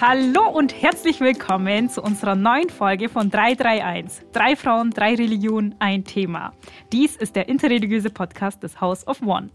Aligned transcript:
Hallo 0.00 0.48
und 0.48 0.80
herzlich 0.80 1.20
willkommen 1.20 1.90
zu 1.90 2.00
unserer 2.00 2.34
neuen 2.34 2.70
Folge 2.70 3.10
von 3.10 3.28
331. 3.28 4.28
Drei 4.32 4.56
Frauen, 4.56 4.92
drei 4.92 5.14
Religionen, 5.14 5.74
ein 5.78 6.04
Thema. 6.04 6.54
Dies 6.90 7.16
ist 7.16 7.36
der 7.36 7.50
interreligiöse 7.50 8.08
Podcast 8.08 8.62
des 8.62 8.80
House 8.80 9.06
of 9.06 9.20
One. 9.20 9.50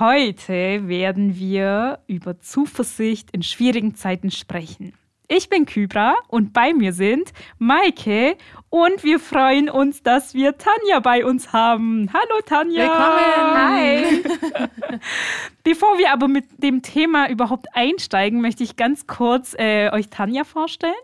Heute 0.00 0.88
werden 0.88 1.38
wir 1.38 2.00
über 2.08 2.40
Zuversicht 2.40 3.30
in 3.30 3.44
schwierigen 3.44 3.94
Zeiten 3.94 4.32
sprechen. 4.32 4.94
Ich 5.28 5.48
bin 5.48 5.64
Kybra 5.64 6.16
und 6.26 6.52
bei 6.52 6.74
mir 6.74 6.92
sind 6.92 7.32
Maike 7.58 8.36
und 8.72 9.04
wir 9.04 9.20
freuen 9.20 9.68
uns, 9.68 10.02
dass 10.02 10.32
wir 10.32 10.56
Tanja 10.56 11.00
bei 11.00 11.26
uns 11.26 11.52
haben. 11.52 12.08
Hallo 12.10 12.40
Tanja. 12.46 12.84
Willkommen. 12.84 13.58
Hi. 13.58 14.98
Bevor 15.62 15.98
wir 15.98 16.10
aber 16.10 16.26
mit 16.26 16.46
dem 16.56 16.80
Thema 16.80 17.28
überhaupt 17.28 17.66
einsteigen, 17.74 18.40
möchte 18.40 18.64
ich 18.64 18.76
ganz 18.76 19.06
kurz 19.06 19.54
äh, 19.58 19.90
euch 19.92 20.08
Tanja 20.08 20.44
vorstellen. 20.44 20.94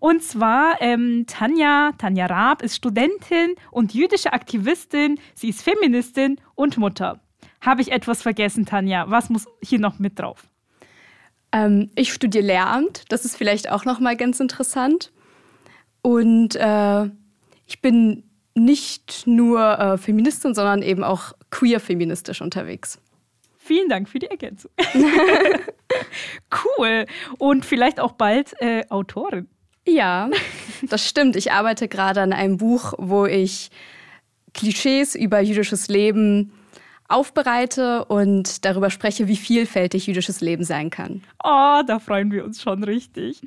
Und 0.00 0.24
zwar 0.24 0.82
ähm, 0.82 1.26
Tanja, 1.28 1.92
Tanja 1.96 2.26
Raab 2.26 2.60
ist 2.60 2.74
Studentin 2.74 3.54
und 3.70 3.94
jüdische 3.94 4.32
Aktivistin. 4.32 5.20
Sie 5.36 5.50
ist 5.50 5.62
Feministin 5.62 6.40
und 6.56 6.76
Mutter. 6.76 7.20
Habe 7.60 7.82
ich 7.82 7.92
etwas 7.92 8.20
vergessen, 8.20 8.66
Tanja? 8.66 9.08
Was 9.10 9.30
muss 9.30 9.46
hier 9.62 9.78
noch 9.78 10.00
mit 10.00 10.18
drauf? 10.18 10.48
Ähm, 11.52 11.92
ich 11.94 12.12
studiere 12.12 12.44
Lehramt, 12.44 13.04
das 13.10 13.24
ist 13.24 13.36
vielleicht 13.36 13.70
auch 13.70 13.84
noch 13.84 14.00
mal 14.00 14.16
ganz 14.16 14.40
interessant. 14.40 15.12
Und 16.02 16.56
äh, 16.56 17.04
ich 17.66 17.80
bin 17.80 18.24
nicht 18.54 19.26
nur 19.26 19.78
äh, 19.78 19.98
Feministin, 19.98 20.54
sondern 20.54 20.82
eben 20.82 21.04
auch 21.04 21.32
queer-feministisch 21.50 22.42
unterwegs. 22.42 22.98
Vielen 23.58 23.88
Dank 23.88 24.08
für 24.08 24.18
die 24.18 24.26
Ergänzung. 24.26 24.70
cool. 26.78 27.06
Und 27.38 27.64
vielleicht 27.64 28.00
auch 28.00 28.12
bald 28.12 28.60
äh, 28.60 28.84
Autorin. 28.88 29.48
Ja, 29.86 30.30
das 30.82 31.08
stimmt. 31.08 31.36
Ich 31.36 31.52
arbeite 31.52 31.88
gerade 31.88 32.20
an 32.20 32.32
einem 32.32 32.56
Buch, 32.56 32.92
wo 32.98 33.24
ich 33.26 33.70
Klischees 34.52 35.14
über 35.14 35.40
jüdisches 35.40 35.88
Leben 35.88 36.52
aufbereite 37.08 38.04
und 38.06 38.64
darüber 38.64 38.90
spreche, 38.90 39.28
wie 39.28 39.36
vielfältig 39.36 40.06
jüdisches 40.06 40.40
Leben 40.40 40.64
sein 40.64 40.90
kann. 40.90 41.22
Oh, 41.42 41.82
da 41.86 41.98
freuen 41.98 42.30
wir 42.32 42.44
uns 42.44 42.62
schon 42.62 42.82
richtig. 42.84 43.40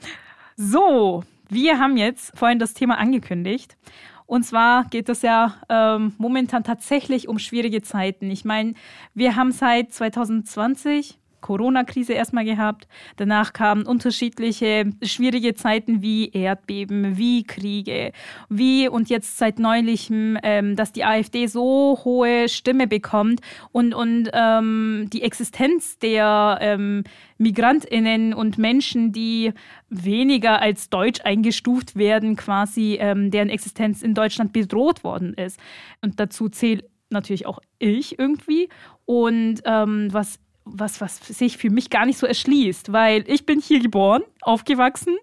So, 0.55 1.23
wir 1.49 1.79
haben 1.79 1.97
jetzt 1.97 2.37
vorhin 2.37 2.59
das 2.59 2.73
Thema 2.73 2.97
angekündigt. 2.97 3.77
Und 4.25 4.43
zwar 4.43 4.85
geht 4.85 5.07
es 5.09 5.21
ja 5.21 5.55
ähm, 5.69 6.13
momentan 6.17 6.63
tatsächlich 6.63 7.27
um 7.27 7.37
schwierige 7.37 7.81
Zeiten. 7.81 8.31
Ich 8.31 8.43
meine, 8.43 8.73
wir 9.13 9.35
haben 9.35 9.51
seit 9.51 9.93
2020 9.93 11.19
Corona-Krise 11.45 12.13
erstmal 12.13 12.43
gehabt. 12.43 12.87
Danach 13.17 13.53
kamen 13.53 13.85
unterschiedliche 13.85 14.91
schwierige 15.03 15.53
Zeiten 15.53 16.01
wie 16.01 16.31
Erdbeben, 16.31 17.17
wie 17.17 17.43
Kriege, 17.43 18.13
wie 18.49 18.87
und 18.87 19.09
jetzt 19.11 19.37
seit 19.37 19.59
neulichem, 19.59 20.39
ähm, 20.41 20.75
dass 20.75 20.91
die 20.91 21.05
AfD 21.05 21.45
so 21.45 21.99
hohe 22.03 22.49
Stimme 22.49 22.87
bekommt 22.87 23.41
und, 23.71 23.93
und 23.93 24.31
ähm, 24.33 25.07
die 25.13 25.21
Existenz 25.21 25.99
der 25.99 26.57
ähm, 26.61 27.03
MigrantInnen 27.37 28.33
und 28.33 28.57
Menschen, 28.57 29.11
die 29.11 29.53
weniger 29.89 30.59
als 30.63 30.89
deutsch 30.89 31.21
eingestuft 31.23 31.95
werden, 31.95 32.37
quasi 32.37 32.97
ähm, 32.99 33.29
deren 33.29 33.49
Existenz 33.49 34.01
in 34.01 34.15
Deutschland 34.15 34.51
bedroht 34.51 35.03
worden 35.03 35.35
ist. 35.35 35.59
Und 36.01 36.19
dazu 36.19 36.49
zählt 36.49 36.85
natürlich 37.11 37.45
auch 37.45 37.59
ich 37.77 38.17
irgendwie. 38.17 38.67
Und 39.05 39.61
ähm, 39.65 40.07
was 40.11 40.39
was, 40.65 40.99
was 40.99 41.17
sich 41.17 41.57
für 41.57 41.69
mich 41.69 41.89
gar 41.89 42.05
nicht 42.05 42.17
so 42.17 42.27
erschließt, 42.27 42.91
weil 42.91 43.23
ich 43.27 43.45
bin 43.45 43.61
hier 43.61 43.79
geboren, 43.79 44.23
aufgewachsen. 44.41 45.15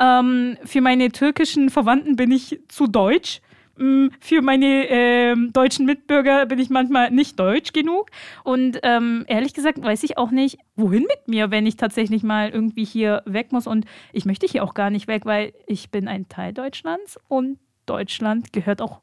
Ähm, 0.00 0.56
für 0.64 0.80
meine 0.80 1.10
türkischen 1.10 1.70
Verwandten 1.70 2.16
bin 2.16 2.30
ich 2.30 2.60
zu 2.68 2.86
deutsch. 2.86 3.40
Mm, 3.76 4.06
für 4.20 4.40
meine 4.40 4.88
äh, 4.88 5.36
deutschen 5.52 5.84
Mitbürger 5.84 6.46
bin 6.46 6.60
ich 6.60 6.70
manchmal 6.70 7.10
nicht 7.10 7.38
deutsch 7.38 7.72
genug. 7.72 8.10
Und 8.44 8.78
ähm, 8.82 9.24
ehrlich 9.26 9.52
gesagt 9.52 9.82
weiß 9.82 10.04
ich 10.04 10.16
auch 10.16 10.30
nicht, 10.30 10.58
wohin 10.76 11.02
mit 11.02 11.26
mir, 11.28 11.50
wenn 11.50 11.66
ich 11.66 11.76
tatsächlich 11.76 12.22
mal 12.22 12.50
irgendwie 12.50 12.84
hier 12.84 13.22
weg 13.26 13.52
muss. 13.52 13.66
Und 13.66 13.84
ich 14.12 14.24
möchte 14.24 14.46
hier 14.46 14.64
auch 14.64 14.74
gar 14.74 14.90
nicht 14.90 15.08
weg, 15.08 15.26
weil 15.26 15.52
ich 15.66 15.90
bin 15.90 16.08
ein 16.08 16.28
Teil 16.28 16.52
Deutschlands 16.52 17.18
und 17.28 17.58
Deutschland 17.86 18.52
gehört 18.52 18.80
auch 18.80 19.00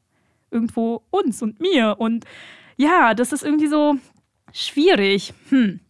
irgendwo 0.50 1.02
uns 1.10 1.42
und 1.42 1.60
mir. 1.60 1.96
Und 1.98 2.24
ja, 2.76 3.14
das 3.14 3.32
ist 3.32 3.42
irgendwie 3.44 3.68
so, 3.68 3.96
schwierig. 4.52 5.32
Hm. 5.50 5.80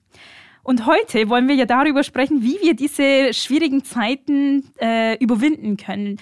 Und 0.62 0.86
heute 0.86 1.28
wollen 1.28 1.48
wir 1.48 1.56
ja 1.56 1.66
darüber 1.66 2.04
sprechen, 2.04 2.42
wie 2.42 2.58
wir 2.62 2.74
diese 2.74 3.34
schwierigen 3.34 3.84
Zeiten 3.84 4.70
äh, 4.80 5.16
überwinden 5.18 5.76
können. 5.76 6.18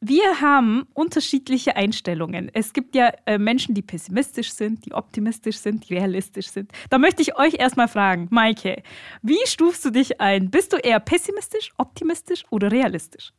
Wir 0.00 0.40
haben 0.40 0.86
unterschiedliche 0.92 1.74
Einstellungen. 1.74 2.50
Es 2.52 2.72
gibt 2.72 2.94
ja 2.94 3.12
äh, 3.24 3.38
Menschen, 3.38 3.74
die 3.74 3.82
pessimistisch 3.82 4.52
sind, 4.52 4.84
die 4.84 4.92
optimistisch 4.92 5.56
sind, 5.56 5.88
die 5.88 5.94
realistisch 5.94 6.48
sind. 6.48 6.70
Da 6.90 6.98
möchte 6.98 7.22
ich 7.22 7.38
euch 7.38 7.54
erstmal 7.54 7.88
fragen, 7.88 8.28
Maike, 8.30 8.82
wie 9.22 9.38
stufst 9.46 9.84
du 9.84 9.90
dich 9.90 10.20
ein? 10.20 10.50
Bist 10.50 10.72
du 10.72 10.76
eher 10.76 11.00
pessimistisch, 11.00 11.72
optimistisch 11.78 12.44
oder 12.50 12.70
realistisch? 12.70 13.32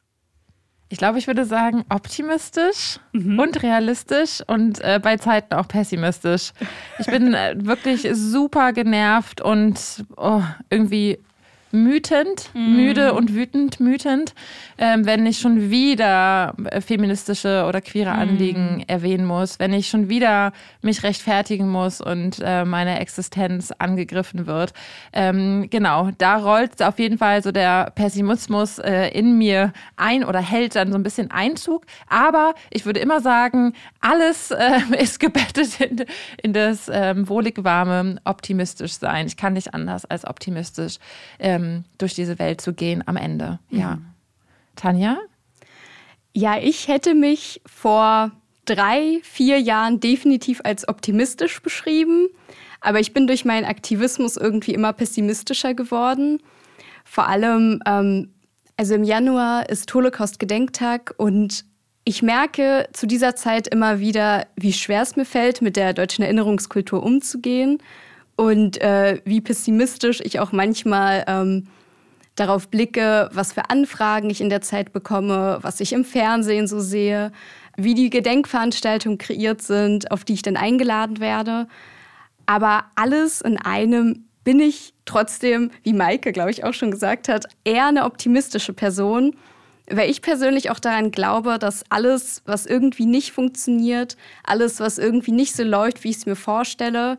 Ich 0.90 0.98
glaube, 0.98 1.20
ich 1.20 1.28
würde 1.28 1.46
sagen 1.46 1.84
optimistisch 1.90 3.00
mhm. 3.12 3.40
und 3.40 3.62
realistisch 3.62 4.42
und 4.48 4.80
äh, 4.82 5.00
bei 5.02 5.18
Zeiten 5.18 5.54
auch 5.54 5.68
pessimistisch. 5.68 6.54
Ich 7.00 7.08
bin 7.08 7.34
äh, 7.34 7.56
wirklich 7.58 8.08
super 8.14 8.72
genervt 8.72 9.42
und 9.42 10.06
oh, 10.16 10.44
irgendwie 10.70 11.20
mütend, 11.84 12.50
mm. 12.54 12.76
müde 12.76 13.14
und 13.14 13.34
wütend, 13.34 13.80
mütend, 13.80 14.34
ähm, 14.78 15.06
wenn 15.06 15.26
ich 15.26 15.40
schon 15.40 15.70
wieder 15.70 16.56
äh, 16.66 16.82
feministische 16.82 17.66
oder 17.68 17.82
queere 17.82 18.12
mm. 18.12 18.20
Anliegen 18.20 18.84
erwähnen 18.88 19.26
muss, 19.26 19.60
wenn 19.60 19.74
ich 19.74 19.88
schon 19.88 20.10
wieder 20.10 20.54
mich 20.82 21.04
rechtfertigen 21.04 21.70
muss 21.70 22.02
und 22.02 22.42
äh, 22.44 22.66
meine 22.66 23.00
Existenz 23.00 23.72
angegriffen 23.78 24.48
wird. 24.48 24.74
Ähm, 25.14 25.68
genau, 25.70 26.10
da 26.18 26.38
rollt 26.38 26.82
auf 26.82 27.00
jeden 27.00 27.18
Fall 27.18 27.44
so 27.44 27.52
der 27.52 27.92
Pessimismus 27.96 28.80
äh, 28.80 29.10
in 29.10 29.38
mir 29.38 29.74
ein 29.96 30.24
oder 30.24 30.40
hält 30.40 30.76
dann 30.76 30.92
so 30.92 30.98
ein 30.98 31.04
bisschen 31.04 31.32
Einzug. 31.32 31.86
Aber 32.08 32.54
ich 32.70 32.86
würde 32.86 33.00
immer 33.00 33.22
sagen, 33.22 33.74
alles 34.00 34.52
äh, 34.52 34.80
ist 35.00 35.20
gebettet 35.20 35.80
in, 35.82 36.06
in 36.42 36.54
das 36.54 36.90
ähm, 36.92 37.28
wohlig 37.30 37.64
warme 37.64 38.18
optimistisch 38.24 38.94
sein. 38.94 39.28
Ich 39.28 39.38
kann 39.38 39.54
nicht 39.54 39.74
anders 39.74 40.06
als 40.06 40.26
optimistisch. 40.26 40.98
Ähm, 41.40 41.67
durch 41.98 42.14
diese 42.14 42.40
Welt 42.40 42.62
zu 42.62 42.74
gehen 42.74 43.04
am 43.06 43.18
Ende. 43.18 43.60
Ja. 43.70 43.96
Mhm. 43.96 44.06
Tanja? 44.76 45.18
Ja, 46.34 46.58
ich 46.58 46.88
hätte 46.88 47.16
mich 47.16 47.62
vor 47.66 48.32
drei, 48.66 49.20
vier 49.24 49.60
Jahren 49.60 50.00
definitiv 50.00 50.62
als 50.64 50.88
optimistisch 50.88 51.62
beschrieben. 51.62 52.28
Aber 52.80 53.00
ich 53.00 53.14
bin 53.14 53.26
durch 53.28 53.44
meinen 53.44 53.66
Aktivismus 53.66 54.38
irgendwie 54.38 54.74
immer 54.74 54.94
pessimistischer 54.94 55.74
geworden. 55.74 56.40
Vor 57.04 57.28
allem, 57.28 57.82
ähm, 57.88 58.34
also 58.76 58.94
im 58.94 59.04
Januar 59.04 59.70
ist 59.70 59.92
Holocaust-Gedenktag 59.94 61.16
und 61.18 61.66
ich 62.04 62.22
merke 62.22 62.88
zu 62.94 63.08
dieser 63.08 63.36
Zeit 63.36 63.68
immer 63.68 64.00
wieder, 64.00 64.48
wie 64.56 64.74
schwer 64.74 65.02
es 65.02 65.16
mir 65.16 65.26
fällt, 65.26 65.62
mit 65.62 65.76
der 65.76 65.94
deutschen 65.94 66.24
Erinnerungskultur 66.24 67.04
umzugehen 67.04 67.80
und 68.38 68.80
äh, 68.82 69.20
wie 69.26 69.42
pessimistisch 69.42 70.22
ich 70.24 70.40
auch 70.40 70.54
manchmal 70.54 71.26
ähm, 71.28 71.68
darauf 72.36 72.70
blicke, 72.70 73.30
was 73.34 73.52
für 73.52 73.70
Anfragen 73.70 74.30
ich 74.30 74.40
in 74.40 74.50
der 74.50 74.62
Zeit 74.62 74.94
bekomme, 74.94 75.58
was 75.62 75.80
ich 75.80 75.92
im 75.92 76.06
Fernsehen 76.06 76.68
so 76.68 76.80
sehe, 76.80 77.32
wie 77.78 77.96
die 77.96 78.10
Gedenkveranstaltungen 78.10 79.18
kreiert 79.18 79.62
sind, 79.62 80.12
auf 80.12 80.24
die 80.24 80.36
ich 80.36 80.44
dann 80.44 80.56
eingeladen 80.56 81.20
werde. 81.20 81.68
Aber 82.46 82.86
alles 82.96 83.42
in 83.42 83.58
einem 83.58 84.28
bin 84.44 84.60
ich 84.60 84.94
trotzdem, 85.06 85.72
wie 85.84 85.94
Maike, 85.94 86.32
glaube 86.32 86.52
ich, 86.52 86.64
auch 86.64 86.74
schon 86.74 86.92
gesagt 86.92 87.28
hat, 87.28 87.46
eher 87.66 87.88
eine 87.88 88.06
optimistische 88.06 88.72
Person, 88.72 89.36
weil 89.90 90.10
ich 90.10 90.22
persönlich 90.22 90.70
auch 90.70 90.80
daran 90.80 91.12
glaube, 91.12 91.58
dass 91.60 91.84
alles, 91.90 92.44
was 92.46 92.66
irgendwie 92.68 93.08
nicht 93.08 93.32
funktioniert, 93.32 94.16
alles, 94.44 94.80
was 94.80 95.00
irgendwie 95.00 95.32
nicht 95.32 95.56
so 95.56 95.64
läuft, 95.64 96.04
wie 96.04 96.12
ich 96.12 96.18
es 96.18 96.26
mir 96.26 96.36
vorstelle, 96.36 97.18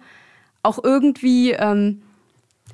auch 0.62 0.82
irgendwie 0.82 1.52
ähm, 1.52 2.02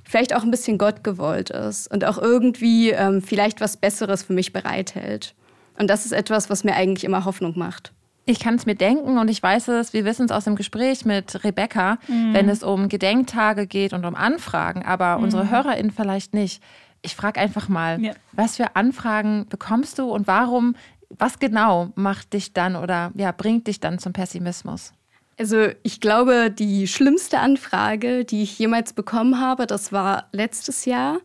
vielleicht 0.05 0.35
auch 0.35 0.43
ein 0.43 0.51
bisschen 0.51 0.79
Gott 0.79 1.05
gewollt 1.05 1.51
ist 1.51 1.91
und 1.91 2.05
auch 2.05 2.19
irgendwie 2.19 2.91
ähm, 2.91 3.23
vielleicht 3.23 3.61
was 3.61 3.77
Besseres 3.77 4.23
für 4.23 4.33
mich 4.33 4.53
bereithält. 4.53 5.35
Und 5.79 5.89
das 5.89 6.05
ist 6.05 6.13
etwas, 6.13 6.51
was 6.51 6.65
mir 6.65 6.75
eigentlich 6.75 7.05
immer 7.05 7.25
Hoffnung 7.25 7.59
macht. 7.59 7.93
Ich 8.27 8.41
kann 8.41 8.55
es 8.55 8.65
mir 8.65 8.75
denken 8.75 9.19
und 9.19 9.29
ich 9.29 9.43
weiß 9.43 9.69
es, 9.69 9.93
wir 9.93 10.05
wissen 10.05 10.25
es 10.25 10.31
aus 10.31 10.45
dem 10.45 10.57
Gespräch 10.57 11.05
mit 11.05 11.45
Rebecca, 11.45 11.99
mhm. 12.09 12.33
wenn 12.33 12.49
es 12.49 12.63
um 12.63 12.89
Gedenktage 12.89 13.67
geht 13.67 13.93
und 13.93 14.05
um 14.07 14.15
Anfragen, 14.15 14.83
aber 14.83 15.19
mhm. 15.19 15.25
unsere 15.25 15.51
HörerInnen 15.51 15.91
vielleicht 15.91 16.33
nicht. 16.33 16.63
Ich 17.03 17.17
frage 17.17 17.39
einfach 17.39 17.69
mal, 17.69 18.01
ja. 18.01 18.13
was 18.33 18.57
für 18.57 18.77
Anfragen 18.77 19.47
bekommst 19.51 19.99
du 19.99 20.11
und 20.11 20.27
warum, 20.27 20.75
was 21.11 21.39
genau 21.39 21.91
macht 21.97 22.33
dich 22.33 22.55
dann 22.55 22.77
oder 22.77 23.13
ja, 23.15 23.31
bringt 23.31 23.67
dich 23.67 23.79
dann 23.79 23.99
zum 23.99 24.15
Pessimismus? 24.15 24.95
Also 25.39 25.69
ich 25.83 26.01
glaube, 26.01 26.51
die 26.51 26.87
schlimmste 26.87 27.39
Anfrage, 27.41 28.25
die 28.25 28.43
ich 28.43 28.59
jemals 28.59 28.93
bekommen 28.93 29.41
habe, 29.41 29.67
das 29.67 29.93
war 29.93 30.29
letztes 30.33 30.85
Jahr. 30.85 31.19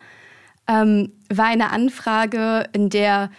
ähm, 0.68 1.12
war 1.30 1.46
eine 1.46 1.72
Anfrage, 1.72 2.66
in 2.74 2.90
der 2.90 3.32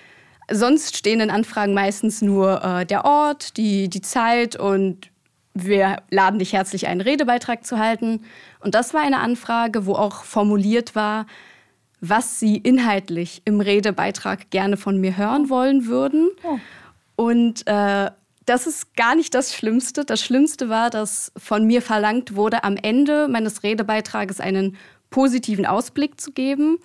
sonst 0.50 0.96
stehen 0.96 1.20
in 1.20 1.30
Anfragen 1.30 1.74
meistens 1.74 2.22
nur 2.22 2.62
äh, 2.64 2.86
der 2.86 3.04
Ort, 3.04 3.56
die, 3.56 3.88
die 3.88 4.00
Zeit 4.00 4.56
und 4.56 5.08
wir 5.54 6.02
laden 6.10 6.38
dich 6.38 6.52
herzlich 6.52 6.86
einen 6.86 7.00
Redebeitrag 7.00 7.64
zu 7.64 7.78
halten. 7.78 8.24
Und 8.60 8.74
das 8.74 8.94
war 8.94 9.02
eine 9.02 9.18
Anfrage, 9.18 9.86
wo 9.86 9.94
auch 9.94 10.24
formuliert 10.24 10.94
war, 10.94 11.26
was 12.00 12.40
sie 12.40 12.56
inhaltlich 12.56 13.42
im 13.44 13.60
Redebeitrag 13.60 14.50
gerne 14.50 14.76
von 14.76 15.00
mir 15.00 15.16
hören 15.16 15.50
wollen 15.50 15.86
würden. 15.86 16.30
Oh. 16.44 16.58
Und 17.16 17.66
äh, 17.66 18.10
das 18.50 18.66
ist 18.66 18.96
gar 18.96 19.14
nicht 19.14 19.32
das 19.34 19.54
Schlimmste. 19.54 20.04
Das 20.04 20.20
Schlimmste 20.20 20.68
war, 20.68 20.90
dass 20.90 21.30
von 21.36 21.66
mir 21.66 21.82
verlangt 21.82 22.34
wurde, 22.34 22.64
am 22.64 22.76
Ende 22.76 23.28
meines 23.28 23.62
Redebeitrages 23.62 24.40
einen 24.40 24.76
positiven 25.10 25.66
Ausblick 25.66 26.20
zu 26.20 26.32
geben 26.32 26.78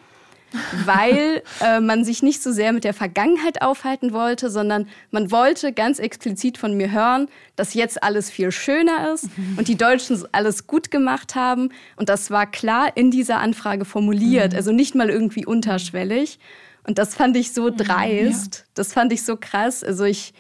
weil 0.86 1.42
äh, 1.60 1.80
man 1.80 2.06
sich 2.06 2.24
nicht 2.24 2.42
so 2.42 2.52
sehr 2.52 2.72
mit 2.72 2.84
der 2.84 2.94
Vergangenheit 2.94 3.62
aufhalten 3.62 4.14
wollte, 4.14 4.50
sondern 4.50 4.88
man 5.12 5.32
wollte 5.32 5.74
ganz 5.74 6.00
explizit 6.00 6.58
von 6.58 6.78
mir 6.78 6.92
hören, 6.92 7.28
dass 7.56 7.74
jetzt 7.74 8.04
alles 8.04 8.30
viel 8.30 8.52
schöner 8.52 9.14
ist 9.14 9.28
und 9.58 9.68
die 9.68 9.76
Deutschen 9.76 10.24
alles 10.32 10.68
gut 10.68 10.92
gemacht 10.92 11.36
haben. 11.36 11.70
Und 11.96 12.10
das 12.10 12.32
war 12.32 12.50
klar 12.50 12.96
in 12.96 13.12
dieser 13.12 13.40
Anfrage 13.40 13.86
formuliert, 13.86 14.52
mhm. 14.52 14.58
also 14.58 14.72
nicht 14.72 14.96
mal 14.96 15.10
irgendwie 15.10 15.46
unterschwellig. 15.46 16.40
Und 16.88 17.00
das 17.00 17.16
fand 17.16 17.36
ich 17.36 17.52
so 17.52 17.72
dreist, 17.72 18.56
ja. 18.56 18.64
das 18.76 18.94
fand 18.94 19.12
ich 19.12 19.24
so 19.24 19.38
krass. 19.38 19.84
Also 19.84 20.04
ich, 20.06 20.34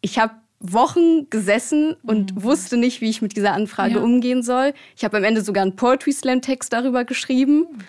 ich 0.00 0.18
habe 0.18 0.34
Wochen 0.60 1.30
gesessen 1.30 1.96
und 2.02 2.34
mhm. 2.34 2.42
wusste 2.42 2.76
nicht, 2.76 3.00
wie 3.00 3.08
ich 3.08 3.22
mit 3.22 3.34
dieser 3.36 3.54
Anfrage 3.54 3.94
ja. 3.94 4.00
umgehen 4.00 4.42
soll. 4.42 4.74
Ich 4.94 5.04
habe 5.04 5.16
am 5.16 5.24
Ende 5.24 5.42
sogar 5.42 5.62
einen 5.62 5.76
Poetry 5.76 6.12
Slam 6.12 6.42
Text 6.42 6.72
darüber 6.72 7.04
geschrieben. 7.04 7.66
Mhm 7.70 7.80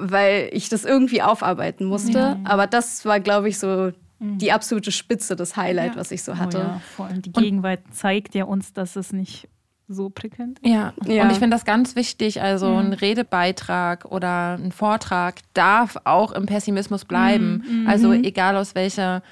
weil 0.00 0.48
ich 0.52 0.68
das 0.68 0.84
irgendwie 0.84 1.22
aufarbeiten 1.22 1.84
musste. 1.84 2.18
Ja. 2.18 2.40
Aber 2.44 2.66
das 2.66 3.04
war, 3.04 3.20
glaube 3.20 3.48
ich, 3.48 3.58
so 3.58 3.92
mhm. 4.18 4.38
die 4.38 4.52
absolute 4.52 4.92
Spitze, 4.92 5.36
das 5.36 5.56
Highlight, 5.56 5.94
ja. 5.94 6.00
was 6.00 6.10
ich 6.10 6.22
so 6.22 6.38
hatte. 6.38 6.58
Oh 6.58 6.60
ja, 6.60 6.80
vor 6.96 7.06
allem 7.06 7.22
die 7.22 7.32
Gegenwart 7.32 7.80
Und 7.86 7.94
zeigt 7.94 8.34
ja 8.34 8.44
uns, 8.44 8.72
dass 8.72 8.96
es 8.96 9.12
nicht 9.12 9.48
so 9.92 10.08
prickelnd. 10.08 10.60
Ja, 10.62 10.94
ja. 11.04 11.24
und 11.24 11.32
ich 11.32 11.38
finde 11.38 11.56
das 11.56 11.64
ganz 11.64 11.96
wichtig. 11.96 12.40
Also 12.40 12.68
mhm. 12.68 12.78
ein 12.78 12.92
Redebeitrag 12.92 14.04
oder 14.04 14.54
ein 14.54 14.70
Vortrag 14.70 15.40
darf 15.52 15.96
auch 16.04 16.30
im 16.32 16.46
Pessimismus 16.46 17.04
bleiben. 17.04 17.64
Mhm. 17.68 17.88
Also 17.88 18.08
mhm. 18.08 18.22
egal 18.22 18.56
aus 18.56 18.76
welcher 18.76 19.22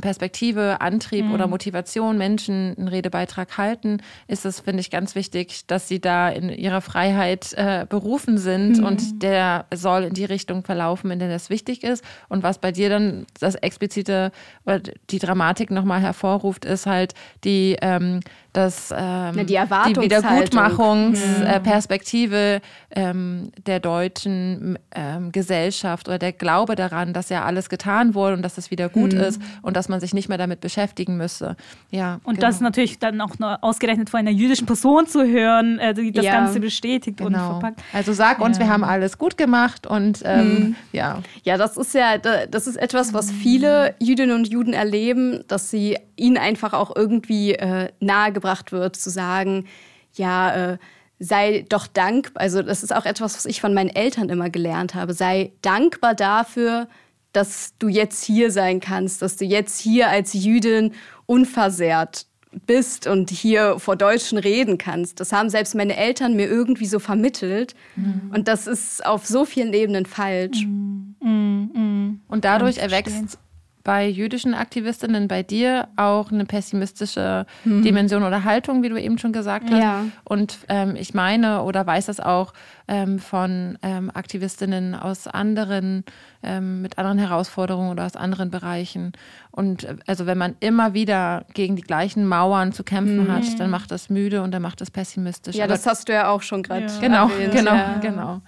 Perspektive, 0.00 0.80
Antrieb 0.80 1.26
mhm. 1.26 1.32
oder 1.32 1.46
Motivation 1.46 2.18
Menschen 2.18 2.74
einen 2.76 2.88
Redebeitrag 2.88 3.58
halten, 3.58 3.98
ist 4.28 4.44
es, 4.44 4.60
finde 4.60 4.80
ich, 4.80 4.90
ganz 4.90 5.14
wichtig, 5.14 5.66
dass 5.66 5.88
sie 5.88 6.00
da 6.00 6.28
in 6.28 6.48
ihrer 6.50 6.80
Freiheit 6.80 7.52
äh, 7.54 7.86
berufen 7.88 8.38
sind 8.38 8.78
mhm. 8.78 8.84
und 8.84 9.22
der 9.22 9.66
soll 9.74 10.04
in 10.04 10.14
die 10.14 10.24
Richtung 10.24 10.64
verlaufen, 10.64 11.10
in 11.10 11.18
der 11.18 11.28
das 11.28 11.50
wichtig 11.50 11.82
ist. 11.82 12.04
Und 12.28 12.42
was 12.42 12.58
bei 12.58 12.72
dir 12.72 12.88
dann 12.88 13.26
das 13.40 13.54
explizite 13.56 14.32
oder 14.64 14.80
die 15.10 15.18
Dramatik 15.18 15.70
nochmal 15.70 16.00
hervorruft, 16.00 16.64
ist 16.64 16.86
halt 16.86 17.14
die 17.44 17.76
ähm, 17.80 18.20
dass 18.56 18.92
ähm, 18.96 19.36
die, 19.36 19.44
die 19.44 19.54
Wiedergutmachungsperspektive 19.54 22.36
äh, 22.36 22.60
ähm, 22.90 23.52
der 23.66 23.80
deutschen 23.80 24.78
ähm, 24.94 25.30
Gesellschaft 25.30 26.08
oder 26.08 26.18
der 26.18 26.32
Glaube 26.32 26.74
daran, 26.74 27.12
dass 27.12 27.28
ja 27.28 27.44
alles 27.44 27.68
getan 27.68 28.14
wurde 28.14 28.36
und 28.36 28.42
dass 28.42 28.56
es 28.56 28.70
wieder 28.70 28.88
gut 28.88 29.12
mhm. 29.12 29.20
ist 29.20 29.42
und 29.60 29.76
dass 29.76 29.90
man 29.90 30.00
sich 30.00 30.14
nicht 30.14 30.30
mehr 30.30 30.38
damit 30.38 30.62
beschäftigen 30.62 31.18
müsse. 31.18 31.54
Ja, 31.90 32.20
und 32.24 32.36
genau. 32.36 32.46
das 32.46 32.62
natürlich 32.62 32.98
dann 32.98 33.20
auch 33.20 33.34
ausgerechnet 33.60 34.08
von 34.08 34.20
einer 34.20 34.30
jüdischen 34.30 34.66
Person 34.66 35.06
zu 35.06 35.26
hören, 35.26 35.78
äh, 35.78 35.92
die 35.92 36.12
das 36.12 36.24
ja, 36.24 36.32
Ganze 36.32 36.58
bestätigt 36.58 37.18
genau. 37.18 37.26
und 37.26 37.34
verpackt. 37.60 37.82
Also 37.92 38.14
sag 38.14 38.40
uns, 38.40 38.56
ja. 38.56 38.64
wir 38.64 38.72
haben 38.72 38.84
alles 38.84 39.18
gut 39.18 39.36
gemacht 39.36 39.86
und 39.86 40.22
ähm, 40.24 40.48
mhm. 40.48 40.76
ja. 40.92 41.18
Ja, 41.42 41.58
das 41.58 41.76
ist 41.76 41.92
ja, 41.92 42.16
das 42.16 42.66
ist 42.66 42.76
etwas, 42.76 43.12
was 43.12 43.30
viele 43.30 43.94
Jüdinnen 43.98 44.34
und 44.34 44.48
Juden 44.48 44.72
erleben, 44.72 45.44
dass 45.46 45.70
sie 45.70 45.98
ihnen 46.16 46.38
einfach 46.38 46.72
auch 46.72 46.96
irgendwie 46.96 47.52
äh, 47.52 47.90
nahegebracht 48.00 48.45
beigebracht 48.46 48.72
wird, 48.72 48.96
zu 48.96 49.10
sagen, 49.10 49.66
ja, 50.14 50.72
äh, 50.72 50.78
sei 51.18 51.64
doch 51.68 51.86
dankbar. 51.86 52.42
Also 52.42 52.62
das 52.62 52.82
ist 52.82 52.94
auch 52.94 53.06
etwas, 53.06 53.36
was 53.36 53.46
ich 53.46 53.60
von 53.60 53.74
meinen 53.74 53.90
Eltern 53.90 54.28
immer 54.28 54.50
gelernt 54.50 54.94
habe. 54.94 55.12
Sei 55.14 55.52
dankbar 55.62 56.14
dafür, 56.14 56.88
dass 57.32 57.74
du 57.78 57.88
jetzt 57.88 58.24
hier 58.24 58.50
sein 58.50 58.80
kannst, 58.80 59.22
dass 59.22 59.36
du 59.36 59.44
jetzt 59.44 59.80
hier 59.80 60.08
als 60.08 60.32
Jüdin 60.32 60.92
unversehrt 61.26 62.26
bist 62.66 63.06
und 63.06 63.30
hier 63.30 63.78
vor 63.78 63.96
Deutschen 63.96 64.38
reden 64.38 64.78
kannst. 64.78 65.20
Das 65.20 65.32
haben 65.32 65.50
selbst 65.50 65.74
meine 65.74 65.96
Eltern 65.96 66.34
mir 66.34 66.48
irgendwie 66.48 66.86
so 66.86 66.98
vermittelt. 66.98 67.74
Mhm. 67.96 68.30
Und 68.32 68.48
das 68.48 68.66
ist 68.66 69.04
auf 69.04 69.26
so 69.26 69.44
vielen 69.44 69.74
Ebenen 69.74 70.06
falsch. 70.06 70.64
Mhm. 70.64 71.16
Mhm. 71.20 72.20
Und 72.28 72.44
dadurch 72.46 72.78
erwächst 72.78 73.38
bei 73.86 74.08
jüdischen 74.08 74.52
Aktivistinnen, 74.52 75.28
bei 75.28 75.44
dir 75.44 75.86
auch 75.94 76.32
eine 76.32 76.44
pessimistische 76.44 77.46
mhm. 77.64 77.82
Dimension 77.82 78.24
oder 78.24 78.42
Haltung, 78.42 78.82
wie 78.82 78.88
du 78.88 79.00
eben 79.00 79.16
schon 79.16 79.32
gesagt 79.32 79.70
hast. 79.70 79.80
Ja. 79.80 80.06
Und 80.24 80.58
ähm, 80.68 80.96
ich 80.96 81.14
meine 81.14 81.62
oder 81.62 81.86
weiß 81.86 82.06
das 82.06 82.18
auch 82.18 82.52
ähm, 82.88 83.20
von 83.20 83.78
ähm, 83.82 84.10
Aktivistinnen 84.12 84.96
aus 84.96 85.28
anderen, 85.28 86.04
ähm, 86.42 86.82
mit 86.82 86.98
anderen 86.98 87.18
Herausforderungen 87.18 87.92
oder 87.92 88.06
aus 88.06 88.16
anderen 88.16 88.50
Bereichen. 88.50 89.12
Und 89.52 89.84
äh, 89.84 89.94
also 90.08 90.26
wenn 90.26 90.36
man 90.36 90.56
immer 90.58 90.92
wieder 90.92 91.46
gegen 91.54 91.76
die 91.76 91.82
gleichen 91.82 92.26
Mauern 92.26 92.72
zu 92.72 92.82
kämpfen 92.82 93.28
mhm. 93.28 93.32
hat, 93.32 93.60
dann 93.60 93.70
macht 93.70 93.92
das 93.92 94.10
müde 94.10 94.42
und 94.42 94.50
dann 94.50 94.62
macht 94.62 94.80
das 94.80 94.90
pessimistisch. 94.90 95.54
Ja, 95.54 95.66
Aber 95.66 95.74
das 95.74 95.86
hast 95.86 96.08
du 96.08 96.12
ja 96.12 96.28
auch 96.28 96.42
schon 96.42 96.64
gerade. 96.64 96.86
Ja. 96.86 97.00
Genau, 97.00 97.28
erwähnt. 97.28 97.52
genau, 97.52 97.74
ja. 97.74 97.98
genau. 98.00 98.40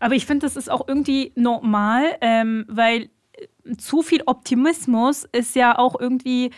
Aber 0.00 0.16
ich 0.16 0.26
finde, 0.26 0.46
das 0.46 0.56
ist 0.56 0.68
auch 0.68 0.88
irgendwie 0.88 1.30
normal, 1.36 2.16
ähm, 2.22 2.64
weil 2.66 3.08
zu 3.78 4.02
viel 4.02 4.22
Optimismus 4.26 5.26
ist 5.32 5.54
ja 5.54 5.78
auch 5.78 5.98
irgendwie 5.98 6.50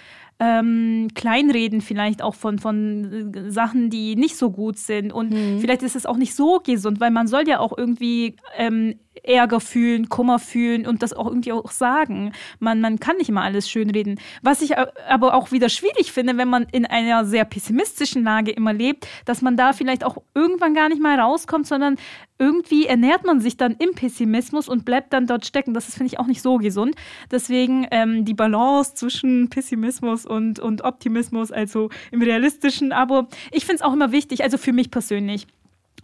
ähm, 0.42 1.08
Kleinreden 1.14 1.80
vielleicht 1.80 2.20
auch 2.20 2.34
von, 2.34 2.58
von 2.58 3.32
äh, 3.34 3.50
Sachen, 3.50 3.90
die 3.90 4.16
nicht 4.16 4.36
so 4.36 4.50
gut 4.50 4.76
sind. 4.78 5.12
Und 5.12 5.30
mhm. 5.30 5.60
vielleicht 5.60 5.82
ist 5.82 5.94
es 5.94 6.04
auch 6.04 6.16
nicht 6.16 6.34
so 6.34 6.58
gesund, 6.58 6.98
weil 7.00 7.12
man 7.12 7.28
soll 7.28 7.48
ja 7.48 7.60
auch 7.60 7.76
irgendwie 7.76 8.36
ähm, 8.56 8.98
Ärger 9.22 9.60
fühlen, 9.60 10.08
Kummer 10.08 10.38
fühlen 10.38 10.86
und 10.86 11.02
das 11.02 11.12
auch 11.12 11.26
irgendwie 11.26 11.52
auch 11.52 11.70
sagen. 11.70 12.32
Man, 12.58 12.80
man 12.80 12.98
kann 12.98 13.16
nicht 13.16 13.28
immer 13.28 13.42
alles 13.42 13.70
schönreden. 13.70 14.18
Was 14.42 14.62
ich 14.62 14.76
aber 14.76 15.34
auch 15.34 15.52
wieder 15.52 15.68
schwierig 15.68 16.12
finde, 16.12 16.36
wenn 16.36 16.48
man 16.48 16.66
in 16.72 16.86
einer 16.86 17.24
sehr 17.24 17.44
pessimistischen 17.44 18.24
Lage 18.24 18.50
immer 18.50 18.72
lebt, 18.72 19.06
dass 19.24 19.42
man 19.42 19.56
da 19.56 19.72
vielleicht 19.72 20.04
auch 20.04 20.18
irgendwann 20.34 20.74
gar 20.74 20.88
nicht 20.88 21.00
mal 21.00 21.18
rauskommt, 21.18 21.66
sondern 21.66 21.96
irgendwie 22.38 22.86
ernährt 22.86 23.24
man 23.24 23.40
sich 23.40 23.56
dann 23.56 23.76
im 23.78 23.94
Pessimismus 23.94 24.68
und 24.68 24.84
bleibt 24.84 25.12
dann 25.12 25.26
dort 25.28 25.46
stecken. 25.46 25.74
Das 25.74 25.88
ist, 25.88 25.96
finde 25.96 26.12
ich, 26.12 26.18
auch 26.18 26.26
nicht 26.26 26.42
so 26.42 26.58
gesund. 26.58 26.96
Deswegen 27.30 27.86
ähm, 27.92 28.24
die 28.24 28.34
Balance 28.34 28.94
zwischen 28.94 29.48
Pessimismus 29.48 30.26
und, 30.26 30.58
und 30.58 30.82
Optimismus, 30.82 31.52
also 31.52 31.90
im 32.10 32.20
realistischen. 32.20 32.90
Aber 32.90 33.28
ich 33.52 33.64
finde 33.64 33.76
es 33.76 33.82
auch 33.82 33.92
immer 33.92 34.10
wichtig, 34.10 34.42
also 34.42 34.58
für 34.58 34.72
mich 34.72 34.90
persönlich 34.90 35.46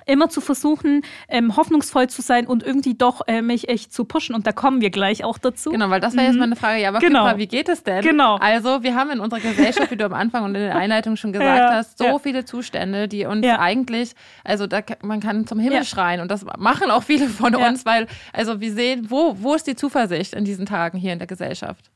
immer 0.09 0.29
zu 0.29 0.41
versuchen, 0.41 1.03
ähm, 1.29 1.57
hoffnungsvoll 1.57 2.09
zu 2.09 2.23
sein 2.23 2.47
und 2.47 2.63
irgendwie 2.63 2.95
doch 2.95 3.23
äh, 3.27 3.43
mich 3.43 3.69
echt 3.69 3.93
zu 3.93 4.05
pushen. 4.05 4.35
Und 4.35 4.47
da 4.47 4.53
kommen 4.53 4.81
wir 4.81 4.91
gleich 4.91 5.25
auch 5.25 5.39
dazu. 5.39 5.71
Genau, 5.71 5.91
weil 5.91 6.01
das 6.01 6.15
wäre 6.15 6.25
mhm. 6.25 6.33
jetzt 6.33 6.41
meine 6.41 6.57
Frage. 6.57 6.81
Ja, 6.81 6.89
aber 6.89 6.99
genau. 6.99 7.25
mal, 7.25 7.39
wie 7.39 7.47
geht 7.47 7.69
es 7.69 7.83
denn? 7.83 8.03
Genau. 8.03 8.37
Also, 8.37 8.83
wir 8.83 8.95
haben 8.95 9.11
in 9.11 9.21
unserer 9.21 9.41
Gesellschaft, 9.41 9.91
wie 9.91 9.97
du 9.97 10.05
am 10.05 10.15
Anfang 10.15 10.45
und 10.45 10.55
in 10.55 10.63
der 10.63 10.77
Einleitung 10.77 11.17
schon 11.17 11.33
gesagt 11.39 11.59
ja, 11.59 11.75
hast, 11.75 11.99
so 11.99 12.05
ja. 12.05 12.19
viele 12.19 12.45
Zustände, 12.45 13.09
die 13.09 13.27
uns 13.27 13.45
ja. 13.45 13.59
eigentlich, 13.61 14.15
also 14.45 14.67
da, 14.67 14.81
man 15.03 15.21
kann 15.21 15.47
zum 15.47 15.59
Himmel 15.59 15.85
schreien 15.85 16.21
und 16.21 16.31
das 16.31 16.45
machen 16.59 16.91
auch 16.91 17.03
viele 17.03 17.29
von 17.29 17.55
uns, 17.55 17.85
weil, 17.85 18.07
also 18.33 18.61
wir 18.61 18.73
sehen, 18.73 19.07
wo, 19.09 19.37
wo 19.39 19.55
ist 19.55 19.67
die 19.67 19.77
Zuversicht 19.77 20.35
in 20.35 20.45
diesen 20.45 20.67
Tagen 20.67 20.99
hier 20.99 21.13
in 21.13 21.19
der 21.19 21.29
Gesellschaft? 21.29 21.91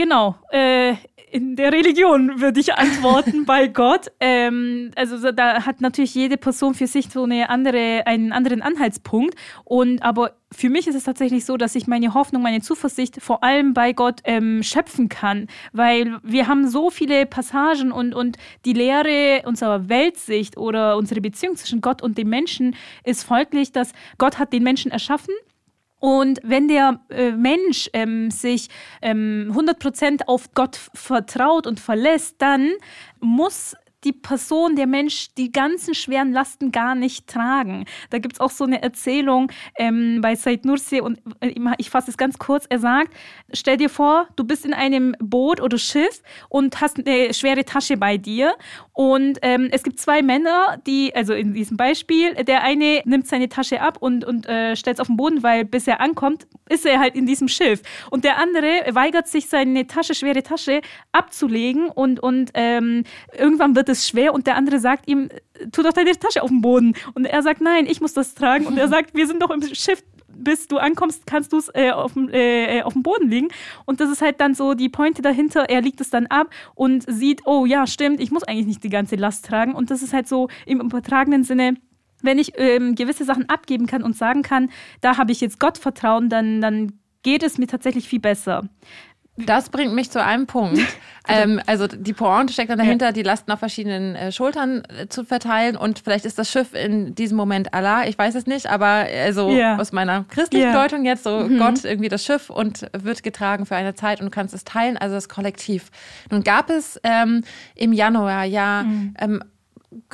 Genau, 0.00 0.34
äh, 0.50 0.94
in 1.30 1.56
der 1.56 1.74
Religion 1.74 2.40
würde 2.40 2.58
ich 2.58 2.72
antworten, 2.72 3.44
bei 3.46 3.66
Gott. 3.66 4.10
Ähm, 4.18 4.92
also 4.96 5.30
da 5.30 5.66
hat 5.66 5.82
natürlich 5.82 6.14
jede 6.14 6.38
Person 6.38 6.72
für 6.72 6.86
sich 6.86 7.10
so 7.10 7.24
eine 7.24 7.50
andere, 7.50 8.06
einen 8.06 8.32
anderen 8.32 8.62
Anhaltspunkt. 8.62 9.34
Und 9.62 10.02
aber 10.02 10.32
für 10.50 10.70
mich 10.70 10.86
ist 10.86 10.94
es 10.94 11.04
tatsächlich 11.04 11.44
so, 11.44 11.58
dass 11.58 11.74
ich 11.74 11.86
meine 11.86 12.14
Hoffnung, 12.14 12.40
meine 12.40 12.62
Zuversicht 12.62 13.20
vor 13.20 13.44
allem 13.44 13.74
bei 13.74 13.92
Gott 13.92 14.22
ähm, 14.24 14.62
schöpfen 14.62 15.10
kann, 15.10 15.48
weil 15.74 16.18
wir 16.22 16.46
haben 16.48 16.66
so 16.66 16.88
viele 16.88 17.26
Passagen 17.26 17.92
und, 17.92 18.14
und 18.14 18.38
die 18.64 18.72
Lehre 18.72 19.42
unserer 19.44 19.90
Weltsicht 19.90 20.56
oder 20.56 20.96
unsere 20.96 21.20
Beziehung 21.20 21.56
zwischen 21.56 21.82
Gott 21.82 22.00
und 22.00 22.16
dem 22.16 22.30
Menschen 22.30 22.74
ist 23.04 23.22
folglich, 23.22 23.70
dass 23.70 23.92
Gott 24.16 24.38
hat 24.38 24.54
den 24.54 24.62
Menschen 24.62 24.90
erschaffen 24.90 25.34
und 26.00 26.40
wenn 26.42 26.66
der 26.66 27.00
äh, 27.10 27.30
Mensch 27.32 27.88
ähm, 27.92 28.30
sich 28.30 28.68
ähm, 29.02 29.52
100% 29.54 30.22
auf 30.26 30.52
Gott 30.54 30.76
vertraut 30.94 31.66
und 31.66 31.78
verlässt, 31.78 32.36
dann 32.38 32.72
muss 33.20 33.76
die 34.04 34.12
Person, 34.12 34.76
der 34.76 34.86
Mensch, 34.86 35.28
die 35.36 35.52
ganzen 35.52 35.94
schweren 35.94 36.32
Lasten 36.32 36.72
gar 36.72 36.94
nicht 36.94 37.26
tragen. 37.26 37.84
Da 38.10 38.18
gibt 38.18 38.34
es 38.36 38.40
auch 38.40 38.50
so 38.50 38.64
eine 38.64 38.82
Erzählung 38.82 39.50
ähm, 39.76 40.20
bei 40.20 40.34
Said 40.34 40.64
Nursi 40.64 41.00
und 41.00 41.20
äh, 41.40 41.54
ich 41.78 41.90
fasse 41.90 42.10
es 42.10 42.16
ganz 42.16 42.38
kurz. 42.38 42.66
Er 42.68 42.78
sagt, 42.78 43.12
stell 43.52 43.76
dir 43.76 43.90
vor, 43.90 44.28
du 44.36 44.44
bist 44.44 44.64
in 44.64 44.74
einem 44.74 45.14
Boot 45.18 45.60
oder 45.60 45.78
Schiff 45.78 46.22
und 46.48 46.80
hast 46.80 46.98
eine 46.98 47.34
schwere 47.34 47.64
Tasche 47.64 47.96
bei 47.96 48.16
dir 48.16 48.54
und 48.92 49.38
ähm, 49.42 49.68
es 49.72 49.82
gibt 49.82 49.98
zwei 49.98 50.22
Männer, 50.22 50.78
die, 50.86 51.14
also 51.14 51.34
in 51.34 51.54
diesem 51.54 51.76
Beispiel, 51.76 52.34
der 52.34 52.62
eine 52.62 53.02
nimmt 53.04 53.26
seine 53.26 53.48
Tasche 53.48 53.80
ab 53.80 53.98
und, 54.00 54.24
und 54.24 54.46
äh, 54.46 54.76
stellt 54.76 54.96
es 54.96 55.00
auf 55.00 55.06
den 55.06 55.16
Boden, 55.16 55.42
weil 55.42 55.64
bis 55.64 55.86
er 55.86 56.00
ankommt, 56.00 56.46
ist 56.68 56.86
er 56.86 57.00
halt 57.00 57.14
in 57.14 57.26
diesem 57.26 57.48
Schiff. 57.48 57.82
Und 58.10 58.24
der 58.24 58.38
andere 58.38 58.94
weigert 58.94 59.28
sich, 59.28 59.48
seine 59.48 59.86
Tasche, 59.86 60.14
schwere 60.14 60.42
Tasche 60.42 60.80
abzulegen 61.12 61.88
und, 61.88 62.20
und 62.20 62.50
ähm, 62.54 63.04
irgendwann 63.36 63.74
wird 63.74 63.88
es 63.90 64.08
schwer 64.08 64.32
und 64.32 64.46
der 64.46 64.56
andere 64.56 64.78
sagt 64.78 65.08
ihm, 65.08 65.28
tu 65.72 65.82
doch 65.82 65.92
deine 65.92 66.12
Tasche 66.12 66.42
auf 66.42 66.50
den 66.50 66.62
Boden. 66.62 66.94
Und 67.14 67.24
er 67.24 67.42
sagt, 67.42 67.60
nein, 67.60 67.86
ich 67.86 68.00
muss 68.00 68.14
das 68.14 68.34
tragen. 68.34 68.66
Und 68.66 68.78
er 68.78 68.88
sagt, 68.94 69.14
wir 69.14 69.26
sind 69.26 69.42
doch 69.42 69.50
im 69.50 69.62
Schiff, 69.74 70.02
bis 70.28 70.66
du 70.66 70.78
ankommst, 70.78 71.26
kannst 71.26 71.52
du 71.52 71.58
es 71.58 71.68
äh, 71.74 71.90
auf, 71.90 72.16
äh, 72.16 72.78
äh, 72.78 72.82
auf 72.82 72.94
dem 72.94 73.02
Boden 73.02 73.28
liegen. 73.28 73.48
Und 73.84 74.00
das 74.00 74.10
ist 74.10 74.22
halt 74.22 74.40
dann 74.40 74.54
so 74.54 74.74
die 74.74 74.88
Pointe 74.88 75.22
dahinter. 75.22 75.68
Er 75.68 75.82
legt 75.82 76.00
es 76.00 76.10
dann 76.10 76.26
ab 76.26 76.48
und 76.74 77.04
sieht, 77.06 77.42
oh 77.46 77.66
ja, 77.66 77.86
stimmt, 77.86 78.20
ich 78.20 78.30
muss 78.30 78.42
eigentlich 78.44 78.66
nicht 78.66 78.84
die 78.84 78.88
ganze 78.88 79.16
Last 79.16 79.44
tragen. 79.44 79.74
Und 79.74 79.90
das 79.90 80.02
ist 80.02 80.12
halt 80.12 80.28
so 80.28 80.48
im 80.66 80.80
übertragenen 80.80 81.44
Sinne 81.44 81.74
wenn 82.22 82.38
ich 82.38 82.52
ähm, 82.56 82.96
gewisse 82.96 83.24
Sachen 83.24 83.48
abgeben 83.48 83.86
kann 83.86 84.02
und 84.02 84.14
sagen 84.14 84.42
kann, 84.42 84.68
da 85.00 85.16
habe 85.16 85.32
ich 85.32 85.40
jetzt 85.40 85.58
Gott 85.58 85.78
vertrauen, 85.78 86.28
dann, 86.28 86.60
dann 86.60 86.92
geht 87.22 87.42
es 87.42 87.58
mir 87.58 87.66
tatsächlich 87.66 88.08
viel 88.08 88.20
besser. 88.20 88.68
Das 89.36 89.70
bringt 89.70 89.94
mich 89.94 90.10
zu 90.10 90.22
einem 90.22 90.46
Punkt. 90.46 90.80
ähm, 91.28 91.60
also 91.66 91.86
die 91.86 92.12
Pointe 92.12 92.52
steckt 92.52 92.70
dann 92.70 92.78
dahinter, 92.78 93.06
ja. 93.06 93.12
die 93.12 93.22
Lasten 93.22 93.50
auf 93.52 93.58
verschiedenen 93.58 94.14
äh, 94.14 94.32
Schultern 94.32 94.82
äh, 94.88 95.08
zu 95.08 95.24
verteilen 95.24 95.76
und 95.76 96.00
vielleicht 96.00 96.24
ist 96.24 96.38
das 96.38 96.50
Schiff 96.50 96.74
in 96.74 97.14
diesem 97.14 97.36
Moment 97.36 97.72
Allah, 97.72 98.06
ich 98.06 98.18
weiß 98.18 98.34
es 98.34 98.46
nicht, 98.46 98.66
aber 98.66 99.06
also 99.24 99.50
ja. 99.50 99.78
aus 99.78 99.92
meiner 99.92 100.24
christlichen 100.24 100.72
ja. 100.72 100.82
Deutung 100.82 101.04
jetzt 101.04 101.24
so 101.24 101.40
mhm. 101.40 101.58
Gott 101.58 101.84
irgendwie 101.84 102.08
das 102.08 102.24
Schiff 102.24 102.50
und 102.50 102.86
wird 102.92 103.22
getragen 103.22 103.66
für 103.66 103.76
eine 103.76 103.94
Zeit 103.94 104.20
und 104.20 104.26
du 104.26 104.30
kannst 104.30 104.54
es 104.54 104.64
teilen, 104.64 104.96
also 104.96 105.14
das 105.14 105.28
Kollektiv. 105.28 105.90
Nun 106.30 106.42
gab 106.42 106.70
es 106.70 107.00
ähm, 107.02 107.42
im 107.74 107.92
Januar 107.92 108.44
ja 108.44 108.82
mhm. 108.82 109.14
ähm, 109.18 109.44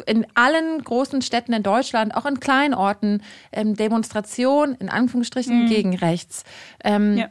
in 0.07 0.27
allen 0.35 0.83
großen 0.83 1.21
Städten 1.21 1.53
in 1.53 1.63
Deutschland, 1.63 2.15
auch 2.15 2.25
in 2.25 2.41
kleinen 2.41 2.75
Orten, 2.75 3.23
ähm, 3.53 3.75
Demonstrationen 3.75 4.75
in 4.77 4.89
Anführungsstrichen 4.89 5.65
mhm. 5.65 5.69
gegen 5.69 5.97
rechts. 5.97 6.45
Ähm, 6.83 7.19
ja. 7.19 7.29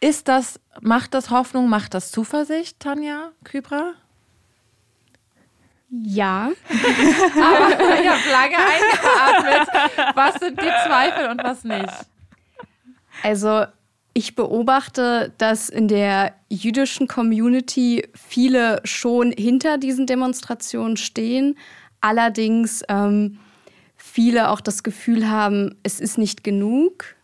Ist 0.00 0.28
das, 0.28 0.58
macht 0.80 1.12
das 1.12 1.30
Hoffnung, 1.30 1.68
macht 1.68 1.92
das 1.92 2.10
Zuversicht, 2.10 2.80
Tanja 2.80 3.32
Kybra? 3.44 3.92
Ja. 5.90 6.50
Aber 6.70 8.00
ich 8.00 8.08
habe 8.08 8.30
lange 8.30 8.56
eingeatmet. 8.56 9.68
Was 10.14 10.34
sind 10.36 10.60
die 10.60 10.70
Zweifel 10.86 11.28
und 11.28 11.42
was 11.42 11.64
nicht? 11.64 11.92
Also 13.22 13.66
ich 14.14 14.34
beobachte, 14.34 15.32
dass 15.38 15.68
in 15.68 15.88
der 15.88 16.34
jüdischen 16.48 17.06
Community 17.06 18.08
viele 18.14 18.80
schon 18.84 19.32
hinter 19.32 19.78
diesen 19.78 20.06
Demonstrationen 20.06 20.96
stehen, 20.96 21.58
allerdings 22.00 22.82
ähm, 22.88 23.38
viele 23.96 24.48
auch 24.48 24.60
das 24.60 24.82
Gefühl 24.82 25.28
haben, 25.28 25.76
es 25.82 26.00
ist 26.00 26.18
nicht 26.18 26.42
genug 26.42 27.16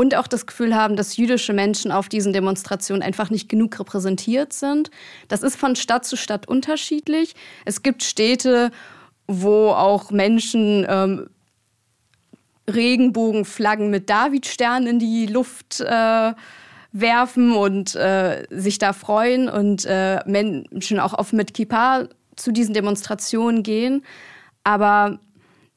und 0.00 0.14
auch 0.14 0.26
das 0.26 0.46
Gefühl 0.46 0.74
haben, 0.74 0.96
dass 0.96 1.18
jüdische 1.18 1.52
Menschen 1.52 1.92
auf 1.92 2.08
diesen 2.08 2.32
Demonstrationen 2.32 3.02
einfach 3.02 3.28
nicht 3.28 3.50
genug 3.50 3.78
repräsentiert 3.78 4.54
sind. 4.54 4.90
Das 5.28 5.42
ist 5.42 5.56
von 5.56 5.76
Stadt 5.76 6.06
zu 6.06 6.16
Stadt 6.16 6.48
unterschiedlich. 6.48 7.34
Es 7.66 7.82
gibt 7.82 8.02
Städte, 8.02 8.70
wo 9.26 9.68
auch 9.68 10.10
Menschen 10.10 10.86
ähm, 10.88 11.28
Regenbogenflaggen 12.66 13.90
mit 13.90 14.08
Davidsternen 14.08 14.88
in 14.88 14.98
die 15.00 15.26
Luft 15.26 15.80
äh, 15.80 16.32
werfen 16.92 17.52
und 17.52 17.94
äh, 17.94 18.46
sich 18.48 18.78
da 18.78 18.94
freuen 18.94 19.50
und 19.50 19.84
äh, 19.84 20.20
Menschen 20.24 20.98
auch 20.98 21.12
oft 21.12 21.34
mit 21.34 21.52
Kippa 21.52 22.08
zu 22.36 22.52
diesen 22.52 22.72
Demonstrationen 22.72 23.62
gehen. 23.62 24.02
Aber 24.64 25.18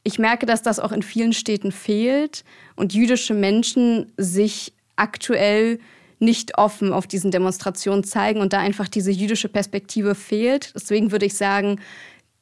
ich 0.03 0.19
merke, 0.19 0.45
dass 0.45 0.61
das 0.61 0.79
auch 0.79 0.91
in 0.91 1.01
vielen 1.01 1.33
Städten 1.33 1.71
fehlt 1.71 2.43
und 2.75 2.93
jüdische 2.93 3.33
Menschen 3.33 4.11
sich 4.17 4.73
aktuell 4.95 5.79
nicht 6.19 6.57
offen 6.57 6.93
auf 6.93 7.07
diesen 7.07 7.31
Demonstrationen 7.31 8.03
zeigen 8.03 8.39
und 8.39 8.53
da 8.53 8.59
einfach 8.59 8.87
diese 8.87 9.11
jüdische 9.11 9.49
Perspektive 9.49 10.15
fehlt. 10.15 10.73
Deswegen 10.75 11.11
würde 11.11 11.25
ich 11.25 11.35
sagen, 11.35 11.79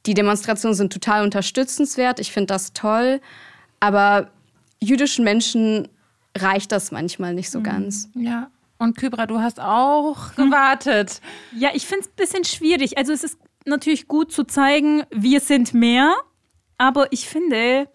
die 0.05 0.13
Demonstrationen 0.13 0.75
sind 0.75 0.93
total 0.93 1.23
unterstützenswert. 1.23 2.19
Ich 2.19 2.31
finde 2.31 2.47
das 2.47 2.73
toll. 2.73 3.21
Aber 3.79 4.29
jüdischen 4.79 5.23
Menschen 5.23 5.87
reicht 6.37 6.71
das 6.71 6.91
manchmal 6.91 7.33
nicht 7.33 7.49
so 7.51 7.59
mhm. 7.59 7.63
ganz. 7.63 8.09
Ja. 8.15 8.49
Und 8.77 8.97
Kybra, 8.97 9.27
du 9.27 9.39
hast 9.39 9.59
auch 9.59 10.35
hm. 10.35 10.45
gewartet. 10.45 11.21
Ja, 11.55 11.69
ich 11.73 11.85
finde 11.85 12.01
es 12.01 12.07
ein 12.07 12.15
bisschen 12.15 12.43
schwierig. 12.45 12.97
Also 12.97 13.13
es 13.13 13.23
ist 13.23 13.37
natürlich 13.65 14.07
gut 14.07 14.31
zu 14.31 14.43
zeigen, 14.43 15.03
wir 15.11 15.39
sind 15.39 15.75
mehr. 15.75 16.15
Aber 16.81 17.13
ich 17.13 17.29
finde, 17.29 17.87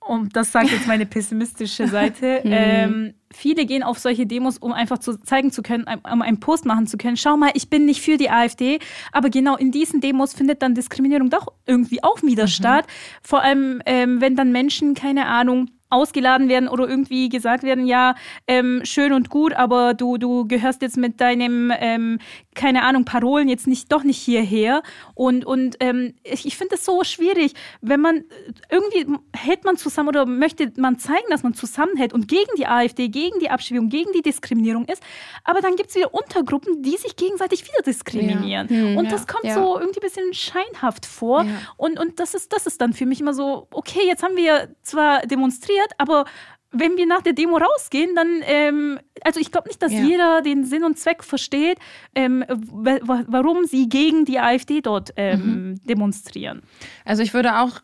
und 0.00 0.36
das 0.36 0.52
sagt 0.52 0.70
jetzt 0.70 0.86
meine 0.86 1.06
pessimistische 1.16 1.88
Seite, 1.88 2.42
mhm. 2.44 2.52
ähm, 2.52 3.14
viele 3.32 3.64
gehen 3.64 3.82
auf 3.82 3.98
solche 3.98 4.26
Demos, 4.26 4.58
um 4.58 4.74
einfach 4.74 4.98
zu 4.98 5.16
zeigen 5.22 5.52
zu 5.52 5.62
können, 5.62 5.86
um 6.12 6.20
einen 6.20 6.38
Post 6.38 6.66
machen 6.66 6.86
zu 6.86 6.98
können. 6.98 7.16
Schau 7.16 7.38
mal, 7.38 7.50
ich 7.54 7.70
bin 7.70 7.86
nicht 7.86 8.02
für 8.02 8.18
die 8.18 8.28
AfD, 8.28 8.78
aber 9.10 9.30
genau 9.30 9.56
in 9.56 9.70
diesen 9.70 10.02
Demos 10.02 10.34
findet 10.34 10.60
dann 10.60 10.74
Diskriminierung 10.74 11.30
doch 11.30 11.46
irgendwie 11.64 12.04
auch 12.04 12.22
wieder 12.22 12.44
mhm. 12.44 12.48
statt. 12.48 12.84
Vor 13.22 13.40
allem, 13.40 13.80
ähm, 13.86 14.20
wenn 14.20 14.36
dann 14.36 14.52
Menschen, 14.52 14.92
keine 14.92 15.24
Ahnung, 15.24 15.70
ausgeladen 15.90 16.48
werden 16.48 16.68
oder 16.68 16.88
irgendwie 16.88 17.28
gesagt 17.28 17.64
werden, 17.64 17.86
ja, 17.86 18.14
ähm, 18.46 18.80
schön 18.84 19.12
und 19.12 19.28
gut, 19.28 19.52
aber 19.54 19.94
du, 19.94 20.18
du 20.18 20.46
gehörst 20.46 20.82
jetzt 20.82 20.96
mit 20.96 21.20
deinem, 21.20 21.72
ähm, 21.78 22.18
keine 22.60 22.82
Ahnung, 22.82 23.06
Parolen 23.06 23.48
jetzt 23.48 23.66
nicht 23.66 23.90
doch 23.90 24.02
nicht 24.02 24.18
hierher. 24.18 24.82
Und, 25.14 25.46
und 25.46 25.76
ähm, 25.80 26.12
ich, 26.24 26.44
ich 26.44 26.58
finde 26.58 26.74
es 26.74 26.84
so 26.84 27.02
schwierig, 27.04 27.54
wenn 27.80 28.02
man 28.02 28.24
irgendwie 28.70 29.06
hält 29.34 29.64
man 29.64 29.78
zusammen 29.78 30.10
oder 30.10 30.26
möchte 30.26 30.70
man 30.76 30.98
zeigen, 30.98 31.24
dass 31.30 31.42
man 31.42 31.54
zusammenhält 31.54 32.12
und 32.12 32.28
gegen 32.28 32.50
die 32.58 32.66
AfD, 32.66 33.08
gegen 33.08 33.40
die 33.40 33.48
Abschiebung, 33.48 33.88
gegen 33.88 34.12
die 34.12 34.20
Diskriminierung 34.20 34.84
ist, 34.84 35.02
aber 35.42 35.62
dann 35.62 35.74
gibt 35.76 35.88
es 35.88 35.96
wieder 35.96 36.12
Untergruppen, 36.12 36.82
die 36.82 36.98
sich 36.98 37.16
gegenseitig 37.16 37.64
wieder 37.64 37.80
diskriminieren. 37.82 38.68
Ja. 38.68 38.76
Hm, 38.76 38.98
und 38.98 39.06
ja. 39.06 39.10
das 39.10 39.26
kommt 39.26 39.44
ja. 39.44 39.54
so 39.54 39.78
irgendwie 39.78 40.00
ein 40.00 40.02
bisschen 40.02 40.34
scheinhaft 40.34 41.06
vor. 41.06 41.46
Und, 41.78 41.98
und 41.98 42.20
das, 42.20 42.34
ist, 42.34 42.52
das 42.52 42.66
ist 42.66 42.78
dann 42.82 42.92
für 42.92 43.06
mich 43.06 43.22
immer 43.22 43.32
so, 43.32 43.68
okay, 43.70 44.06
jetzt 44.06 44.22
haben 44.22 44.36
wir 44.36 44.74
zwar 44.82 45.22
demonstriert, 45.26 45.92
aber 45.96 46.26
wenn 46.72 46.96
wir 46.96 47.06
nach 47.06 47.22
der 47.22 47.32
Demo 47.32 47.56
rausgehen, 47.56 48.14
dann, 48.14 48.42
ähm, 48.42 48.98
also 49.22 49.40
ich 49.40 49.50
glaube 49.50 49.68
nicht, 49.68 49.82
dass 49.82 49.92
ja. 49.92 50.00
jeder 50.00 50.42
den 50.42 50.64
Sinn 50.64 50.84
und 50.84 50.98
Zweck 50.98 51.24
versteht, 51.24 51.78
ähm, 52.14 52.44
warum 52.48 53.64
sie 53.64 53.88
gegen 53.88 54.24
die 54.24 54.38
AfD 54.38 54.80
dort 54.80 55.12
ähm, 55.16 55.40
mhm. 55.40 55.80
demonstrieren. 55.84 56.62
Also 57.04 57.22
ich 57.22 57.34
würde 57.34 57.58
auch 57.58 57.80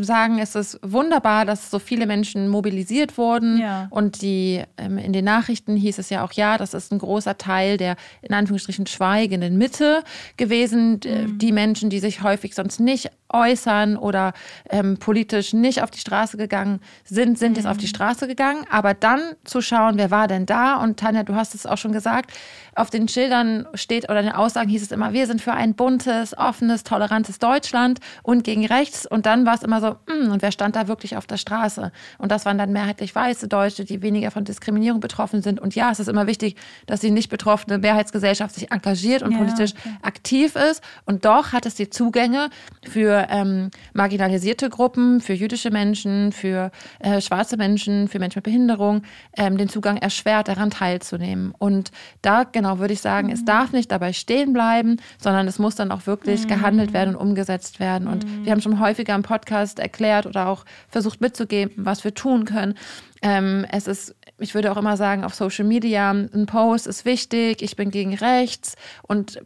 sagen, 0.00 0.38
es 0.38 0.54
ist 0.54 0.78
wunderbar, 0.82 1.44
dass 1.44 1.70
so 1.70 1.78
viele 1.78 2.06
Menschen 2.06 2.48
mobilisiert 2.48 3.18
wurden. 3.18 3.58
Ja. 3.60 3.88
Und 3.90 4.22
die 4.22 4.62
ähm, 4.76 4.98
in 4.98 5.12
den 5.12 5.24
Nachrichten 5.24 5.76
hieß 5.76 5.98
es 5.98 6.10
ja 6.10 6.24
auch, 6.24 6.32
ja, 6.32 6.58
das 6.58 6.74
ist 6.74 6.92
ein 6.92 6.98
großer 6.98 7.38
Teil 7.38 7.76
der 7.76 7.96
in 8.22 8.34
Anführungsstrichen 8.34 8.86
schweigenden 8.86 9.58
Mitte 9.58 10.02
gewesen. 10.36 11.00
Mhm. 11.04 11.38
Die 11.38 11.52
Menschen, 11.52 11.90
die 11.90 12.00
sich 12.00 12.22
häufig 12.22 12.54
sonst 12.54 12.80
nicht 12.80 13.10
äußern 13.30 13.96
oder 13.96 14.32
ähm, 14.70 14.96
politisch 14.98 15.52
nicht 15.52 15.82
auf 15.82 15.90
die 15.90 15.98
Straße 15.98 16.36
gegangen 16.36 16.80
sind, 17.04 17.38
sind 17.38 17.50
mhm. 17.50 17.56
jetzt 17.56 17.66
auf 17.66 17.76
die 17.76 17.86
mhm. 17.86 17.90
Straße 17.90 18.26
gegangen. 18.26 18.64
Aber 18.70 18.94
dann 18.94 19.20
zu 19.44 19.60
schauen, 19.60 19.98
wer 19.98 20.10
war 20.10 20.28
denn 20.28 20.46
da? 20.46 20.76
Und 20.76 20.98
Tanja, 20.98 21.22
du 21.22 21.34
hast 21.34 21.54
es 21.54 21.66
auch 21.66 21.78
schon 21.78 21.92
gesagt, 21.92 22.32
auf 22.74 22.90
den 22.90 23.08
Schildern 23.08 23.66
steht 23.74 24.04
oder 24.04 24.20
in 24.20 24.26
den 24.26 24.34
Aussagen 24.34 24.68
hieß 24.68 24.82
es 24.82 24.92
immer, 24.92 25.12
wir 25.12 25.26
sind 25.26 25.40
für 25.40 25.52
ein 25.52 25.74
buntes, 25.74 26.36
offenes, 26.38 26.84
tolerantes 26.84 27.38
Deutschland 27.38 27.98
und 28.22 28.44
gegen 28.44 28.64
rechts. 28.66 29.06
Und 29.06 29.26
dann 29.26 29.44
war 29.46 29.54
es 29.54 29.62
immer 29.68 29.80
so, 29.80 29.96
mh, 30.12 30.32
und 30.32 30.42
wer 30.42 30.50
stand 30.50 30.74
da 30.74 30.88
wirklich 30.88 31.16
auf 31.16 31.26
der 31.26 31.36
Straße? 31.36 31.92
Und 32.18 32.32
das 32.32 32.44
waren 32.46 32.58
dann 32.58 32.72
mehrheitlich 32.72 33.14
weiße 33.14 33.48
Deutsche, 33.48 33.84
die 33.84 34.02
weniger 34.02 34.30
von 34.30 34.44
Diskriminierung 34.44 35.00
betroffen 35.00 35.42
sind. 35.42 35.60
Und 35.60 35.74
ja, 35.74 35.90
es 35.90 36.00
ist 36.00 36.08
immer 36.08 36.26
wichtig, 36.26 36.56
dass 36.86 37.00
die 37.00 37.10
nicht 37.10 37.28
betroffene 37.28 37.78
Mehrheitsgesellschaft 37.78 38.54
sich 38.54 38.72
engagiert 38.72 39.22
und 39.22 39.32
ja, 39.32 39.38
politisch 39.38 39.72
okay. 39.78 39.96
aktiv 40.02 40.56
ist. 40.56 40.82
Und 41.04 41.24
doch 41.24 41.52
hat 41.52 41.66
es 41.66 41.74
die 41.74 41.90
Zugänge 41.90 42.48
für 42.82 43.26
ähm, 43.30 43.70
marginalisierte 43.92 44.70
Gruppen, 44.70 45.20
für 45.20 45.34
jüdische 45.34 45.70
Menschen, 45.70 46.32
für 46.32 46.70
äh, 47.00 47.20
schwarze 47.20 47.56
Menschen, 47.56 48.08
für 48.08 48.18
Menschen 48.18 48.38
mit 48.38 48.44
Behinderung 48.44 49.02
ähm, 49.36 49.58
den 49.58 49.68
Zugang 49.68 49.98
erschwert, 49.98 50.48
daran 50.48 50.70
teilzunehmen. 50.70 51.52
Und 51.58 51.90
da 52.22 52.44
genau 52.44 52.78
würde 52.78 52.94
ich 52.94 53.00
sagen, 53.00 53.28
mhm. 53.28 53.34
es 53.34 53.44
darf 53.44 53.72
nicht 53.72 53.92
dabei 53.92 54.12
stehen 54.12 54.52
bleiben, 54.52 54.96
sondern 55.18 55.46
es 55.46 55.58
muss 55.58 55.74
dann 55.74 55.92
auch 55.92 56.06
wirklich 56.06 56.44
mhm. 56.44 56.48
gehandelt 56.48 56.92
werden 56.92 57.14
und 57.14 57.20
umgesetzt 57.20 57.80
werden. 57.80 58.08
Und 58.08 58.24
mhm. 58.24 58.44
wir 58.44 58.52
haben 58.52 58.62
schon 58.62 58.80
häufiger 58.80 59.14
im 59.14 59.22
Podcast 59.22 59.57
erklärt 59.78 60.26
oder 60.26 60.48
auch 60.48 60.64
versucht 60.88 61.20
mitzugeben, 61.20 61.72
was 61.76 62.04
wir 62.04 62.14
tun 62.14 62.44
können. 62.44 62.74
Ähm, 63.22 63.66
es 63.70 63.86
ist, 63.86 64.14
ich 64.38 64.54
würde 64.54 64.72
auch 64.72 64.76
immer 64.76 64.96
sagen, 64.96 65.24
auf 65.24 65.34
Social 65.34 65.64
Media, 65.64 66.10
ein 66.10 66.46
Post 66.46 66.86
ist 66.86 67.04
wichtig, 67.04 67.62
ich 67.62 67.76
bin 67.76 67.90
gegen 67.90 68.14
rechts 68.14 68.74
und 69.02 69.40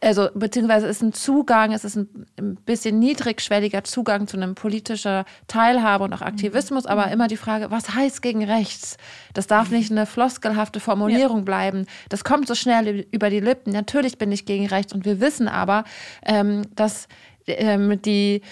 also 0.00 0.28
beziehungsweise 0.34 0.86
ist 0.86 1.02
ein 1.02 1.12
Zugang, 1.12 1.72
es 1.72 1.84
ist 1.84 1.96
ein, 1.96 2.26
ein 2.38 2.56
bisschen 2.56 2.98
niedrigschwelliger 2.98 3.84
Zugang 3.84 4.26
zu 4.26 4.36
einem 4.36 4.54
politischer 4.54 5.24
Teilhabe 5.48 6.04
und 6.04 6.12
auch 6.12 6.22
Aktivismus, 6.22 6.86
aber 6.86 7.10
immer 7.10 7.28
die 7.28 7.36
Frage, 7.36 7.70
was 7.70 7.94
heißt 7.94 8.22
gegen 8.22 8.44
rechts? 8.44 8.96
Das 9.34 9.46
darf 9.46 9.70
nicht 9.70 9.90
eine 9.90 10.06
floskelhafte 10.06 10.80
Formulierung 10.80 11.38
ja. 11.38 11.44
bleiben. 11.44 11.86
Das 12.08 12.24
kommt 12.24 12.46
so 12.46 12.54
schnell 12.54 13.06
über 13.10 13.30
die 13.30 13.40
Lippen. 13.40 13.72
Natürlich 13.72 14.18
bin 14.18 14.30
ich 14.32 14.44
gegen 14.44 14.66
rechts 14.66 14.92
und 14.92 15.04
wir 15.04 15.20
wissen 15.20 15.48
aber, 15.48 15.84
ähm, 16.24 16.62
dass 16.74 17.08
ähm, 17.46 18.00
die 18.02 18.42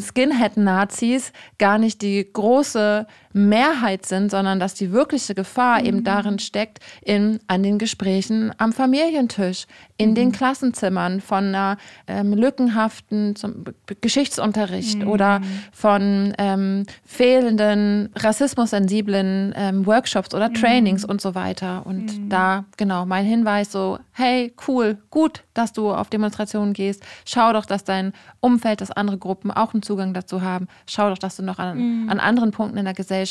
Skinhead-Nazis 0.00 1.32
gar 1.58 1.78
nicht 1.78 2.02
die 2.02 2.32
große 2.32 3.06
Mehrheit 3.36 4.06
sind, 4.06 4.30
sondern 4.30 4.58
dass 4.58 4.72
die 4.72 4.92
wirkliche 4.92 5.34
Gefahr 5.34 5.80
mhm. 5.80 5.86
eben 5.86 6.04
darin 6.04 6.38
steckt, 6.38 6.78
in, 7.02 7.38
an 7.48 7.62
den 7.62 7.78
Gesprächen 7.78 8.50
am 8.56 8.72
Familientisch, 8.72 9.66
in 9.98 10.10
mhm. 10.10 10.14
den 10.14 10.32
Klassenzimmern 10.32 11.20
von 11.20 11.44
einer 11.44 11.76
ähm, 12.06 12.32
lückenhaften 12.32 13.36
zum, 13.36 13.64
Geschichtsunterricht 14.00 15.00
mhm. 15.00 15.08
oder 15.08 15.42
von 15.70 16.32
ähm, 16.38 16.84
fehlenden 17.04 18.08
rassismussensiblen 18.16 19.52
ähm, 19.54 19.84
Workshops 19.84 20.34
oder 20.34 20.50
Trainings 20.50 21.02
mhm. 21.02 21.10
und 21.10 21.20
so 21.20 21.34
weiter. 21.34 21.84
Und 21.84 22.18
mhm. 22.18 22.28
da, 22.30 22.64
genau, 22.78 23.04
mein 23.04 23.26
Hinweis 23.26 23.70
so, 23.70 23.98
hey, 24.12 24.54
cool, 24.66 24.96
gut, 25.10 25.44
dass 25.52 25.74
du 25.74 25.92
auf 25.92 26.08
Demonstrationen 26.08 26.72
gehst. 26.72 27.02
Schau 27.26 27.52
doch, 27.52 27.66
dass 27.66 27.84
dein 27.84 28.14
Umfeld, 28.40 28.80
dass 28.80 28.90
andere 28.90 29.18
Gruppen 29.18 29.50
auch 29.50 29.74
einen 29.74 29.82
Zugang 29.82 30.14
dazu 30.14 30.40
haben. 30.40 30.68
Schau 30.86 31.10
doch, 31.10 31.18
dass 31.18 31.36
du 31.36 31.42
noch 31.42 31.58
an, 31.58 31.76
mhm. 31.76 32.08
an 32.08 32.18
anderen 32.18 32.50
Punkten 32.50 32.78
in 32.78 32.86
der 32.86 32.94
Gesellschaft 32.94 33.25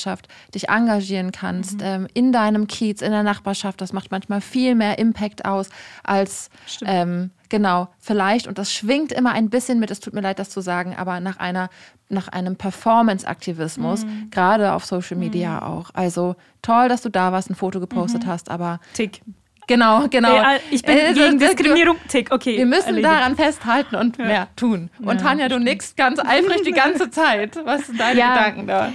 dich 0.54 0.70
engagieren 0.70 1.32
kannst, 1.32 1.80
mhm. 1.80 1.86
ähm, 1.86 2.08
in 2.14 2.32
deinem 2.32 2.68
Kiez, 2.68 3.02
in 3.02 3.12
der 3.12 3.24
Nachbarschaft. 3.24 3.82
Das 3.82 3.94
macht 3.94 4.12
manchmal 4.12 4.42
viel 4.42 4.75
mehr 4.75 5.00
Impact 5.00 5.46
aus 5.46 5.70
als 6.04 6.50
ähm, 6.86 7.32
genau, 7.50 7.90
vielleicht, 8.00 8.48
und 8.48 8.58
das 8.58 8.74
schwingt 8.74 9.12
immer 9.12 9.32
ein 9.32 9.50
bisschen 9.50 9.80
mit, 9.80 9.92
es 9.92 10.00
tut 10.00 10.14
mir 10.14 10.22
leid, 10.22 10.40
das 10.40 10.50
zu 10.50 10.62
sagen, 10.62 10.96
aber 10.98 11.20
nach 11.20 11.38
einer, 11.38 11.70
nach 12.10 12.28
einem 12.28 12.56
Performance-Aktivismus, 12.56 14.06
mhm. 14.06 14.30
gerade 14.32 14.74
auf 14.74 14.86
Social 14.86 15.18
Media 15.18 15.52
mhm. 15.52 15.64
auch. 15.64 15.90
Also 15.94 16.36
toll, 16.62 16.90
dass 16.90 17.02
du 17.02 17.10
da 17.10 17.32
warst, 17.32 17.50
ein 17.50 17.56
Foto 17.56 17.80
gepostet 17.80 18.25
mhm. 18.25 18.30
hast, 18.30 18.50
aber 18.50 18.80
Tick. 18.94 19.22
Genau, 19.68 20.08
genau. 20.10 20.44
Ich 20.70 20.84
bin 20.84 20.98
äh, 20.98 21.14
gegen 21.14 21.40
Diskriminierung. 21.40 21.98
Tick, 22.08 22.32
okay. 22.32 22.58
Wir 22.58 22.68
müssen 22.68 22.90
erledigt. 22.90 23.12
daran 23.12 23.36
festhalten 23.36 23.96
und 23.96 24.18
ja. 24.18 24.25
mehr 24.25 24.48
tun. 24.56 24.92
Und 25.00 25.22
ja, 25.22 25.28
Tanja, 25.28 25.50
du 25.50 25.58
nickst 25.60 25.98
ganz 25.98 26.20
eifrig 26.20 26.62
die 26.64 26.72
ganze 26.72 27.10
Zeit. 27.10 27.58
Was 27.66 27.88
sind 27.88 28.00
deine 28.00 28.20
ja. 28.20 28.36
Gedanken 28.36 28.68
da? 28.68 28.94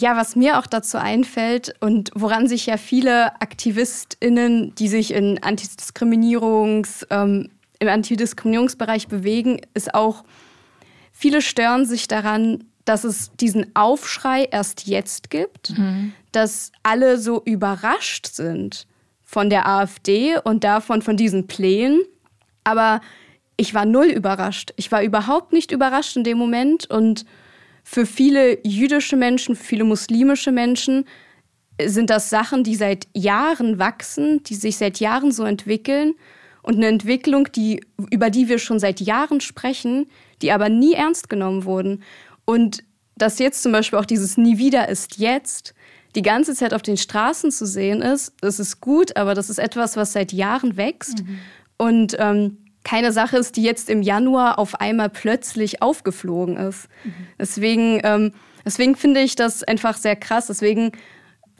Ja, 0.00 0.16
was 0.16 0.36
mir 0.36 0.60
auch 0.60 0.66
dazu 0.68 0.96
einfällt 0.96 1.74
und 1.80 2.12
woran 2.14 2.46
sich 2.46 2.66
ja 2.66 2.76
viele 2.76 3.34
AktivistInnen, 3.40 4.72
die 4.76 4.86
sich 4.86 5.12
in 5.12 5.42
Antidiskriminierungs, 5.42 7.04
ähm, 7.10 7.48
im 7.80 7.88
Antidiskriminierungsbereich 7.88 9.08
bewegen, 9.08 9.60
ist 9.74 9.94
auch, 9.94 10.22
viele 11.10 11.42
stören 11.42 11.84
sich 11.84 12.06
daran, 12.06 12.62
dass 12.84 13.02
es 13.02 13.32
diesen 13.40 13.74
Aufschrei 13.74 14.44
erst 14.44 14.86
jetzt 14.86 15.30
gibt, 15.30 15.76
mhm. 15.76 16.12
dass 16.30 16.70
alle 16.84 17.18
so 17.18 17.42
überrascht 17.44 18.28
sind 18.28 18.86
von 19.24 19.50
der 19.50 19.66
AfD 19.66 20.38
und 20.44 20.62
davon, 20.62 21.02
von 21.02 21.16
diesen 21.16 21.48
Plänen. 21.48 22.02
Aber 22.62 23.00
ich 23.56 23.74
war 23.74 23.84
null 23.84 24.06
überrascht. 24.06 24.72
Ich 24.76 24.92
war 24.92 25.02
überhaupt 25.02 25.52
nicht 25.52 25.72
überrascht 25.72 26.16
in 26.16 26.22
dem 26.22 26.38
Moment. 26.38 26.88
Und 26.88 27.24
für 27.90 28.04
viele 28.04 28.58
jüdische 28.66 29.16
Menschen, 29.16 29.56
für 29.56 29.64
viele 29.64 29.84
muslimische 29.84 30.52
Menschen 30.52 31.06
sind 31.82 32.10
das 32.10 32.28
Sachen, 32.28 32.62
die 32.62 32.74
seit 32.74 33.08
Jahren 33.14 33.78
wachsen, 33.78 34.42
die 34.42 34.56
sich 34.56 34.76
seit 34.76 35.00
Jahren 35.00 35.32
so 35.32 35.44
entwickeln. 35.44 36.12
Und 36.60 36.76
eine 36.76 36.88
Entwicklung, 36.88 37.50
die, 37.50 37.80
über 38.10 38.28
die 38.28 38.50
wir 38.50 38.58
schon 38.58 38.78
seit 38.78 39.00
Jahren 39.00 39.40
sprechen, 39.40 40.10
die 40.42 40.52
aber 40.52 40.68
nie 40.68 40.92
ernst 40.92 41.30
genommen 41.30 41.64
wurden. 41.64 42.02
Und 42.44 42.84
dass 43.16 43.38
jetzt 43.38 43.62
zum 43.62 43.72
Beispiel 43.72 43.98
auch 43.98 44.04
dieses 44.04 44.36
Nie 44.36 44.58
wieder 44.58 44.90
ist 44.90 45.16
jetzt 45.16 45.72
die 46.14 46.20
ganze 46.20 46.54
Zeit 46.54 46.74
auf 46.74 46.82
den 46.82 46.98
Straßen 46.98 47.50
zu 47.50 47.64
sehen 47.64 48.02
ist, 48.02 48.34
das 48.42 48.60
ist 48.60 48.82
gut, 48.82 49.16
aber 49.16 49.32
das 49.32 49.48
ist 49.48 49.58
etwas, 49.58 49.96
was 49.96 50.12
seit 50.12 50.34
Jahren 50.34 50.76
wächst 50.76 51.24
mhm. 51.24 51.38
und 51.78 52.16
ähm, 52.18 52.58
keine 52.88 53.12
Sache 53.12 53.36
ist, 53.36 53.56
die 53.56 53.62
jetzt 53.62 53.90
im 53.90 54.00
Januar 54.00 54.58
auf 54.58 54.80
einmal 54.80 55.10
plötzlich 55.10 55.82
aufgeflogen 55.82 56.56
ist. 56.56 56.88
Mhm. 57.04 57.12
Deswegen, 57.38 58.00
ähm, 58.02 58.32
deswegen 58.64 58.96
finde 58.96 59.20
ich 59.20 59.36
das 59.36 59.62
einfach 59.62 59.98
sehr 59.98 60.16
krass. 60.16 60.46
Deswegen 60.46 60.92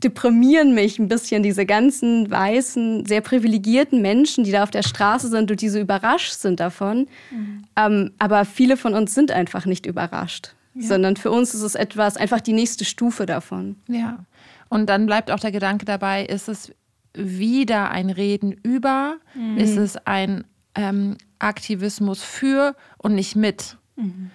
deprimieren 0.03 0.75
mich 0.75 0.99
ein 0.99 1.09
bisschen 1.09 1.43
diese 1.43 1.67
ganzen 1.67 2.31
weißen, 2.31 3.05
sehr 3.05 3.21
privilegierten 3.21 4.01
Menschen, 4.01 4.45
die 4.45 4.53
da 4.53 4.63
auf 4.63 4.71
der 4.71 4.83
Straße 4.83 5.29
sind 5.29 5.51
und 5.51 5.61
die 5.61 5.69
so 5.69 5.79
überrascht 5.79 6.33
sind 6.33 6.61
davon. 6.61 7.09
Mhm. 7.31 7.65
Ähm, 7.77 8.13
aber 8.19 8.47
viele 8.47 8.79
von 8.79 8.95
uns 8.95 9.15
sind 9.15 9.31
einfach 9.31 9.67
nicht 9.67 9.85
überrascht. 9.85 10.55
Ja. 10.73 10.87
Sondern 10.87 11.17
für 11.17 11.31
uns 11.31 11.53
ist 11.53 11.63
es 11.63 11.75
etwas, 11.75 12.17
einfach 12.17 12.41
die 12.41 12.55
nächste 12.55 12.87
Stufe 12.87 13.27
davon. 13.27 13.77
Ja. 13.87 14.25
Und 14.71 14.89
dann 14.89 15.05
bleibt 15.05 15.31
auch 15.31 15.41
der 15.41 15.53
Gedanke 15.53 15.85
dabei, 15.85 16.25
ist 16.25 16.49
es 16.49 16.73
wieder 17.13 17.91
ein 17.91 18.09
Reden 18.09 18.53
über, 18.63 19.17
mhm. 19.35 19.59
ist 19.59 19.77
es 19.77 19.99
ein 20.07 20.45
ähm, 20.79 21.17
Aktivismus 21.41 22.23
für 22.23 22.75
und 22.99 23.15
nicht 23.15 23.37
mit. 23.37 23.77
Mhm. 23.97 24.31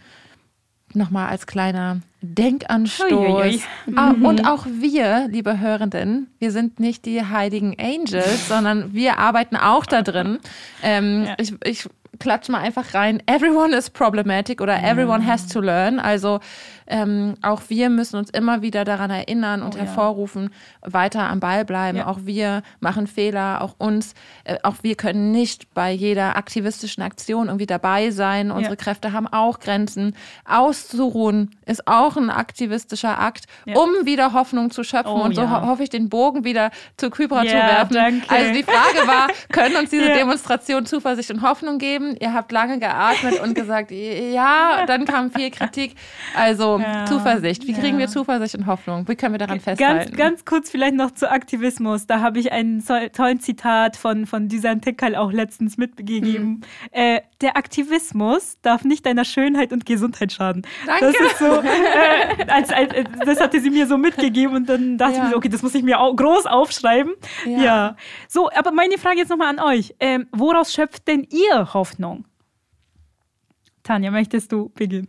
Nochmal 0.93 1.29
als 1.29 1.47
kleiner 1.47 2.01
Denkanstoß. 2.21 3.12
Uiuiui. 3.12 3.62
Ah, 3.95 4.13
mhm. 4.13 4.25
Und 4.25 4.47
auch 4.47 4.67
wir, 4.67 5.27
liebe 5.29 5.60
Hörenden, 5.60 6.27
wir 6.38 6.51
sind 6.51 6.79
nicht 6.79 7.06
die 7.06 7.25
heiligen 7.25 7.75
Angels, 7.79 8.47
sondern 8.47 8.93
wir 8.93 9.17
arbeiten 9.17 9.56
auch 9.56 9.86
da 9.86 10.03
drin. 10.03 10.39
Ähm, 10.84 11.23
ja. 11.25 11.36
ich, 11.39 11.56
ich 11.63 11.89
klatsche 12.19 12.51
mal 12.51 12.60
einfach 12.60 12.93
rein. 12.93 13.23
Everyone 13.25 13.75
is 13.75 13.89
problematic 13.89 14.62
oder 14.62 14.84
everyone 14.84 15.25
has 15.25 15.47
to 15.47 15.62
learn. 15.62 15.99
Also 15.99 16.41
ähm, 16.87 17.35
auch 17.41 17.61
wir 17.67 17.89
müssen 17.89 18.17
uns 18.17 18.29
immer 18.29 18.61
wieder 18.61 18.83
daran 18.85 19.11
erinnern 19.11 19.61
und 19.61 19.75
oh, 19.75 19.79
hervorrufen, 19.79 20.49
ja. 20.83 20.93
weiter 20.93 21.29
am 21.29 21.39
Ball 21.39 21.65
bleiben. 21.65 21.99
Ja. 21.99 22.07
Auch 22.07 22.19
wir 22.23 22.63
machen 22.79 23.07
Fehler, 23.07 23.61
auch 23.61 23.75
uns, 23.77 24.13
äh, 24.43 24.57
auch 24.63 24.75
wir 24.81 24.95
können 24.95 25.31
nicht 25.31 25.73
bei 25.73 25.91
jeder 25.91 26.35
aktivistischen 26.35 27.03
Aktion 27.03 27.47
irgendwie 27.47 27.65
dabei 27.65 28.11
sein. 28.11 28.51
Unsere 28.51 28.75
ja. 28.75 28.81
Kräfte 28.81 29.13
haben 29.13 29.27
auch 29.27 29.59
Grenzen. 29.59 30.15
Auszuruhen 30.45 31.55
ist 31.65 31.87
auch 31.87 32.17
ein 32.17 32.29
aktivistischer 32.29 33.19
Akt, 33.19 33.45
um 33.65 34.05
wieder 34.05 34.33
Hoffnung 34.33 34.71
zu 34.71 34.83
schöpfen. 34.83 35.13
Oh, 35.13 35.23
und 35.23 35.35
so 35.35 35.49
ho 35.49 35.67
hoffe 35.67 35.83
ich, 35.83 35.89
den 35.89 36.09
Bogen 36.09 36.43
wieder 36.43 36.71
zu 36.97 37.09
Kybra 37.09 37.41
zu 37.41 37.53
werfen. 37.53 37.93
Danke. 37.93 38.29
Also 38.29 38.53
die 38.53 38.63
Frage 38.63 39.07
war, 39.07 39.27
können 39.51 39.75
uns 39.75 39.89
diese 39.89 40.07
Demonstration 40.07 40.85
Zuversicht 40.85 41.31
und 41.31 41.41
Hoffnung 41.41 41.77
geben? 41.77 42.15
Ihr 42.19 42.33
habt 42.33 42.51
lange 42.51 42.79
geatmet 42.79 43.39
und 43.39 43.55
gesagt, 43.55 43.91
ja, 44.33 44.85
dann 44.85 45.05
kam 45.05 45.31
viel 45.31 45.51
Kritik. 45.51 45.95
Also 46.35 46.72
ja. 46.81 47.05
Zuversicht. 47.05 47.67
Wie 47.67 47.73
kriegen 47.73 47.95
ja. 47.95 47.99
wir 47.99 48.07
Zuversicht 48.07 48.55
und 48.55 48.67
Hoffnung? 48.67 49.07
Wie 49.07 49.15
können 49.15 49.33
wir 49.33 49.39
daran 49.39 49.59
festhalten? 49.59 50.15
Ganz, 50.15 50.17
ganz 50.17 50.45
kurz 50.45 50.69
vielleicht 50.69 50.95
noch 50.95 51.12
zu 51.12 51.29
Aktivismus. 51.29 52.07
Da 52.07 52.19
habe 52.21 52.39
ich 52.39 52.51
einen 52.51 52.83
tollen 53.13 53.39
Zitat 53.39 53.97
von, 53.97 54.25
von 54.25 54.47
Düsan 54.47 54.81
Tekal 54.81 55.15
auch 55.15 55.31
letztens 55.31 55.77
mitgegeben. 55.77 56.45
Mhm. 56.45 56.62
Äh, 56.91 57.21
der 57.41 57.57
Aktivismus 57.57 58.57
darf 58.62 58.83
nicht 58.83 59.05
deiner 59.05 59.25
Schönheit 59.25 59.73
und 59.73 59.86
Gesundheit 59.86 60.31
schaden. 60.31 60.63
Danke. 60.86 61.13
Das 61.19 61.39
so, 61.39 61.62
äh, 61.62 62.45
als, 62.47 62.71
als, 62.71 62.93
das 63.25 63.39
hatte 63.39 63.59
sie 63.59 63.69
mir 63.69 63.88
so 63.88 63.97
mitgegeben 63.97 64.55
und 64.55 64.69
dann 64.69 64.97
dachte 64.97 65.13
ja. 65.13 65.17
ich 65.17 65.23
mir 65.25 65.29
so, 65.31 65.38
okay, 65.38 65.49
das 65.49 65.62
muss 65.62 65.75
ich 65.75 65.83
mir 65.83 65.99
auch 65.99 66.15
groß 66.15 66.45
aufschreiben. 66.45 67.13
Ja. 67.45 67.63
ja. 67.63 67.95
So, 68.27 68.49
aber 68.51 68.71
meine 68.71 68.97
Frage 68.97 69.17
jetzt 69.17 69.29
nochmal 69.29 69.49
an 69.49 69.59
euch. 69.59 69.95
Ähm, 69.99 70.27
woraus 70.31 70.73
schöpft 70.73 71.07
denn 71.07 71.27
ihr 71.29 71.73
Hoffnung? 71.73 72.25
Tanja, 73.83 74.12
möchtest 74.12 74.51
du 74.51 74.69
beginnen? 74.69 75.07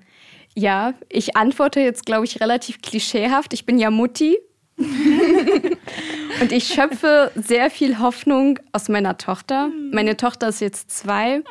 Ja, 0.55 0.95
ich 1.09 1.37
antworte 1.37 1.81
jetzt, 1.81 2.07
glaube 2.07 2.25
ich, 2.25 2.40
relativ 2.40 2.81
klischeehaft. 2.81 3.53
Ich 3.53 3.67
bin 3.67 3.79
ja 3.79 3.90
Mutti. 3.90 4.38
und 4.77 6.51
ich 6.51 6.67
schöpfe 6.67 7.31
sehr 7.37 7.71
viel 7.71 8.01
Hoffnung 8.01 8.59
aus 8.73 8.88
meiner 8.88 9.19
Tochter. 9.19 9.71
Meine 9.93 10.17
Tochter 10.17 10.49
ist 10.49 10.61
jetzt 10.61 10.90
zwei 10.90 11.43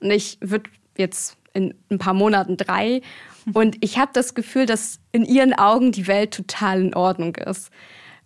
und 0.00 0.10
ich 0.10 0.38
würde 0.40 0.68
jetzt 0.96 1.36
in 1.52 1.74
ein 1.90 1.98
paar 1.98 2.14
Monaten 2.14 2.56
drei. 2.56 3.02
Und 3.54 3.76
ich 3.80 3.98
habe 3.98 4.10
das 4.12 4.34
Gefühl, 4.34 4.66
dass 4.66 4.98
in 5.12 5.24
ihren 5.24 5.54
Augen 5.54 5.92
die 5.92 6.08
Welt 6.08 6.34
total 6.34 6.80
in 6.80 6.94
Ordnung 6.94 7.36
ist. 7.36 7.70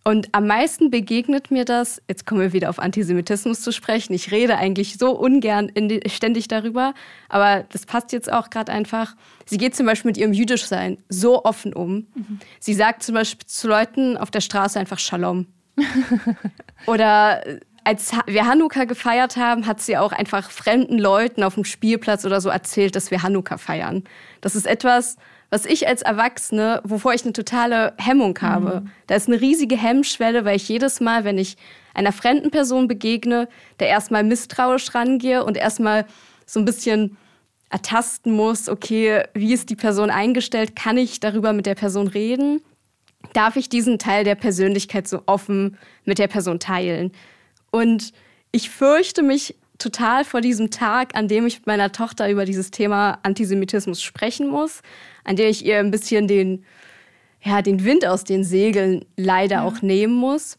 Und 0.02 0.28
am 0.32 0.46
meisten 0.46 0.90
begegnet 0.90 1.50
mir 1.50 1.66
das, 1.66 2.00
jetzt 2.08 2.24
kommen 2.24 2.40
wir 2.40 2.52
wieder 2.54 2.70
auf 2.70 2.78
Antisemitismus 2.78 3.60
zu 3.60 3.70
sprechen. 3.70 4.14
Ich 4.14 4.30
rede 4.30 4.56
eigentlich 4.56 4.96
so 4.96 5.10
ungern 5.10 5.70
die, 5.76 6.00
ständig 6.08 6.48
darüber, 6.48 6.94
aber 7.28 7.64
das 7.70 7.84
passt 7.84 8.12
jetzt 8.12 8.32
auch 8.32 8.48
gerade 8.48 8.72
einfach. 8.72 9.14
Sie 9.44 9.58
geht 9.58 9.76
zum 9.76 9.84
Beispiel 9.84 10.10
mit 10.10 10.16
ihrem 10.16 10.32
Jüdischsein 10.32 10.96
so 11.10 11.44
offen 11.44 11.74
um. 11.74 12.06
Mhm. 12.14 12.40
Sie 12.60 12.72
sagt 12.72 13.02
zum 13.02 13.14
Beispiel 13.14 13.46
zu 13.46 13.68
Leuten 13.68 14.16
auf 14.16 14.30
der 14.30 14.40
Straße 14.40 14.78
einfach 14.80 14.98
Shalom. 14.98 15.46
Oder 16.86 17.42
als 17.84 18.12
wir 18.26 18.46
Hanukkah 18.46 18.84
gefeiert 18.84 19.36
haben, 19.36 19.66
hat 19.66 19.80
sie 19.80 19.98
auch 19.98 20.12
einfach 20.12 20.50
fremden 20.50 20.98
Leuten 20.98 21.42
auf 21.42 21.54
dem 21.54 21.64
Spielplatz 21.64 22.24
oder 22.24 22.40
so 22.40 22.50
erzählt, 22.50 22.94
dass 22.94 23.10
wir 23.10 23.22
Hanukkah 23.22 23.56
feiern. 23.56 24.04
Das 24.42 24.54
ist 24.54 24.66
etwas, 24.66 25.16
was 25.50 25.66
ich 25.66 25.88
als 25.88 26.02
Erwachsene, 26.02 26.80
wovor 26.84 27.12
ich 27.12 27.24
eine 27.24 27.32
totale 27.32 27.92
Hemmung 27.98 28.38
habe. 28.40 28.82
Mhm. 28.82 28.90
Da 29.08 29.16
ist 29.16 29.28
eine 29.28 29.40
riesige 29.40 29.76
Hemmschwelle, 29.76 30.44
weil 30.44 30.56
ich 30.56 30.68
jedes 30.68 31.00
Mal, 31.00 31.24
wenn 31.24 31.38
ich 31.38 31.56
einer 31.92 32.12
fremden 32.12 32.50
Person 32.50 32.86
begegne, 32.86 33.48
der 33.80 33.88
erstmal 33.88 34.22
misstrauisch 34.22 34.94
rangehe 34.94 35.44
und 35.44 35.56
erstmal 35.56 36.06
so 36.46 36.60
ein 36.60 36.64
bisschen 36.64 37.16
ertasten 37.68 38.32
muss, 38.32 38.68
okay, 38.68 39.24
wie 39.34 39.52
ist 39.52 39.70
die 39.70 39.76
Person 39.76 40.10
eingestellt? 40.10 40.76
Kann 40.76 40.96
ich 40.96 41.20
darüber 41.20 41.52
mit 41.52 41.66
der 41.66 41.74
Person 41.74 42.08
reden? 42.08 42.62
Darf 43.32 43.56
ich 43.56 43.68
diesen 43.68 43.98
Teil 43.98 44.24
der 44.24 44.34
Persönlichkeit 44.34 45.06
so 45.06 45.22
offen 45.26 45.76
mit 46.04 46.18
der 46.18 46.28
Person 46.28 46.58
teilen? 46.58 47.12
Und 47.70 48.12
ich 48.50 48.70
fürchte 48.70 49.22
mich 49.22 49.56
total 49.80 50.24
vor 50.24 50.40
diesem 50.40 50.70
Tag, 50.70 51.16
an 51.16 51.26
dem 51.26 51.46
ich 51.46 51.58
mit 51.58 51.66
meiner 51.66 51.90
Tochter 51.90 52.30
über 52.30 52.44
dieses 52.44 52.70
Thema 52.70 53.18
Antisemitismus 53.22 54.02
sprechen 54.02 54.48
muss, 54.48 54.82
an 55.24 55.36
dem 55.36 55.48
ich 55.48 55.64
ihr 55.64 55.78
ein 55.78 55.90
bisschen 55.90 56.28
den, 56.28 56.64
ja, 57.42 57.62
den 57.62 57.84
Wind 57.84 58.06
aus 58.06 58.24
den 58.24 58.44
Segeln 58.44 59.04
leider 59.16 59.56
ja. 59.56 59.62
auch 59.64 59.82
nehmen 59.82 60.14
muss. 60.14 60.58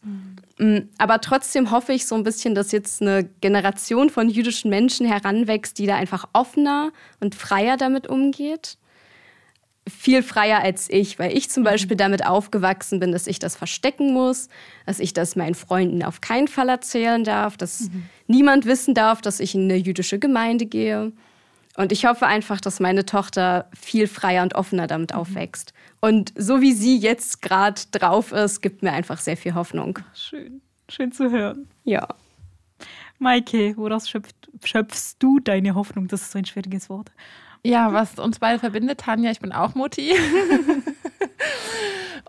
Mhm. 0.58 0.88
Aber 0.98 1.20
trotzdem 1.20 1.70
hoffe 1.70 1.92
ich 1.92 2.06
so 2.06 2.14
ein 2.14 2.24
bisschen, 2.24 2.54
dass 2.54 2.72
jetzt 2.72 3.00
eine 3.00 3.28
Generation 3.40 4.10
von 4.10 4.28
jüdischen 4.28 4.70
Menschen 4.70 5.06
heranwächst, 5.06 5.78
die 5.78 5.86
da 5.86 5.96
einfach 5.96 6.28
offener 6.32 6.92
und 7.20 7.34
freier 7.34 7.76
damit 7.76 8.06
umgeht 8.06 8.76
viel 9.88 10.22
freier 10.22 10.60
als 10.60 10.88
ich, 10.88 11.18
weil 11.18 11.36
ich 11.36 11.50
zum 11.50 11.62
mhm. 11.62 11.66
Beispiel 11.66 11.96
damit 11.96 12.24
aufgewachsen 12.24 13.00
bin, 13.00 13.12
dass 13.12 13.26
ich 13.26 13.38
das 13.38 13.56
verstecken 13.56 14.12
muss, 14.12 14.48
dass 14.86 15.00
ich 15.00 15.12
das 15.12 15.34
meinen 15.34 15.54
Freunden 15.54 16.02
auf 16.02 16.20
keinen 16.20 16.48
Fall 16.48 16.68
erzählen 16.68 17.24
darf, 17.24 17.56
dass 17.56 17.82
mhm. 17.82 18.04
niemand 18.26 18.66
wissen 18.66 18.94
darf, 18.94 19.20
dass 19.20 19.40
ich 19.40 19.54
in 19.54 19.64
eine 19.64 19.76
jüdische 19.76 20.18
Gemeinde 20.18 20.66
gehe. 20.66 21.12
Und 21.76 21.90
ich 21.90 22.04
hoffe 22.04 22.26
einfach, 22.26 22.60
dass 22.60 22.80
meine 22.80 23.06
Tochter 23.06 23.68
viel 23.74 24.06
freier 24.06 24.42
und 24.42 24.54
offener 24.54 24.86
damit 24.86 25.12
mhm. 25.12 25.18
aufwächst. 25.18 25.72
Und 26.00 26.32
so 26.36 26.60
wie 26.60 26.72
sie 26.72 26.98
jetzt 26.98 27.42
gerade 27.42 27.80
drauf 27.90 28.32
ist, 28.32 28.60
gibt 28.60 28.82
mir 28.82 28.92
einfach 28.92 29.18
sehr 29.18 29.36
viel 29.36 29.54
Hoffnung. 29.54 29.98
Schön, 30.14 30.60
schön 30.88 31.12
zu 31.12 31.30
hören. 31.30 31.68
Ja. 31.84 32.06
Maike, 33.18 33.76
woraus 33.76 34.08
schöpfst, 34.08 34.36
schöpfst 34.64 35.16
du 35.20 35.38
deine 35.38 35.74
Hoffnung? 35.74 36.08
Das 36.08 36.22
ist 36.22 36.32
so 36.32 36.38
ein 36.38 36.44
schwieriges 36.44 36.88
Wort. 36.90 37.10
Ja, 37.64 37.92
was 37.92 38.18
uns 38.18 38.40
beide 38.40 38.58
verbindet, 38.58 38.98
Tanja, 39.00 39.30
ich 39.30 39.40
bin 39.40 39.52
auch 39.52 39.74
Mutti. 39.76 40.12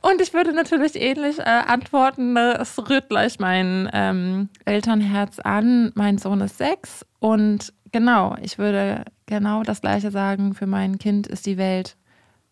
Und 0.01 0.21
ich 0.21 0.33
würde 0.33 0.53
natürlich 0.53 0.95
ähnlich 0.95 1.39
äh, 1.39 1.43
antworten. 1.43 2.37
Es 2.37 2.77
rührt 2.89 3.09
gleich 3.09 3.39
mein 3.39 3.89
ähm, 3.93 4.49
Elternherz 4.65 5.39
an. 5.39 5.91
Mein 5.95 6.17
Sohn 6.17 6.41
ist 6.41 6.57
sechs. 6.57 7.05
Und 7.19 7.73
genau, 7.91 8.35
ich 8.41 8.57
würde 8.57 9.05
genau 9.25 9.63
das 9.63 9.81
Gleiche 9.81 10.11
sagen. 10.11 10.53
Für 10.53 10.67
mein 10.67 10.99
Kind 10.99 11.25
ist 11.25 11.45
die 11.45 11.57
Welt 11.57 11.95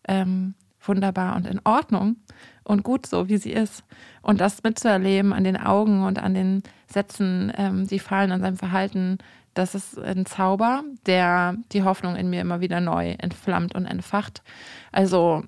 ähm, 0.08 0.54
wunderbar 0.80 1.36
und 1.36 1.46
in 1.46 1.60
Ordnung 1.64 2.16
und 2.64 2.82
gut 2.82 3.06
so, 3.06 3.28
wie 3.28 3.36
sie 3.36 3.52
ist. 3.52 3.84
Und 4.22 4.40
das 4.40 4.62
mitzuerleben 4.62 5.32
an 5.32 5.44
den 5.44 5.56
Augen 5.56 6.04
und 6.04 6.18
an 6.20 6.34
den 6.34 6.62
Sätzen, 6.86 7.52
ähm, 7.56 7.86
die 7.86 7.98
fallen, 7.98 8.32
an 8.32 8.40
seinem 8.40 8.56
Verhalten, 8.56 9.18
das 9.54 9.74
ist 9.74 9.98
ein 9.98 10.26
Zauber, 10.26 10.82
der 11.06 11.56
die 11.72 11.82
Hoffnung 11.82 12.16
in 12.16 12.30
mir 12.30 12.40
immer 12.40 12.60
wieder 12.60 12.80
neu 12.80 13.10
entflammt 13.18 13.74
und 13.74 13.86
entfacht. 13.86 14.42
Also 14.90 15.44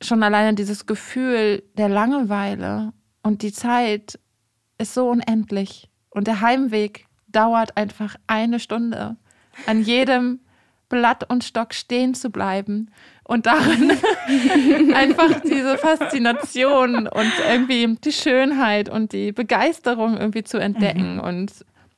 schon 0.00 0.22
alleine 0.22 0.54
dieses 0.54 0.86
Gefühl 0.86 1.62
der 1.76 1.88
Langeweile 1.88 2.92
und 3.22 3.42
die 3.42 3.52
Zeit 3.52 4.18
ist 4.78 4.94
so 4.94 5.08
unendlich. 5.08 5.88
Und 6.10 6.26
der 6.26 6.40
Heimweg 6.40 7.06
dauert 7.28 7.76
einfach 7.76 8.16
eine 8.26 8.60
Stunde. 8.60 9.16
An 9.66 9.82
jedem 9.82 10.40
Blatt 10.88 11.28
und 11.28 11.42
Stock 11.42 11.74
stehen 11.74 12.14
zu 12.14 12.30
bleiben 12.30 12.90
und 13.24 13.46
darin 13.46 13.90
einfach 14.94 15.40
diese 15.40 15.78
Faszination 15.78 17.08
und 17.08 17.32
irgendwie 17.48 17.96
die 17.96 18.12
Schönheit 18.12 18.88
und 18.88 19.12
die 19.12 19.32
Begeisterung 19.32 20.16
irgendwie 20.16 20.44
zu 20.44 20.58
entdecken 20.58 21.14
mhm. 21.14 21.20
und 21.20 21.52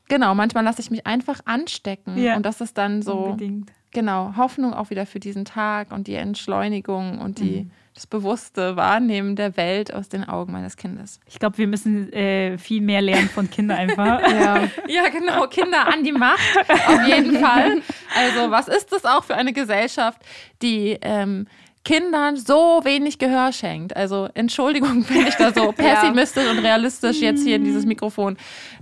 Genau, 0.08 0.34
manchmal 0.34 0.64
lasse 0.64 0.80
ich 0.80 0.90
mich 0.90 1.06
einfach 1.06 1.40
anstecken. 1.44 2.18
Ja. 2.18 2.36
Und 2.36 2.44
das 2.44 2.60
ist 2.60 2.78
dann 2.78 3.02
so. 3.02 3.14
Unbedingt. 3.14 3.72
Genau, 3.90 4.34
Hoffnung 4.36 4.74
auch 4.74 4.90
wieder 4.90 5.06
für 5.06 5.18
diesen 5.18 5.46
Tag 5.46 5.92
und 5.92 6.08
die 6.08 6.14
Entschleunigung 6.14 7.18
und 7.20 7.38
die, 7.38 7.62
mhm. 7.62 7.70
das 7.94 8.06
bewusste 8.06 8.76
Wahrnehmen 8.76 9.34
der 9.34 9.56
Welt 9.56 9.94
aus 9.94 10.10
den 10.10 10.28
Augen 10.28 10.52
meines 10.52 10.76
Kindes. 10.76 11.20
Ich 11.24 11.38
glaube, 11.38 11.56
wir 11.56 11.66
müssen 11.66 12.12
äh, 12.12 12.58
viel 12.58 12.82
mehr 12.82 13.00
lernen 13.00 13.30
von 13.30 13.48
Kindern 13.48 13.78
einfach. 13.78 14.20
ja. 14.30 14.68
ja, 14.88 15.08
genau, 15.08 15.46
Kinder 15.46 15.86
an 15.88 16.04
die 16.04 16.12
Macht, 16.12 16.58
auf 16.86 17.06
jeden 17.06 17.36
Fall. 17.40 17.80
Also, 18.14 18.50
was 18.50 18.68
ist 18.68 18.92
das 18.92 19.06
auch 19.06 19.24
für 19.24 19.36
eine 19.36 19.54
Gesellschaft, 19.54 20.20
die 20.60 20.98
ähm, 21.00 21.46
Kindern 21.88 22.36
so 22.36 22.82
wenig 22.84 23.18
Gehör 23.18 23.50
schenkt. 23.50 23.96
Also 23.96 24.28
Entschuldigung, 24.34 25.06
wenn 25.08 25.26
ich 25.26 25.36
da 25.36 25.54
so 25.54 25.72
pessimistisch 25.72 26.44
ja. 26.44 26.50
und 26.50 26.58
realistisch 26.58 27.22
jetzt 27.22 27.42
hier 27.42 27.56
in 27.56 27.64
dieses 27.64 27.86
Mikrofon 27.86 28.36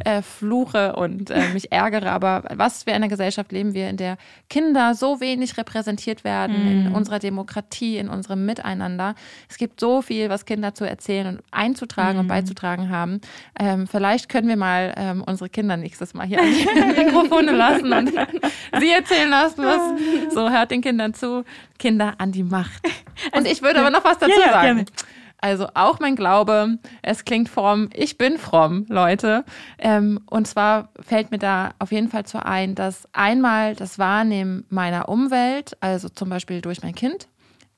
äh, 0.04 0.22
fluche 0.22 0.96
und 0.96 1.30
äh, 1.30 1.50
mich 1.54 1.70
ärgere. 1.70 2.10
Aber 2.10 2.42
was 2.56 2.82
für 2.82 2.92
eine 2.92 3.06
Gesellschaft 3.06 3.52
leben 3.52 3.74
wir, 3.74 3.88
in 3.88 3.96
der 3.96 4.16
Kinder 4.50 4.96
so 4.96 5.20
wenig 5.20 5.56
repräsentiert 5.56 6.24
werden 6.24 6.64
mm. 6.64 6.68
in 6.68 6.94
unserer 6.96 7.20
Demokratie, 7.20 7.98
in 7.98 8.08
unserem 8.08 8.44
Miteinander. 8.44 9.14
Es 9.48 9.56
gibt 9.56 9.78
so 9.78 10.02
viel, 10.02 10.28
was 10.28 10.44
Kinder 10.44 10.74
zu 10.74 10.84
erzählen 10.84 11.28
und 11.28 11.44
einzutragen 11.52 12.18
mm. 12.18 12.20
und 12.22 12.26
beizutragen 12.26 12.90
haben. 12.90 13.20
Ähm, 13.56 13.86
vielleicht 13.86 14.28
können 14.28 14.48
wir 14.48 14.56
mal 14.56 14.92
ähm, 14.96 15.22
unsere 15.24 15.48
Kinder 15.48 15.76
nächstes 15.76 16.12
Mal 16.12 16.26
hier 16.26 16.40
an 16.40 16.46
die 16.46 17.04
Mikrofone 17.04 17.52
lassen 17.52 17.92
und 17.92 18.10
sie 18.80 18.90
erzählen 18.90 19.30
lassen, 19.30 19.62
was 19.62 20.34
so 20.34 20.50
hört 20.50 20.72
den 20.72 20.80
Kindern 20.80 21.14
zu. 21.14 21.44
Kinder 21.78 22.14
an 22.18 22.32
die 22.32 22.42
Macht. 22.42 22.82
Und 23.32 23.46
ich 23.50 23.62
würde 23.62 23.80
aber 23.80 23.90
noch 23.90 24.04
was 24.04 24.18
dazu 24.18 24.38
ja, 24.38 24.46
ja, 24.46 24.52
sagen. 24.52 24.76
Gerne. 24.76 24.84
Also 25.38 25.68
auch 25.74 26.00
mein 26.00 26.16
Glaube, 26.16 26.78
es 27.02 27.24
klingt 27.24 27.48
fromm, 27.48 27.90
ich 27.94 28.16
bin 28.16 28.38
fromm, 28.38 28.86
Leute. 28.88 29.44
Ähm, 29.78 30.20
und 30.30 30.46
zwar 30.46 30.88
fällt 31.00 31.30
mir 31.30 31.38
da 31.38 31.70
auf 31.78 31.92
jeden 31.92 32.08
Fall 32.08 32.24
zu 32.24 32.44
ein, 32.44 32.74
dass 32.74 33.06
einmal 33.12 33.74
das 33.74 33.98
Wahrnehmen 33.98 34.64
meiner 34.70 35.08
Umwelt, 35.08 35.76
also 35.80 36.08
zum 36.08 36.30
Beispiel 36.30 36.62
durch 36.62 36.82
mein 36.82 36.94
Kind, 36.94 37.28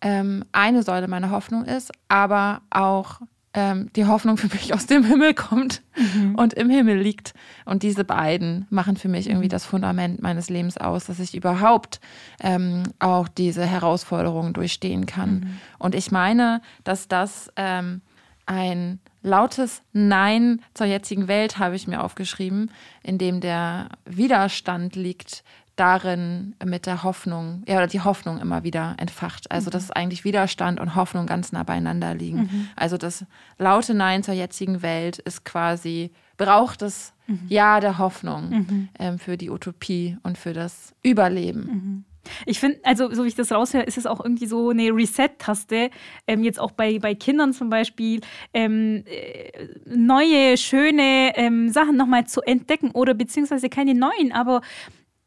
ähm, 0.00 0.44
eine 0.52 0.82
Säule 0.82 1.08
meiner 1.08 1.30
Hoffnung 1.30 1.64
ist, 1.64 1.90
aber 2.08 2.62
auch 2.70 3.20
ähm, 3.54 3.90
die 3.96 4.06
Hoffnung 4.06 4.36
für 4.36 4.48
mich 4.48 4.74
aus 4.74 4.86
dem 4.86 5.04
Himmel 5.04 5.34
kommt 5.34 5.82
mhm. 5.96 6.34
und 6.34 6.54
im 6.54 6.70
Himmel 6.70 6.98
liegt. 6.98 7.34
Und 7.64 7.82
diese 7.82 8.04
beiden 8.04 8.66
machen 8.70 8.96
für 8.96 9.08
mich 9.08 9.28
irgendwie 9.28 9.46
mhm. 9.46 9.50
das 9.50 9.64
Fundament 9.64 10.22
meines 10.22 10.50
Lebens 10.50 10.76
aus, 10.76 11.06
dass 11.06 11.18
ich 11.18 11.34
überhaupt 11.34 12.00
ähm, 12.40 12.84
auch 12.98 13.28
diese 13.28 13.64
Herausforderungen 13.64 14.52
durchstehen 14.52 15.06
kann. 15.06 15.30
Mhm. 15.30 15.60
Und 15.78 15.94
ich 15.94 16.10
meine, 16.10 16.60
dass 16.84 17.08
das 17.08 17.50
ähm, 17.56 18.02
ein 18.46 19.00
lautes 19.22 19.82
Nein 19.92 20.62
zur 20.74 20.86
jetzigen 20.86 21.28
Welt 21.28 21.58
habe 21.58 21.76
ich 21.76 21.86
mir 21.86 22.02
aufgeschrieben, 22.02 22.70
in 23.02 23.18
dem 23.18 23.40
der 23.40 23.90
Widerstand 24.04 24.96
liegt 24.96 25.44
darin 25.78 26.54
mit 26.64 26.86
der 26.86 27.02
Hoffnung, 27.02 27.62
ja, 27.66 27.76
oder 27.76 27.86
die 27.86 28.00
Hoffnung 28.00 28.38
immer 28.38 28.64
wieder 28.64 28.94
entfacht. 28.98 29.50
Also, 29.50 29.68
mhm. 29.68 29.72
dass 29.72 29.90
eigentlich 29.90 30.24
Widerstand 30.24 30.80
und 30.80 30.94
Hoffnung 30.94 31.26
ganz 31.26 31.52
nah 31.52 31.62
beieinander 31.62 32.14
liegen. 32.14 32.40
Mhm. 32.40 32.68
Also, 32.76 32.96
das 32.96 33.24
laute 33.58 33.94
Nein 33.94 34.22
zur 34.22 34.34
jetzigen 34.34 34.82
Welt 34.82 35.18
ist 35.18 35.44
quasi, 35.44 36.10
braucht 36.36 36.82
es 36.82 37.12
mhm. 37.26 37.40
Ja 37.48 37.80
der 37.80 37.98
Hoffnung 37.98 38.50
mhm. 38.50 38.88
ähm, 38.98 39.18
für 39.18 39.36
die 39.36 39.50
Utopie 39.50 40.16
und 40.22 40.38
für 40.38 40.52
das 40.52 40.94
Überleben. 41.02 41.60
Mhm. 41.60 42.04
Ich 42.46 42.60
finde, 42.60 42.78
also 42.82 43.12
so 43.14 43.24
wie 43.24 43.28
ich 43.28 43.34
das 43.34 43.52
raushöre, 43.52 43.84
ist 43.84 43.98
es 43.98 44.06
auch 44.06 44.22
irgendwie 44.22 44.46
so 44.46 44.70
eine 44.70 44.90
Reset-Taste. 44.90 45.90
Ähm, 46.26 46.42
jetzt 46.42 46.60
auch 46.60 46.72
bei, 46.72 46.98
bei 46.98 47.14
Kindern 47.14 47.52
zum 47.52 47.70
Beispiel, 47.70 48.20
ähm, 48.54 49.04
äh, 49.06 49.68
neue, 49.86 50.56
schöne 50.56 51.32
ähm, 51.36 51.70
Sachen 51.70 51.96
nochmal 51.96 52.26
zu 52.26 52.40
entdecken 52.42 52.90
oder 52.92 53.14
beziehungsweise 53.14 53.68
keine 53.68 53.94
neuen, 53.94 54.32
aber 54.32 54.60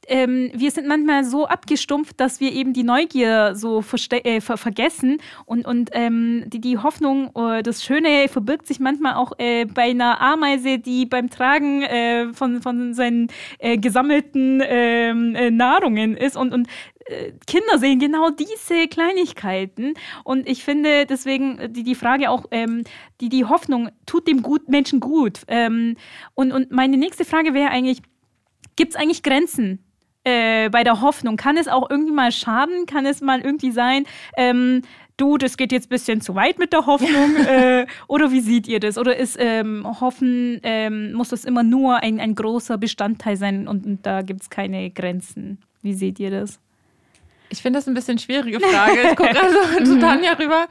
ähm, 0.08 0.52
wir 0.54 0.72
sind 0.72 0.88
manchmal 0.88 1.24
so 1.24 1.46
abgestumpft, 1.46 2.20
dass 2.20 2.40
wir 2.40 2.52
eben 2.52 2.74
die 2.74 2.84
Neugier 2.84 3.56
so 3.56 3.84
äh, 4.12 4.42
ver 4.42 4.58
vergessen 4.58 5.20
und, 5.46 5.66
und 5.66 5.90
ähm, 5.94 6.44
die, 6.48 6.60
die 6.60 6.78
Hoffnung, 6.78 7.32
äh, 7.36 7.62
das 7.64 7.84
Schöne 7.84 8.28
verbirgt 8.28 8.68
sich 8.68 8.80
manchmal 8.80 9.14
auch 9.14 9.34
äh, 9.38 9.66
bei 9.66 9.90
einer 9.92 10.20
Ameise, 10.20 10.80
die 10.80 11.06
beim 11.06 11.30
Tragen 11.30 11.84
äh, 11.84 12.34
von, 12.34 12.62
von 12.62 12.94
seinen 12.94 13.28
äh, 13.60 13.78
gesammelten 13.78 14.62
ähm, 14.66 15.36
äh, 15.36 15.52
Nahrungen 15.52 16.18
ist 16.18 16.36
und, 16.36 16.54
und 16.54 16.68
Kinder 17.48 17.78
sehen 17.78 18.00
genau 18.00 18.30
diese 18.30 18.88
Kleinigkeiten. 18.88 19.96
Und 20.24 20.48
ich 20.48 20.64
finde 20.64 21.06
deswegen 21.06 21.74
die, 21.74 21.84
die 21.84 21.96
Frage 21.96 22.30
auch, 22.30 22.46
ähm, 22.52 22.84
die, 23.20 23.28
die 23.28 23.44
Hoffnung 23.44 23.90
tut 24.06 24.28
dem 24.28 24.42
gut, 24.42 24.70
Menschen 24.70 25.00
gut. 25.00 25.42
Ähm, 25.48 25.98
und, 26.36 26.54
und 26.54 26.72
meine 26.72 26.98
nächste 26.98 27.26
Frage 27.26 27.54
wäre 27.54 27.72
eigentlich, 27.72 28.02
gibt 28.76 28.94
es 28.94 28.96
eigentlich 28.96 29.24
Grenzen 29.24 29.84
äh, 30.24 30.70
bei 30.70 30.84
der 30.84 31.02
Hoffnung? 31.02 31.38
Kann 31.38 31.58
es 31.58 31.68
auch 31.68 31.90
irgendwie 31.90 32.14
mal 32.14 32.32
schaden? 32.32 32.86
Kann 32.86 33.06
es 33.06 33.22
mal 33.22 33.42
irgendwie 33.42 33.72
sein, 33.72 34.06
ähm, 34.38 34.82
du, 35.18 35.38
das 35.38 35.56
geht 35.56 35.72
jetzt 35.72 35.86
ein 35.86 35.90
bisschen 35.90 36.22
zu 36.22 36.36
weit 36.36 36.60
mit 36.60 36.74
der 36.74 36.86
Hoffnung? 36.86 37.36
äh, 37.48 37.86
oder 38.08 38.32
wie 38.32 38.42
seht 38.42 38.68
ihr 38.68 38.80
das? 38.80 38.98
Oder 38.98 39.16
ist 39.16 39.38
ähm, 39.40 39.86
Hoffen, 40.02 40.60
ähm, 40.64 41.14
muss 41.14 41.30
das 41.30 41.46
immer 41.46 41.64
nur 41.64 41.98
ein, 41.98 42.20
ein 42.20 42.36
großer 42.36 42.78
Bestandteil 42.78 43.38
sein 43.38 43.68
und, 43.68 43.86
und 43.86 44.06
da 44.06 44.22
gibt 44.22 44.42
es 44.42 44.50
keine 44.50 44.90
Grenzen? 44.90 45.60
Wie 45.82 45.94
seht 45.94 46.20
ihr 46.20 46.32
das? 46.32 46.60
Ich 47.50 47.62
finde 47.62 47.80
das 47.80 47.88
ein 47.88 47.94
bisschen 47.94 48.18
schwierige 48.18 48.60
Frage. 48.60 49.02
Ich 49.10 49.16
gucke 49.16 49.34
gerade 49.34 49.84
zu 49.84 50.00
Tanja 50.00 50.34
rüber. 50.34 50.68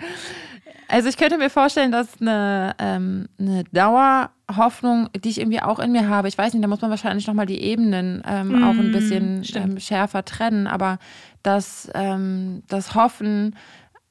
Also 0.89 1.09
ich 1.09 1.17
könnte 1.17 1.39
mir 1.39 1.51
vorstellen, 1.51 1.93
dass 1.93 2.21
eine, 2.21 2.75
ähm, 2.79 3.29
eine 3.39 3.65
Dauer 3.73 4.31
Hoffnung, 4.57 5.09
die 5.15 5.29
ich 5.29 5.41
irgendwie 5.41 5.61
auch 5.61 5.79
in 5.79 5.93
mir 5.93 6.09
habe. 6.09 6.29
Ich 6.29 6.39
weiß 6.39 6.53
nicht, 6.53 6.63
da 6.63 6.69
muss 6.69 6.81
man 6.81 6.91
wahrscheinlich 6.91 7.27
nochmal 7.27 7.47
die 7.47 7.61
Ebenen 7.63 8.23
ähm, 8.27 8.49
mm, 8.49 8.65
auch 8.65 8.79
ein 8.79 8.93
bisschen 8.93 9.43
ähm, 9.55 9.81
schärfer 9.81 10.25
trennen, 10.25 10.67
aber 10.67 10.99
das, 11.43 11.91
ähm, 11.95 12.63
das 12.69 12.95
Hoffen 12.95 13.57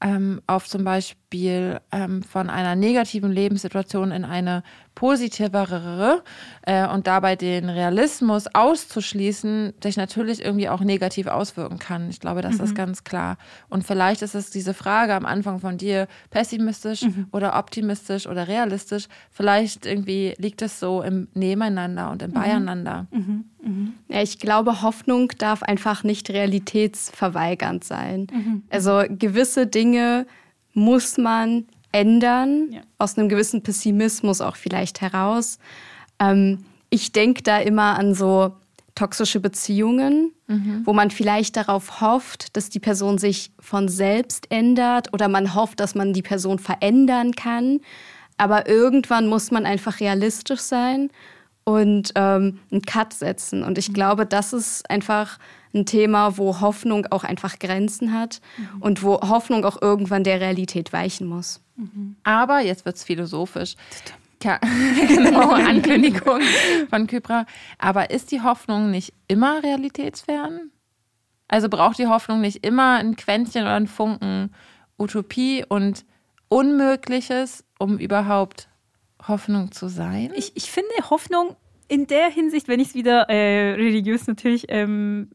ähm, 0.01 0.41
auf 0.47 0.67
zum 0.67 0.83
Beispiel 0.83 1.79
ähm, 1.91 2.23
von 2.23 2.49
einer 2.49 2.75
negativen 2.75 3.31
Lebenssituation 3.31 4.11
in 4.11 4.23
eine 4.23 4.63
positivere 4.95 6.23
äh, 6.63 6.87
und 6.87 7.07
dabei 7.07 7.35
den 7.35 7.69
Realismus 7.69 8.45
auszuschließen, 8.53 9.73
sich 9.81 9.97
natürlich 9.97 10.43
irgendwie 10.43 10.69
auch 10.69 10.81
negativ 10.81 11.27
auswirken 11.27 11.79
kann. 11.79 12.09
Ich 12.09 12.19
glaube, 12.19 12.41
das 12.41 12.57
mhm. 12.57 12.63
ist 12.65 12.75
ganz 12.75 13.03
klar. 13.03 13.37
Und 13.69 13.85
vielleicht 13.85 14.21
ist 14.21 14.35
es 14.35 14.49
diese 14.49 14.73
Frage 14.73 15.13
am 15.13 15.25
Anfang 15.25 15.59
von 15.59 15.77
dir, 15.77 16.07
pessimistisch 16.29 17.03
mhm. 17.03 17.27
oder 17.31 17.57
optimistisch 17.57 18.27
oder 18.27 18.47
realistisch. 18.47 19.07
Vielleicht 19.31 19.85
irgendwie 19.85 20.33
liegt 20.37 20.61
es 20.61 20.79
so 20.79 21.01
im 21.01 21.27
Nebeneinander 21.33 22.11
und 22.11 22.21
im 22.21 22.31
mhm. 22.31 22.35
Beieinander. 22.35 23.07
Mhm. 23.11 23.45
Mhm. 23.69 23.93
Ja, 24.07 24.21
ich 24.21 24.39
glaube, 24.39 24.81
Hoffnung 24.81 25.31
darf 25.37 25.63
einfach 25.63 26.03
nicht 26.03 26.29
realitätsverweigernd 26.29 27.83
sein. 27.83 28.27
Mhm. 28.31 28.63
Also 28.69 29.03
gewisse 29.09 29.67
Dinge 29.67 30.25
muss 30.73 31.17
man 31.17 31.65
ändern, 31.91 32.71
ja. 32.71 32.81
aus 32.97 33.17
einem 33.17 33.29
gewissen 33.29 33.63
Pessimismus 33.63 34.41
auch 34.41 34.55
vielleicht 34.55 35.01
heraus. 35.01 35.59
Ähm, 36.19 36.65
ich 36.89 37.11
denke 37.11 37.43
da 37.43 37.59
immer 37.59 37.97
an 37.97 38.13
so 38.13 38.53
toxische 38.95 39.39
Beziehungen, 39.39 40.33
mhm. 40.47 40.81
wo 40.85 40.93
man 40.93 41.09
vielleicht 41.09 41.55
darauf 41.55 42.01
hofft, 42.01 42.55
dass 42.57 42.69
die 42.69 42.79
Person 42.79 43.17
sich 43.17 43.51
von 43.59 43.87
selbst 43.87 44.51
ändert 44.51 45.13
oder 45.13 45.29
man 45.29 45.55
hofft, 45.55 45.79
dass 45.79 45.95
man 45.95 46.13
die 46.13 46.21
Person 46.21 46.59
verändern 46.59 47.33
kann. 47.33 47.79
Aber 48.37 48.67
irgendwann 48.67 49.27
muss 49.27 49.51
man 49.51 49.65
einfach 49.65 49.99
realistisch 49.99 50.59
sein 50.59 51.09
und 51.69 52.13
ähm, 52.15 52.57
einen 52.71 52.81
Cut 52.81 53.13
setzen. 53.13 53.63
Und 53.63 53.77
ich 53.77 53.89
mhm. 53.89 53.93
glaube, 53.93 54.25
das 54.25 54.53
ist 54.53 54.89
einfach 54.89 55.37
ein 55.71 55.85
Thema, 55.85 56.35
wo 56.39 56.61
Hoffnung 56.61 57.05
auch 57.11 57.23
einfach 57.23 57.59
Grenzen 57.59 58.11
hat 58.11 58.41
mhm. 58.57 58.81
und 58.81 59.03
wo 59.03 59.21
Hoffnung 59.21 59.63
auch 59.65 59.79
irgendwann 59.79 60.23
der 60.23 60.41
Realität 60.41 60.91
weichen 60.93 61.27
muss. 61.27 61.61
Mhm. 61.75 62.15
Aber 62.23 62.61
jetzt 62.61 62.85
wird 62.85 62.95
es 62.95 63.03
philosophisch. 63.03 63.75
Ja, 64.41 64.59
genau, 65.07 65.51
Ankündigung 65.53 66.41
von 66.89 67.05
Kypra. 67.05 67.45
Aber 67.77 68.09
ist 68.09 68.31
die 68.31 68.41
Hoffnung 68.41 68.89
nicht 68.89 69.13
immer 69.27 69.61
realitätsfern? 69.61 70.71
Also 71.47 71.69
braucht 71.69 71.99
die 71.99 72.07
Hoffnung 72.07 72.41
nicht 72.41 72.65
immer 72.65 72.97
ein 72.97 73.15
Quäntchen 73.15 73.61
oder 73.61 73.75
ein 73.75 73.87
Funken 73.87 74.55
Utopie 74.97 75.63
und 75.69 76.03
Unmögliches, 76.47 77.63
um 77.77 77.99
überhaupt 77.99 78.68
Hoffnung 79.27 79.71
zu 79.71 79.87
sein? 79.87 80.31
Ich, 80.35 80.53
ich 80.55 80.71
finde 80.71 80.89
Hoffnung 81.09 81.55
in 81.87 82.07
der 82.07 82.29
Hinsicht, 82.29 82.67
wenn 82.67 82.79
ich 82.79 82.89
es 82.89 82.95
wieder 82.95 83.29
äh, 83.29 83.73
religiös 83.73 84.27
natürlich, 84.27 84.65
ähm, 84.69 85.31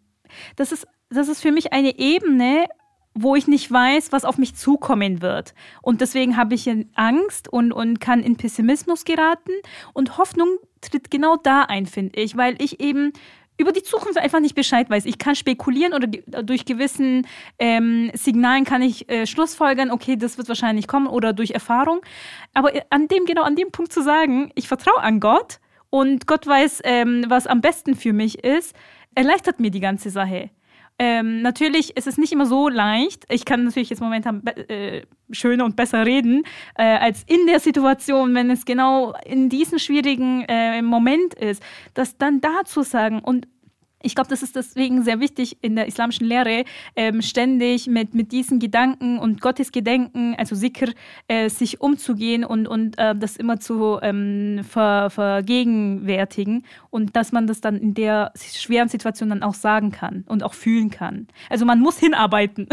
das, 0.57 0.73
ist, 0.73 0.87
das 1.11 1.29
ist 1.29 1.43
für 1.43 1.53
mich 1.53 1.73
eine 1.73 1.99
Ebene, 1.99 2.67
wo 3.15 3.37
ich 3.37 3.47
nicht 3.47 3.71
weiß, 3.71 4.11
was 4.13 4.25
auf 4.25 4.39
mich 4.39 4.57
zukommen 4.57 5.23
wird. 5.23 5.55
Und 5.83 6.01
deswegen 6.01 6.37
habe 6.37 6.55
ich 6.55 6.69
Angst 6.95 7.49
und, 7.49 7.73
und 7.73 8.01
kann 8.01 8.23
in 8.23 8.37
Pessimismus 8.37 9.05
geraten. 9.05 9.53
Und 9.93 10.19
Hoffnung 10.19 10.49
tritt 10.81 11.11
genau 11.11 11.37
da 11.37 11.63
ein, 11.63 11.87
finde 11.87 12.21
ich, 12.21 12.37
weil 12.37 12.61
ich 12.61 12.81
eben 12.81 13.13
über 13.57 13.73
die 13.73 13.83
Zukunft 13.83 14.19
einfach 14.19 14.41
nicht 14.41 14.55
Bescheid 14.55 14.91
weiß. 14.91 15.05
Ich 15.07 15.19
kann 15.19 15.35
spekulieren 15.35 15.93
oder 15.93 16.09
durch 16.43 16.65
gewissen 16.65 17.27
ähm, 17.59 18.11
Signalen 18.15 18.65
kann 18.65 18.83
ich 18.83 19.09
äh, 19.09 19.27
Schlussfolgern, 19.27 19.91
okay, 19.91 20.17
das 20.17 20.39
wird 20.39 20.49
wahrscheinlich 20.49 20.89
kommen 20.89 21.07
oder 21.07 21.33
durch 21.33 21.53
Erfahrung. 21.53 22.01
Aber 22.53 22.73
an 22.91 23.09
dem, 23.09 23.25
genau 23.27 23.43
an 23.43 23.57
dem 23.57 23.71
Punkt 23.71 23.93
zu 23.93 24.03
sagen, 24.03 24.51
ich 24.55 24.69
vertraue 24.69 25.01
an 25.01 25.21
Gott 25.21 25.61
und 25.91 26.27
Gott 26.27 26.47
weiß, 26.47 26.81
ähm, 26.85 27.25
was 27.29 27.47
am 27.47 27.61
besten 27.61 27.95
für 27.95 28.13
mich 28.13 28.43
ist, 28.43 28.75
erleichtert 29.15 29.61
mir 29.61 29.71
die 29.71 29.81
ganze 29.81 30.11
Sache. 30.11 30.51
Ähm, 30.99 31.43
natürlich 31.43 31.97
ist 31.97 32.07
es 32.07 32.19
nicht 32.19 32.33
immer 32.33 32.47
so 32.47 32.69
leicht. 32.69 33.25
Ich 33.29 33.45
kann 33.45 33.65
natürlich 33.65 33.91
jetzt 33.91 34.01
momentan 34.01 34.47
äh, 34.47 35.03
schöner 35.31 35.65
und 35.65 35.75
besser 35.75 36.07
reden 36.07 36.45
äh, 36.77 36.85
als 36.85 37.25
in 37.27 37.47
der 37.47 37.59
Situation, 37.59 38.35
wenn 38.35 38.49
es 38.51 38.65
genau 38.65 39.13
in 39.25 39.49
diesem 39.49 39.79
schwierigen 39.79 40.45
äh, 40.47 40.83
Moment 40.83 41.35
ist, 41.35 41.63
das 41.95 42.17
dann 42.17 42.41
da 42.41 42.65
zu 42.65 42.83
sagen 42.83 43.19
und 43.19 43.49
ich 44.05 44.15
glaube, 44.15 44.29
das 44.29 44.43
ist 44.43 44.55
deswegen 44.55 45.03
sehr 45.03 45.19
wichtig 45.19 45.59
in 45.63 45.77
der 45.77 45.87
islamischen 45.87 46.27
Lehre, 46.27 46.65
ähm, 46.95 47.23
ständig 47.23 47.87
mit, 47.87 48.15
mit 48.15 48.33
diesen 48.33 48.59
Gedanken 48.59 49.19
und 49.19 49.41
Gottesgedenken, 49.41 50.35
also 50.37 50.55
Sikr, 50.55 50.93
äh, 51.27 51.49
sich 51.49 51.81
umzugehen 51.81 52.45
und, 52.45 52.69
und 52.69 52.99
äh, 52.99 53.15
das 53.15 53.37
immer 53.37 53.59
zu 53.61 53.99
ähm, 54.03 54.61
ver, 54.63 55.11
vergegenwärtigen 55.11 56.65
und 56.91 57.17
dass 57.17 57.33
man 57.33 57.47
das 57.47 57.61
dann 57.61 57.77
in 57.77 57.95
der 57.95 58.33
schweren 58.37 58.89
Situation 58.89 59.31
dann 59.31 59.43
auch 59.43 59.55
sagen 59.55 59.91
kann 59.91 60.25
und 60.29 60.43
auch 60.43 60.55
fühlen 60.55 60.91
kann. 60.91 61.27
Also 61.49 61.65
man 61.65 61.81
muss 61.81 61.99
hinarbeiten. 61.99 62.69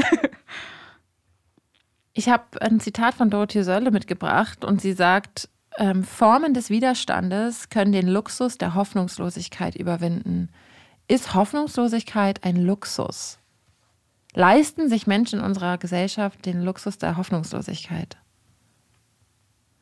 ich 2.14 2.28
habe 2.28 2.62
ein 2.62 2.82
Zitat 2.82 3.16
von 3.16 3.30
Dorothee 3.30 3.64
Sölle 3.64 3.92
mitgebracht 3.92 4.66
und 4.66 4.82
sie 4.82 4.94
sagt, 4.94 5.50
ähm, 5.78 6.04
Formen 6.04 6.54
des 6.54 6.70
Widerstandes 6.70 7.70
können 7.70 7.94
den 7.94 8.10
Luxus 8.10 8.58
der 8.58 8.76
Hoffnungslosigkeit 8.76 9.76
überwinden. 9.76 10.50
Ist 11.12 11.34
Hoffnungslosigkeit 11.34 12.46
ein 12.46 12.56
Luxus? 12.56 13.38
Leisten 14.34 14.88
sich 14.88 15.08
Menschen 15.08 15.40
in 15.40 15.46
unserer 15.46 15.78
Gesellschaft 15.78 16.46
den 16.46 16.62
Luxus 16.62 17.00
der 17.00 17.18
Hoffnungslosigkeit? 17.18 18.16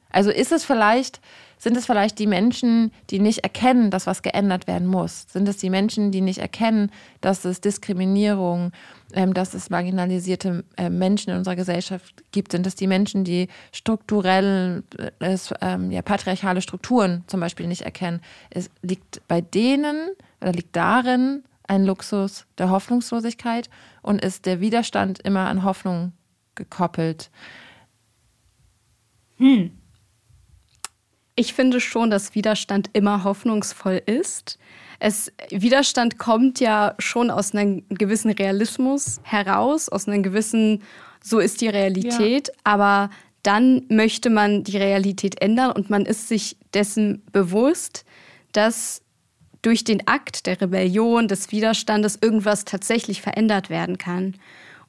Also 0.09 0.31
ist 0.31 0.51
es 0.51 0.65
vielleicht, 0.65 1.21
sind 1.59 1.77
es 1.77 1.85
vielleicht 1.85 2.17
die 2.17 2.25
Menschen, 2.25 2.91
die 3.11 3.19
nicht 3.19 3.43
erkennen, 3.43 3.91
dass 3.91 4.07
was 4.07 4.23
geändert 4.23 4.65
werden 4.65 4.87
muss? 4.87 5.27
Sind 5.31 5.47
es 5.47 5.57
die 5.57 5.69
Menschen, 5.69 6.11
die 6.11 6.21
nicht 6.21 6.39
erkennen, 6.39 6.91
dass 7.21 7.45
es 7.45 7.61
Diskriminierung, 7.61 8.71
ähm, 9.13 9.33
dass 9.33 9.53
es 9.53 9.69
marginalisierte 9.69 10.63
äh, 10.77 10.89
Menschen 10.89 11.31
in 11.31 11.37
unserer 11.37 11.55
Gesellschaft 11.55 12.23
gibt? 12.31 12.51
Sind 12.51 12.67
es 12.67 12.75
die 12.75 12.87
Menschen, 12.87 13.23
die 13.23 13.47
strukturell 13.71 14.83
äh, 15.19 15.37
ähm, 15.61 15.91
ja, 15.91 16.01
patriarchale 16.01 16.61
Strukturen 16.61 17.23
zum 17.27 17.39
Beispiel 17.39 17.67
nicht 17.67 17.81
erkennen? 17.81 18.21
Es 18.49 18.69
liegt 18.81 19.21
bei 19.27 19.41
denen 19.41 20.09
oder 20.41 20.51
liegt 20.51 20.75
darin 20.75 21.43
ein 21.67 21.85
Luxus 21.85 22.45
der 22.57 22.69
Hoffnungslosigkeit 22.69 23.69
und 24.01 24.23
ist 24.23 24.45
der 24.45 24.59
Widerstand 24.59 25.19
immer 25.19 25.47
an 25.47 25.63
Hoffnung 25.63 26.13
gekoppelt? 26.55 27.29
Hm. 29.37 29.71
Ich 31.35 31.53
finde 31.53 31.79
schon, 31.79 32.09
dass 32.09 32.35
Widerstand 32.35 32.89
immer 32.91 33.23
hoffnungsvoll 33.23 34.01
ist. 34.05 34.59
Es, 34.99 35.31
Widerstand 35.49 36.19
kommt 36.19 36.59
ja 36.59 36.95
schon 36.99 37.31
aus 37.31 37.53
einem 37.55 37.83
gewissen 37.89 38.31
Realismus 38.31 39.21
heraus, 39.23 39.89
aus 39.89 40.07
einem 40.07 40.23
gewissen, 40.23 40.83
so 41.21 41.39
ist 41.39 41.61
die 41.61 41.69
Realität, 41.69 42.49
ja. 42.49 42.53
aber 42.65 43.09
dann 43.43 43.83
möchte 43.87 44.29
man 44.29 44.63
die 44.63 44.77
Realität 44.77 45.41
ändern 45.41 45.71
und 45.71 45.89
man 45.89 46.05
ist 46.05 46.27
sich 46.27 46.57
dessen 46.73 47.23
bewusst, 47.31 48.03
dass 48.51 49.01
durch 49.61 49.83
den 49.83 50.07
Akt 50.07 50.45
der 50.45 50.59
Rebellion, 50.59 51.27
des 51.27 51.51
Widerstandes 51.51 52.17
irgendwas 52.21 52.65
tatsächlich 52.65 53.21
verändert 53.21 53.69
werden 53.69 53.97
kann. 53.97 54.35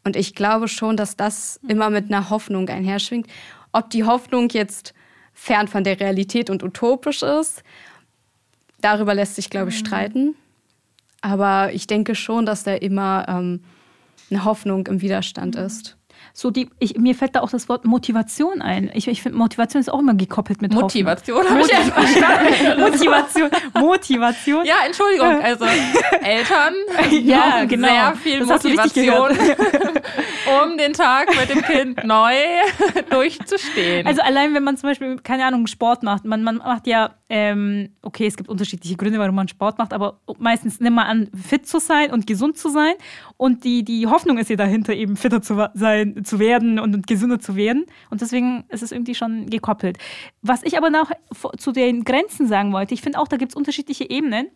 Und 0.05 0.17
ich 0.17 0.35
glaube 0.35 0.69
schon, 0.69 0.97
dass 0.97 1.17
das 1.17 1.61
immer 1.69 1.91
mit 1.91 2.07
einer 2.07 2.31
Hoffnung 2.31 2.69
einherschwingt. 2.69 3.27
Ob 3.73 3.91
die 3.91 4.05
Hoffnung 4.05 4.49
jetzt 4.51 4.95
fern 5.33 5.69
von 5.69 5.85
der 5.85 5.99
Realität 6.01 6.51
und 6.51 6.63
utopisch 6.63 7.23
ist, 7.23 7.63
darüber 8.81 9.15
lässt 9.15 9.37
sich, 9.37 9.51
glaube 9.51 9.71
ich, 9.71 9.81
mhm. 9.81 9.87
streiten. 9.87 10.35
Aber 11.21 11.73
ich 11.73 11.87
denke 11.87 12.15
schon, 12.15 12.47
dass 12.47 12.65
da 12.65 12.75
immer 12.75 13.27
ähm, 13.29 13.63
eine 14.31 14.45
Hoffnung 14.45 14.87
im 14.87 15.03
Widerstand 15.03 15.57
mhm. 15.57 15.63
ist 15.63 15.97
so 16.33 16.51
die, 16.51 16.71
ich, 16.79 16.97
mir 16.97 17.15
fällt 17.15 17.35
da 17.35 17.41
auch 17.41 17.51
das 17.51 17.69
Wort 17.69 17.85
Motivation 17.85 18.63
ein. 18.63 18.91
Ich, 18.95 19.09
ich 19.09 19.23
finde, 19.23 19.39
Motivation 19.39 19.81
ist 19.81 19.89
auch 19.89 19.99
immer 19.99 20.15
gekoppelt 20.15 20.63
mit 20.63 20.73
Motivation. 20.73 21.45
Motivation. 21.45 22.79
Motivation. 22.81 23.51
Motivation. 23.75 24.65
Ja, 24.65 24.77
Entschuldigung. 24.87 25.43
Also 25.43 25.67
Eltern 26.23 26.75
ja, 27.25 27.65
genau. 27.65 27.89
sehr 27.89 28.15
viel 28.17 28.39
das 28.41 28.49
Motivation, 28.49 29.31
um 30.65 30.79
den 30.79 30.93
Tag 30.93 31.29
mit 31.37 31.51
dem 31.51 31.63
Kind 31.63 32.05
neu 32.05 32.35
durchzustehen. 33.11 34.07
Also 34.07 34.23
allein, 34.23 34.55
wenn 34.55 34.63
man 34.63 34.77
zum 34.77 34.89
Beispiel, 34.89 35.19
keine 35.19 35.47
Ahnung, 35.47 35.67
Sport 35.67 36.03
macht. 36.03 36.25
Man, 36.25 36.43
man 36.43 36.59
macht 36.59 36.87
ja, 36.87 37.11
ähm, 37.33 37.91
okay, 38.03 38.27
es 38.27 38.37
gibt 38.37 38.49
unterschiedliche 38.49 38.97
Gründe, 38.97 39.21
warum 39.21 39.37
man 39.37 39.47
Sport 39.47 39.79
macht, 39.79 39.93
aber 39.93 40.19
meistens 40.39 40.81
nimmt 40.81 40.97
man 40.97 41.07
an, 41.07 41.29
fit 41.33 41.65
zu 41.65 41.79
sein 41.79 42.11
und 42.11 42.27
gesund 42.27 42.59
zu 42.59 42.69
sein. 42.71 42.95
Und 43.37 43.63
die, 43.63 43.85
die 43.85 44.09
Hoffnung 44.09 44.37
ist 44.37 44.51
ja 44.51 44.57
dahinter, 44.57 44.93
eben 44.95 45.17
fitter 45.17 45.41
zu 45.41 45.71
sein, 45.75 46.25
zu 46.25 46.41
werden 46.41 46.81
und, 46.81 46.93
und 46.93 47.07
gesünder 47.07 47.39
zu 47.39 47.55
werden. 47.55 47.87
Und 48.11 48.21
deswegen 48.21 48.65
ist 48.69 48.83
es 48.83 48.91
irgendwie 48.91 49.15
schon 49.15 49.49
gekoppelt. 49.49 49.97
Was 50.43 50.65
ich 50.65 50.77
aber 50.77 50.91
noch 50.91 51.13
zu 51.57 51.71
den 51.71 52.03
Grenzen 52.03 52.49
sagen 52.49 52.73
wollte, 52.73 52.95
ich 52.95 53.01
finde 53.01 53.21
auch, 53.21 53.29
da 53.29 53.37
gibt 53.37 53.53
es 53.53 53.57
unterschiedliche 53.57 54.11
Ebenen. 54.11 54.49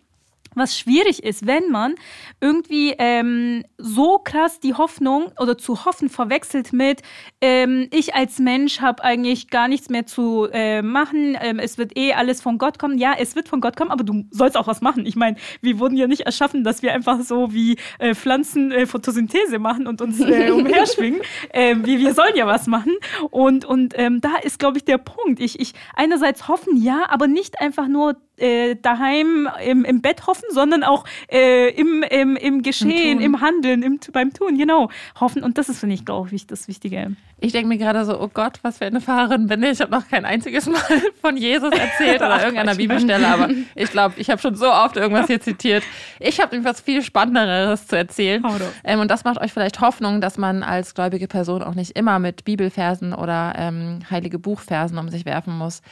Was 0.54 0.78
schwierig 0.78 1.22
ist, 1.22 1.46
wenn 1.46 1.70
man 1.70 1.94
irgendwie 2.40 2.94
ähm, 2.98 3.64
so 3.78 4.18
krass 4.18 4.61
die 4.61 4.74
Hoffnung 4.74 5.33
oder 5.38 5.59
zu 5.59 5.85
hoffen 5.85 6.09
verwechselt 6.09 6.72
mit, 6.72 7.02
ähm, 7.40 7.88
ich 7.90 8.14
als 8.14 8.38
Mensch 8.38 8.80
habe 8.80 9.02
eigentlich 9.02 9.50
gar 9.50 9.68
nichts 9.68 9.88
mehr 9.88 10.07
zu 10.07 10.48
äh, 10.52 10.83
machen, 10.83 11.37
ähm, 11.40 11.59
es 11.59 11.78
wird 11.78 11.96
eh 11.96 12.12
alles 12.12 12.40
von 12.40 12.59
Gott 12.59 12.78
kommen. 12.78 12.98
Ja, 12.98 13.14
es 13.18 13.37
wird 13.37 13.48
von 13.48 13.61
Gott 13.61 13.76
kommen, 13.76 13.90
aber 13.90 14.04
du 14.04 14.24
sollst 14.30 14.57
auch 14.57 14.66
was 14.66 14.80
machen. 14.80 15.07
Ich 15.07 15.16
meine, 15.16 15.37
wir 15.61 15.78
wurden 15.78 15.96
ja 15.96 16.07
nicht 16.07 16.22
erschaffen, 16.22 16.64
dass 16.64 16.83
wir 16.83 16.92
einfach 16.92 17.20
so 17.22 17.52
wie 17.52 17.76
äh, 17.98 18.14
Pflanzen 18.14 18.70
äh, 18.70 18.87
Photosynthese 18.87 19.59
machen 19.59 19.87
und 19.87 20.00
uns 20.00 20.20
äh, 20.20 20.50
umherschwingen. 20.52 21.20
Ähm, 21.52 21.85
wir, 21.85 21.98
wir 21.98 22.14
sollen 22.14 22.37
ja 22.37 22.46
was 22.46 22.66
machen. 22.66 22.92
Und, 23.30 23.64
und 23.64 23.94
ähm, 23.96 24.20
da 24.20 24.37
ist, 24.42 24.59
glaube 24.59 24.78
ich, 24.78 24.85
der 24.85 24.98
Punkt. 24.98 25.40
Ich, 25.40 25.61
ich 25.61 25.72
einerseits 25.94 26.48
hoffen, 26.48 26.76
ja, 26.76 27.07
aber 27.09 27.26
nicht 27.26 27.61
einfach 27.61 27.88
nur 27.88 28.16
äh, 28.37 28.77
daheim 28.77 29.49
im, 29.64 29.85
im 29.85 30.01
Bett 30.01 30.27
hoffen, 30.27 30.44
sondern 30.51 30.83
auch 30.83 31.05
äh, 31.31 31.70
im, 31.70 32.03
im, 32.03 32.37
im 32.37 32.62
Geschehen, 32.62 33.20
Im, 33.20 33.35
im 33.35 33.40
Handeln, 33.40 33.83
im, 33.83 34.01
beim 34.12 34.33
Tun, 34.33 34.59
genau. 34.59 34.90
Hoffen. 35.20 35.42
Und 35.42 35.59
das 35.59 35.68
ist, 35.68 35.81
finde 35.81 35.94
ich, 35.94 36.05
glaube 36.05 36.35
ich, 36.35 36.47
das 36.47 36.68
Wichtige. 36.68 37.16
Ich 37.40 37.53
denke 37.53 37.68
mir 37.68 37.79
gerade 37.79 38.05
so, 38.05 38.18
oh 38.18 38.31
Gott, 38.33 38.59
was 38.62 38.79
für 38.79 38.87
eine 38.87 39.01
Fahrerin 39.01 39.49
bin 39.49 39.62
ich. 39.62 39.73
Ich 39.73 39.81
habe 39.81 39.90
noch 39.90 40.09
kein 40.09 40.25
einziges 40.25 40.66
Mal 40.66 40.81
von 41.20 41.37
Jesus 41.37 41.70
erzählt 41.73 42.20
oder 42.23 42.40
irgendeiner 42.40 42.75
Bibelstelle, 42.75 43.27
aber 43.27 43.51
ich 43.75 43.90
glaube, 43.90 44.14
ich 44.18 44.31
habe 44.31 44.40
schon 44.40 44.55
so 44.55 44.70
oft 44.70 44.97
irgendwas 44.97 45.27
hier 45.27 45.40
zitiert. 45.40 45.83
Ich 46.20 46.40
habe 46.40 46.57
irgendwas 46.57 46.81
viel 46.81 47.03
Spannenderes 47.03 47.87
zu 47.87 47.97
erzählen. 47.97 48.42
Ähm, 48.83 49.01
und 49.01 49.11
das 49.11 49.25
macht 49.25 49.38
euch 49.40 49.53
vielleicht 49.53 49.81
Hoffnung, 49.81 50.20
dass 50.20 50.38
man 50.38 50.62
als 50.62 50.94
gläubige 50.94 51.29
Person 51.29 51.62
auch 51.62 51.75
nicht 51.75 51.99
immer 51.99 52.18
mit 52.18 52.44
Bibelversen 52.44 53.12
oder 53.12 53.55
ähm, 53.57 54.01
heilige 54.11 54.38
Buchversen 54.38 54.99
um 54.99 55.09
sich 55.09 55.25
werfen 55.25 55.57
muss. 55.57 55.83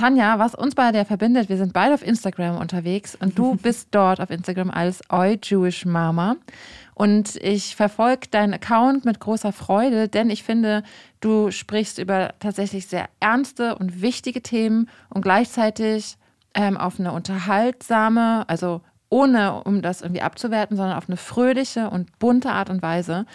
Tanja, 0.00 0.38
was 0.38 0.54
uns 0.54 0.74
beide 0.74 1.04
verbindet, 1.04 1.50
wir 1.50 1.58
sind 1.58 1.74
beide 1.74 1.92
auf 1.92 2.02
Instagram 2.02 2.56
unterwegs 2.56 3.14
und 3.14 3.38
du 3.38 3.56
bist 3.62 3.88
dort 3.90 4.18
auf 4.18 4.30
Instagram 4.30 4.70
als 4.70 5.02
Oi 5.12 5.38
Jewish 5.42 5.84
Mama. 5.84 6.36
Und 6.94 7.36
ich 7.36 7.76
verfolge 7.76 8.28
deinen 8.30 8.54
Account 8.54 9.04
mit 9.04 9.20
großer 9.20 9.52
Freude, 9.52 10.08
denn 10.08 10.30
ich 10.30 10.42
finde, 10.42 10.84
du 11.20 11.50
sprichst 11.50 11.98
über 11.98 12.32
tatsächlich 12.40 12.86
sehr 12.86 13.10
ernste 13.20 13.76
und 13.76 14.00
wichtige 14.00 14.40
Themen 14.40 14.88
und 15.10 15.20
gleichzeitig 15.20 16.16
ähm, 16.54 16.78
auf 16.78 16.98
eine 16.98 17.12
unterhaltsame, 17.12 18.48
also 18.48 18.80
ohne 19.10 19.62
um 19.64 19.82
das 19.82 20.00
irgendwie 20.00 20.22
abzuwerten, 20.22 20.78
sondern 20.78 20.96
auf 20.96 21.10
eine 21.10 21.18
fröhliche 21.18 21.90
und 21.90 22.18
bunte 22.18 22.52
Art 22.52 22.70
und 22.70 22.80
Weise. 22.80 23.26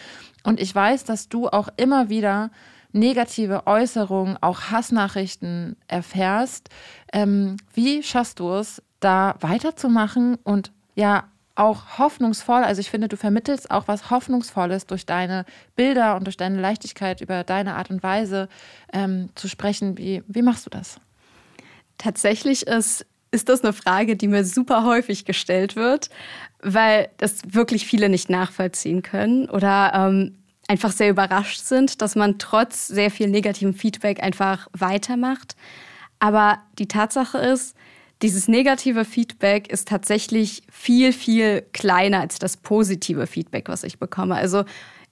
Und 0.44 0.60
ich 0.60 0.74
weiß, 0.74 1.04
dass 1.04 1.30
du 1.30 1.48
auch 1.48 1.70
immer 1.78 2.10
wieder 2.10 2.50
negative 2.96 3.68
Äußerungen, 3.68 4.38
auch 4.42 4.72
Hassnachrichten 4.72 5.76
erfährst. 5.88 6.70
Ähm, 7.14 7.58
wie 7.74 8.02
schaffst 8.02 8.40
du 8.40 8.52
es, 8.54 8.82
da 9.00 9.36
weiterzumachen 9.42 10.36
und 10.44 10.72
ja 10.96 11.26
auch 11.56 11.98
hoffnungsvoll. 11.98 12.64
Also 12.64 12.82
ich 12.82 12.90
finde, 12.90 13.08
du 13.08 13.18
vermittelst 13.18 13.72
auch 13.72 13.88
was 13.88 14.10
Hoffnungsvolles 14.10 14.88
durch 14.88 15.06
deine 15.06 15.46
Bilder 15.76 16.16
und 16.16 16.26
durch 16.26 16.38
deine 16.38 16.60
Leichtigkeit 16.60 17.22
über 17.22 17.44
deine 17.44 17.76
Art 17.76 17.90
und 17.90 18.04
Weise 18.04 18.50
ähm, 18.92 19.30
zu 19.36 19.48
sprechen. 19.48 19.98
Wie, 19.98 20.22
wie 20.28 20.42
machst 20.42 20.66
du 20.66 20.70
das? 20.70 21.00
Tatsächlich 21.98 22.68
ist, 22.68 23.06
ist 23.32 23.48
das 23.48 23.64
eine 23.64 23.72
Frage, 23.72 24.18
die 24.18 24.28
mir 24.28 24.44
super 24.44 24.84
häufig 24.84 25.24
gestellt 25.24 25.78
wird, 25.78 26.10
weil 26.62 27.10
das 27.18 27.40
wirklich 27.48 27.86
viele 27.88 28.10
nicht 28.10 28.30
nachvollziehen 28.30 29.02
können 29.02 29.50
oder 29.50 29.94
ähm, 29.94 30.38
einfach 30.68 30.92
sehr 30.92 31.10
überrascht 31.10 31.62
sind, 31.62 32.02
dass 32.02 32.16
man 32.16 32.38
trotz 32.40 32.88
sehr 32.88 33.12
viel 33.12 33.28
negativem 33.28 33.74
Feedback 33.74 34.24
einfach 34.24 34.68
weitermacht. 34.74 35.56
Aber 36.20 36.60
die 36.80 36.88
Tatsache 36.88 37.38
ist, 37.38 37.76
dieses 38.22 38.48
negative 38.48 39.06
Feedback 39.06 39.68
ist 39.68 39.88
tatsächlich 39.88 40.64
viel, 40.72 41.12
viel 41.12 41.64
kleiner 41.74 42.22
als 42.22 42.40
das 42.40 42.58
positive 42.58 43.28
Feedback, 43.28 43.68
was 43.68 43.84
ich 43.84 44.00
bekomme. 44.00 44.36
Also 44.36 44.64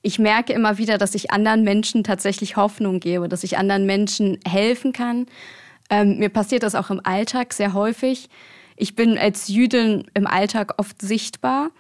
ich 0.01 0.19
merke 0.19 0.53
immer 0.53 0.77
wieder, 0.77 0.97
dass 0.97 1.15
ich 1.15 1.31
anderen 1.31 1.63
Menschen 1.63 2.03
tatsächlich 2.03 2.55
Hoffnung 2.55 2.99
gebe, 2.99 3.27
dass 3.27 3.43
ich 3.43 3.57
anderen 3.57 3.85
Menschen 3.85 4.39
helfen 4.47 4.93
kann. 4.93 5.27
Ähm, 5.89 6.17
mir 6.17 6.29
passiert 6.29 6.63
das 6.63 6.75
auch 6.75 6.89
im 6.89 7.01
Alltag 7.03 7.53
sehr 7.53 7.73
häufig. 7.73 8.29
Ich 8.75 8.95
bin 8.95 9.17
als 9.17 9.47
Jüdin 9.49 10.05
im 10.13 10.25
Alltag 10.25 10.73
oft 10.77 11.01
sichtbar. 11.01 11.71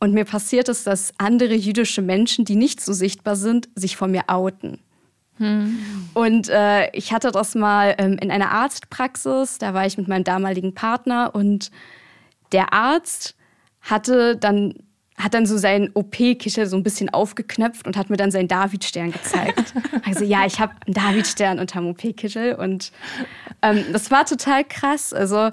Und 0.00 0.12
mir 0.14 0.24
passiert 0.24 0.68
es, 0.68 0.84
dass 0.84 1.12
andere 1.18 1.54
jüdische 1.54 2.02
Menschen, 2.02 2.44
die 2.44 2.56
nicht 2.56 2.80
so 2.80 2.92
sichtbar 2.92 3.36
sind, 3.36 3.68
sich 3.74 3.96
von 3.96 4.10
mir 4.10 4.24
outen. 4.28 4.78
Hm. 5.36 5.78
Und 6.14 6.48
äh, 6.48 6.90
ich 6.92 7.12
hatte 7.12 7.30
das 7.30 7.54
mal 7.54 7.94
ähm, 7.98 8.18
in 8.18 8.30
einer 8.30 8.50
Arztpraxis, 8.50 9.58
da 9.58 9.74
war 9.74 9.86
ich 9.86 9.98
mit 9.98 10.08
meinem 10.08 10.24
damaligen 10.24 10.74
Partner 10.74 11.34
und 11.34 11.70
der 12.52 12.72
Arzt 12.72 13.36
hatte 13.80 14.36
dann 14.36 14.74
hat 15.16 15.34
dann 15.34 15.44
so 15.44 15.58
seinen 15.58 15.90
OP-Kittel 15.92 16.66
so 16.66 16.76
ein 16.76 16.82
bisschen 16.82 17.10
aufgeknöpft 17.10 17.86
und 17.86 17.96
hat 17.98 18.08
mir 18.08 18.16
dann 18.16 18.30
seinen 18.30 18.48
Davidstern 18.48 19.12
gezeigt. 19.12 19.74
also 20.06 20.24
ja, 20.24 20.46
ich 20.46 20.60
habe 20.60 20.72
einen 20.86 20.94
Davidstern 20.94 21.58
unterm 21.58 21.88
OP-Kittel 21.88 22.54
und 22.54 22.90
ähm, 23.60 23.84
das 23.92 24.10
war 24.10 24.24
total 24.24 24.64
krass. 24.64 25.12
Also 25.12 25.50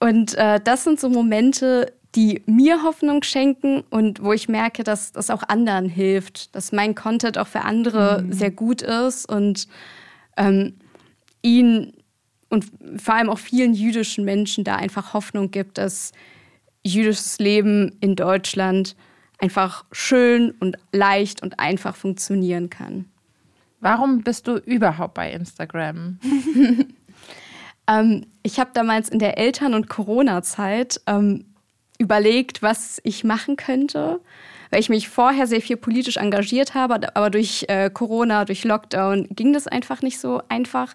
und 0.00 0.34
äh, 0.34 0.60
das 0.62 0.84
sind 0.84 0.98
so 0.98 1.08
Momente, 1.08 1.92
die 2.14 2.42
mir 2.46 2.82
Hoffnung 2.82 3.22
schenken 3.22 3.82
und 3.90 4.22
wo 4.22 4.32
ich 4.32 4.48
merke, 4.48 4.82
dass 4.82 5.12
das 5.12 5.30
auch 5.30 5.42
anderen 5.48 5.88
hilft, 5.88 6.54
dass 6.54 6.72
mein 6.72 6.94
Content 6.94 7.38
auch 7.38 7.46
für 7.46 7.62
andere 7.62 8.22
mhm. 8.22 8.32
sehr 8.32 8.50
gut 8.50 8.82
ist 8.82 9.28
und 9.28 9.68
ähm, 10.36 10.74
ihnen 11.42 11.92
und 12.48 12.66
vor 12.96 13.14
allem 13.14 13.30
auch 13.30 13.38
vielen 13.38 13.74
jüdischen 13.74 14.24
Menschen 14.24 14.64
da 14.64 14.74
einfach 14.74 15.14
Hoffnung 15.14 15.52
gibt, 15.52 15.78
dass 15.78 16.12
jüdisches 16.84 17.38
Leben 17.38 17.96
in 18.00 18.16
Deutschland 18.16 18.96
einfach 19.38 19.84
schön 19.92 20.50
und 20.58 20.76
leicht 20.92 21.42
und 21.42 21.60
einfach 21.60 21.94
funktionieren 21.94 22.68
kann. 22.68 23.06
Warum 23.80 24.22
bist 24.22 24.46
du 24.46 24.56
überhaupt 24.56 25.14
bei 25.14 25.32
Instagram? 25.32 26.18
ähm, 27.88 28.26
ich 28.42 28.58
habe 28.60 28.70
damals 28.74 29.08
in 29.08 29.18
der 29.18 29.38
Eltern- 29.38 29.74
und 29.74 29.88
Corona-Zeit 29.88 31.00
ähm, 31.06 31.46
überlegt, 32.00 32.62
was 32.62 33.00
ich 33.04 33.24
machen 33.24 33.56
könnte, 33.56 34.20
weil 34.70 34.80
ich 34.80 34.88
mich 34.88 35.08
vorher 35.08 35.46
sehr 35.46 35.60
viel 35.60 35.76
politisch 35.76 36.16
engagiert 36.16 36.74
habe, 36.74 37.14
aber 37.14 37.30
durch 37.30 37.66
äh, 37.68 37.90
Corona, 37.90 38.46
durch 38.46 38.64
Lockdown 38.64 39.28
ging 39.30 39.52
das 39.52 39.66
einfach 39.66 40.00
nicht 40.00 40.18
so 40.18 40.40
einfach. 40.48 40.94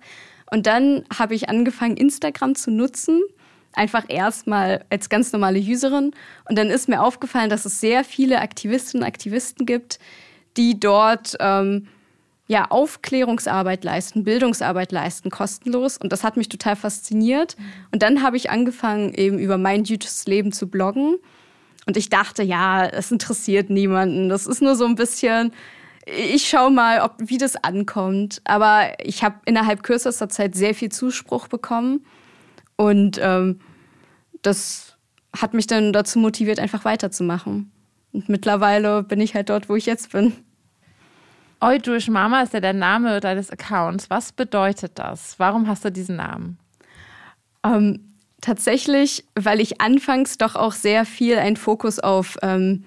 Und 0.49 0.65
dann 0.65 1.05
habe 1.15 1.35
ich 1.35 1.47
angefangen, 1.47 1.95
Instagram 1.95 2.55
zu 2.55 2.71
nutzen, 2.71 3.21
einfach 3.73 4.05
erstmal 4.07 4.83
als 4.89 5.09
ganz 5.09 5.31
normale 5.31 5.59
Userin. 5.59 6.11
Und 6.49 6.57
dann 6.57 6.69
ist 6.69 6.89
mir 6.89 7.03
aufgefallen, 7.03 7.49
dass 7.49 7.65
es 7.65 7.79
sehr 7.79 8.03
viele 8.03 8.41
Aktivistinnen 8.41 9.03
und 9.03 9.07
Aktivisten 9.07 9.65
gibt, 9.65 9.99
die 10.57 10.79
dort 10.79 11.35
ähm, 11.39 11.87
ja, 12.47 12.65
Aufklärungsarbeit 12.69 13.84
leisten, 13.84 14.23
Bildungsarbeit 14.23 14.91
leisten, 14.91 15.31
kostenlos. 15.31 15.97
Und 15.97 16.12
das 16.12 16.23
hat 16.23 16.38
mich 16.38 16.47
total 16.47 16.75
fasziniert. 16.75 17.55
Und 17.91 18.03
dann 18.03 18.21
habe 18.21 18.38
ich 18.38 18.51
angefangen, 18.51 19.13
eben 19.13 19.39
über 19.39 19.58
mein 19.58 19.84
jüdisches 19.84 20.27
Leben 20.27 20.51
zu 20.51 20.67
bloggen. 20.67 21.17
Und 21.88 21.97
ich 21.97 22.10
dachte, 22.10 22.43
ja, 22.43 22.86
es 22.86 23.12
interessiert 23.12 23.69
niemanden. 23.69 24.29
Das 24.29 24.45
ist 24.45 24.62
nur 24.62 24.75
so 24.75 24.86
ein 24.86 24.95
bisschen, 24.95 25.53
ich 26.05 26.47
schaue 26.47 26.71
mal, 26.71 27.01
ob, 27.01 27.15
wie 27.17 27.39
das 27.39 27.55
ankommt. 27.55 28.41
Aber 28.43 28.89
ich 29.03 29.23
habe 29.23 29.36
innerhalb 29.45 29.81
kürzester 29.81 30.29
Zeit 30.29 30.55
sehr 30.55 30.75
viel 30.75 30.89
Zuspruch 30.89 31.47
bekommen. 31.47 32.05
Und 32.75 33.19
ähm, 33.21 33.60
das 34.43 34.97
hat 35.36 35.55
mich 35.55 35.65
dann 35.65 35.93
dazu 35.93 36.19
motiviert, 36.19 36.60
einfach 36.60 36.86
weiterzumachen. 36.86 37.71
Und 38.13 38.29
mittlerweile 38.29 39.01
bin 39.01 39.19
ich 39.19 39.34
halt 39.34 39.49
dort, 39.49 39.67
wo 39.67 39.75
ich 39.75 39.88
jetzt 39.88 40.12
bin. 40.12 40.34
Oi 41.61 41.79
Jewish 41.83 42.09
Mama 42.09 42.41
ist 42.41 42.53
ja 42.53 42.59
der 42.59 42.73
Name 42.73 43.19
deines 43.19 43.49
Accounts. 43.49 44.09
Was 44.09 44.31
bedeutet 44.31 44.99
das? 44.99 45.35
Warum 45.37 45.67
hast 45.67 45.85
du 45.85 45.91
diesen 45.91 46.17
Namen? 46.17 46.57
Ähm, 47.63 48.13
tatsächlich, 48.41 49.25
weil 49.35 49.59
ich 49.59 49.81
anfangs 49.81 50.37
doch 50.37 50.55
auch 50.55 50.73
sehr 50.73 51.05
viel 51.05 51.37
einen 51.37 51.57
Fokus 51.57 51.99
auf 51.99 52.37
ähm, 52.41 52.83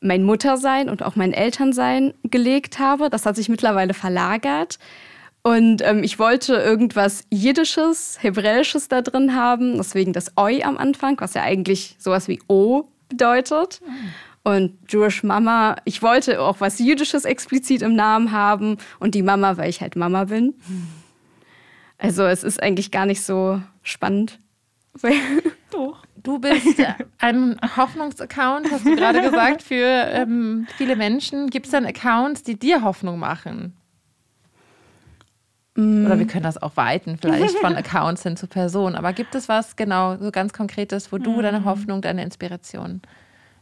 mein 0.00 0.24
Muttersein 0.24 0.88
und 0.88 1.02
auch 1.02 1.16
mein 1.16 1.32
Elternsein 1.32 2.14
gelegt 2.24 2.78
habe. 2.78 3.10
Das 3.10 3.26
hat 3.26 3.36
sich 3.36 3.48
mittlerweile 3.48 3.94
verlagert. 3.94 4.78
Und 5.42 5.82
ähm, 5.82 6.04
ich 6.04 6.18
wollte 6.18 6.56
irgendwas 6.56 7.24
Jiddisches, 7.30 8.18
Hebräisches 8.20 8.88
da 8.88 9.00
drin 9.00 9.34
haben, 9.34 9.78
deswegen 9.78 10.12
das 10.12 10.36
Oi 10.36 10.62
am 10.62 10.76
Anfang, 10.76 11.18
was 11.20 11.32
ja 11.32 11.42
eigentlich 11.42 11.96
sowas 11.98 12.28
wie 12.28 12.40
O 12.46 12.84
bedeutet. 13.08 13.80
Mhm. 13.84 14.10
Und 14.42 14.78
Jewish 14.88 15.22
Mama, 15.22 15.76
ich 15.84 16.02
wollte 16.02 16.40
auch 16.40 16.60
was 16.60 16.78
Jüdisches 16.78 17.24
explizit 17.24 17.82
im 17.82 17.94
Namen 17.94 18.32
haben 18.32 18.78
und 18.98 19.14
die 19.14 19.22
Mama, 19.22 19.58
weil 19.58 19.68
ich 19.68 19.80
halt 19.80 19.96
Mama 19.96 20.24
bin. 20.24 20.54
Also 21.98 22.24
es 22.24 22.42
ist 22.42 22.62
eigentlich 22.62 22.90
gar 22.90 23.04
nicht 23.04 23.22
so 23.22 23.60
spannend. 23.82 24.38
Doch. 25.70 26.02
Du 26.22 26.38
bist 26.38 26.82
ein 27.18 27.58
Hoffnungsaccount, 27.76 28.70
hast 28.70 28.84
du 28.84 28.94
gerade 28.94 29.22
gesagt, 29.22 29.62
für 29.62 29.84
ähm, 29.84 30.66
viele 30.76 30.96
Menschen. 30.96 31.48
Gibt 31.48 31.66
es 31.66 31.72
dann 31.72 31.86
Accounts, 31.86 32.42
die 32.42 32.58
dir 32.58 32.82
Hoffnung 32.82 33.18
machen? 33.18 33.74
Mm. 35.76 36.04
Oder 36.04 36.18
wir 36.18 36.26
können 36.26 36.42
das 36.42 36.60
auch 36.60 36.76
weiten, 36.76 37.16
vielleicht 37.18 37.56
von 37.58 37.74
Accounts 37.74 38.22
hin 38.22 38.36
zu 38.36 38.46
Personen. 38.48 38.96
Aber 38.96 39.14
gibt 39.14 39.34
es 39.34 39.48
was 39.48 39.76
genau, 39.76 40.16
so 40.18 40.30
ganz 40.30 40.52
Konkretes, 40.52 41.10
wo 41.10 41.18
du 41.18 41.38
mm. 41.38 41.42
deine 41.42 41.64
Hoffnung, 41.64 42.02
deine 42.02 42.22
Inspiration 42.22 43.00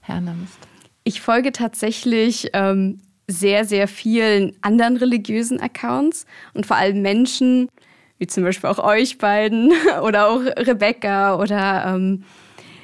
hernimmst? 0.08 0.58
Ich 1.04 1.20
folge 1.20 1.52
tatsächlich 1.52 2.50
ähm, 2.52 3.00
sehr, 3.26 3.64
sehr 3.64 3.88
vielen 3.88 4.56
anderen 4.62 4.96
religiösen 4.96 5.60
Accounts 5.60 6.26
und 6.54 6.66
vor 6.66 6.76
allem 6.76 7.02
Menschen, 7.02 7.68
wie 8.18 8.26
zum 8.26 8.42
Beispiel 8.42 8.68
auch 8.70 8.78
euch 8.78 9.18
beiden 9.18 9.72
oder 10.02 10.28
auch 10.28 10.40
Rebecca 10.40 11.36
oder 11.36 11.94
ähm, 11.94 12.24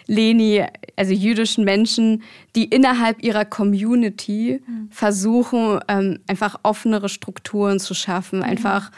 Leni, 0.07 0.63
also 0.97 1.15
jüdischen 1.15 1.65
Menschen, 1.65 2.23
die 2.55 2.65
innerhalb 2.65 3.23
ihrer 3.23 3.45
Community 3.45 4.61
mhm. 4.67 4.89
versuchen, 4.91 5.81
ähm, 5.89 6.21
einfach 6.27 6.61
offenere 6.63 7.09
Strukturen 7.09 7.81
zu 7.81 7.95
schaffen, 7.95 8.41
mhm. 8.41 8.45
einfach 8.45 8.91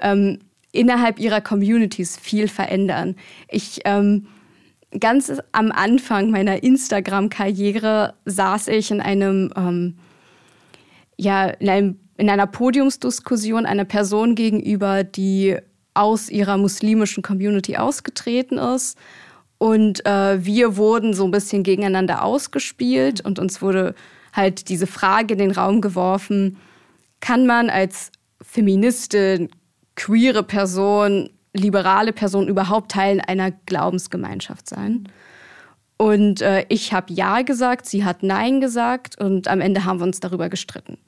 ähm, 0.00 0.38
innerhalb 0.72 1.20
ihrer 1.20 1.40
Communities 1.40 2.16
viel 2.16 2.48
verändern. 2.48 3.14
Ich 3.48 3.80
ähm, 3.84 4.26
ganz 5.00 5.32
am 5.52 5.72
Anfang 5.72 6.30
meiner 6.30 6.62
Instagram-Karriere 6.62 8.14
saß 8.24 8.68
ich 8.68 8.90
in 8.90 9.00
einem 9.00 9.52
ähm, 9.56 9.96
ja 11.16 11.46
in, 11.46 11.68
einem, 11.68 11.98
in 12.16 12.30
einer 12.30 12.46
Podiumsdiskussion 12.46 13.66
einer 13.66 13.84
Person 13.84 14.34
gegenüber, 14.34 15.04
die 15.04 15.56
aus 15.94 16.28
ihrer 16.28 16.56
muslimischen 16.56 17.22
Community 17.22 17.76
ausgetreten 17.76 18.58
ist. 18.58 18.98
Und 19.58 20.04
äh, 20.04 20.44
wir 20.44 20.76
wurden 20.76 21.14
so 21.14 21.24
ein 21.24 21.30
bisschen 21.30 21.62
gegeneinander 21.62 22.24
ausgespielt 22.24 23.20
und 23.24 23.38
uns 23.38 23.62
wurde 23.62 23.94
halt 24.32 24.68
diese 24.68 24.86
Frage 24.86 25.34
in 25.34 25.38
den 25.38 25.52
Raum 25.52 25.80
geworfen, 25.80 26.58
kann 27.20 27.46
man 27.46 27.70
als 27.70 28.10
Feministin, 28.42 29.48
queere 29.94 30.42
Person, 30.42 31.30
liberale 31.54 32.12
Person 32.12 32.48
überhaupt 32.48 32.92
Teil 32.92 33.20
einer 33.26 33.50
Glaubensgemeinschaft 33.50 34.68
sein? 34.68 35.08
Und 35.96 36.42
äh, 36.42 36.66
ich 36.68 36.92
habe 36.92 37.12
Ja 37.12 37.42
gesagt, 37.42 37.86
sie 37.86 38.04
hat 38.04 38.22
Nein 38.22 38.60
gesagt 38.60 39.18
und 39.18 39.48
am 39.48 39.60
Ende 39.60 39.84
haben 39.84 40.00
wir 40.00 40.04
uns 40.04 40.20
darüber 40.20 40.48
gestritten. 40.48 40.98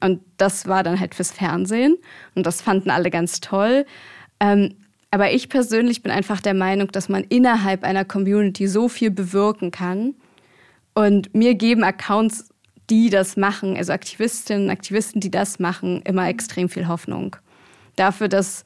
Und 0.00 0.20
das 0.36 0.68
war 0.68 0.82
dann 0.82 1.00
halt 1.00 1.14
fürs 1.14 1.32
Fernsehen 1.32 1.96
und 2.34 2.44
das 2.46 2.60
fanden 2.60 2.90
alle 2.90 3.10
ganz 3.10 3.40
toll. 3.40 3.86
Ähm, 4.38 4.76
aber 5.10 5.32
ich 5.32 5.48
persönlich 5.48 6.02
bin 6.02 6.10
einfach 6.10 6.40
der 6.40 6.54
Meinung, 6.54 6.88
dass 6.90 7.08
man 7.08 7.22
innerhalb 7.24 7.84
einer 7.84 8.04
Community 8.04 8.66
so 8.66 8.88
viel 8.88 9.10
bewirken 9.10 9.70
kann. 9.70 10.14
Und 10.92 11.34
mir 11.34 11.54
geben 11.54 11.84
Accounts, 11.84 12.48
die 12.90 13.10
das 13.10 13.36
machen, 13.36 13.76
also 13.76 13.92
Aktivistinnen, 13.92 14.70
Aktivisten, 14.70 15.20
die 15.20 15.30
das 15.30 15.58
machen, 15.58 16.02
immer 16.02 16.28
extrem 16.28 16.68
viel 16.68 16.88
Hoffnung. 16.88 17.36
Dafür, 17.96 18.28
dass 18.28 18.64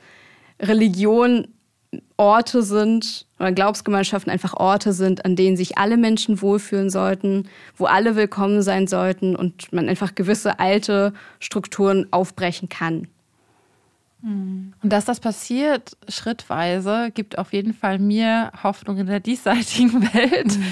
Religion 0.61 1.49
Orte 2.17 2.63
sind 2.63 3.27
oder 3.39 3.53
Glaubensgemeinschaften 3.53 4.31
einfach 4.31 4.55
Orte 4.55 4.93
sind, 4.93 5.25
an 5.25 5.37
denen 5.37 5.57
sich 5.57 5.79
alle 5.79 5.97
Menschen 5.97 6.43
wohlfühlen 6.43 6.91
sollten, 6.91 7.49
wo 7.77 7.87
alle 7.87 8.17
willkommen 8.17 8.63
sein 8.63 8.87
sollten 8.87 9.37
und 9.37 9.73
man 9.73 9.89
einfach 9.89 10.15
gewisse 10.15 10.59
alte 10.59 11.15
Strukturen 11.39 12.07
aufbrechen 12.11 12.69
kann. 12.69 13.09
Und 14.83 14.93
dass 14.93 15.05
das 15.05 15.21
passiert 15.21 15.97
schrittweise, 16.09 17.11
gibt 17.15 17.39
auf 17.39 17.53
jeden 17.53 17.73
Fall 17.73 18.01
mir 18.01 18.51
Hoffnung 18.63 18.99
in 18.99 19.07
der 19.07 19.21
diesseitigen 19.21 20.03
Welt. 20.15 20.59
Mhm. 20.59 20.65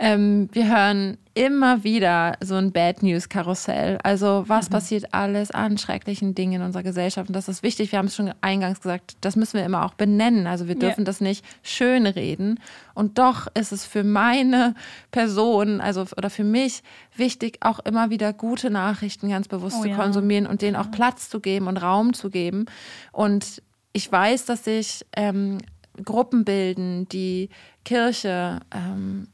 Ähm, 0.00 0.48
wir 0.52 0.68
hören 0.68 1.18
immer 1.34 1.84
wieder 1.84 2.36
so 2.40 2.54
ein 2.54 2.72
Bad 2.72 3.02
News 3.02 3.28
Karussell. 3.28 3.98
Also 4.02 4.44
was 4.46 4.68
mhm. 4.68 4.72
passiert 4.72 5.14
alles 5.14 5.50
an 5.50 5.78
schrecklichen 5.78 6.34
Dingen 6.34 6.60
in 6.60 6.62
unserer 6.62 6.82
Gesellschaft? 6.82 7.28
Und 7.28 7.34
das 7.34 7.48
ist 7.48 7.62
wichtig. 7.62 7.90
Wir 7.92 7.98
haben 7.98 8.06
es 8.06 8.14
schon 8.14 8.32
eingangs 8.40 8.80
gesagt, 8.80 9.16
das 9.20 9.36
müssen 9.36 9.58
wir 9.58 9.64
immer 9.64 9.84
auch 9.84 9.94
benennen. 9.94 10.46
Also 10.46 10.68
wir 10.68 10.76
dürfen 10.76 11.00
yeah. 11.00 11.06
das 11.06 11.20
nicht 11.20 11.44
schön 11.62 12.06
reden. 12.06 12.60
Und 12.94 13.18
doch 13.18 13.48
ist 13.54 13.72
es 13.72 13.84
für 13.84 14.04
meine 14.04 14.74
Person, 15.10 15.80
also 15.80 16.06
oder 16.16 16.30
für 16.30 16.44
mich 16.44 16.82
wichtig, 17.16 17.58
auch 17.60 17.80
immer 17.80 18.10
wieder 18.10 18.32
gute 18.32 18.70
Nachrichten 18.70 19.28
ganz 19.28 19.48
bewusst 19.48 19.76
oh, 19.80 19.82
zu 19.82 19.88
ja. 19.88 19.96
konsumieren 19.96 20.46
und 20.46 20.62
denen 20.62 20.76
auch 20.76 20.90
Platz 20.90 21.28
zu 21.28 21.40
geben 21.40 21.66
und 21.66 21.76
Raum 21.76 22.14
zu 22.14 22.30
geben. 22.30 22.66
Und 23.10 23.62
ich 23.92 24.10
weiß, 24.10 24.44
dass 24.44 24.64
sich 24.64 25.04
ähm, 25.16 25.58
Gruppen 26.04 26.44
bilden, 26.44 27.08
die 27.08 27.48
Kirche 27.84 28.60
ähm, 28.72 29.28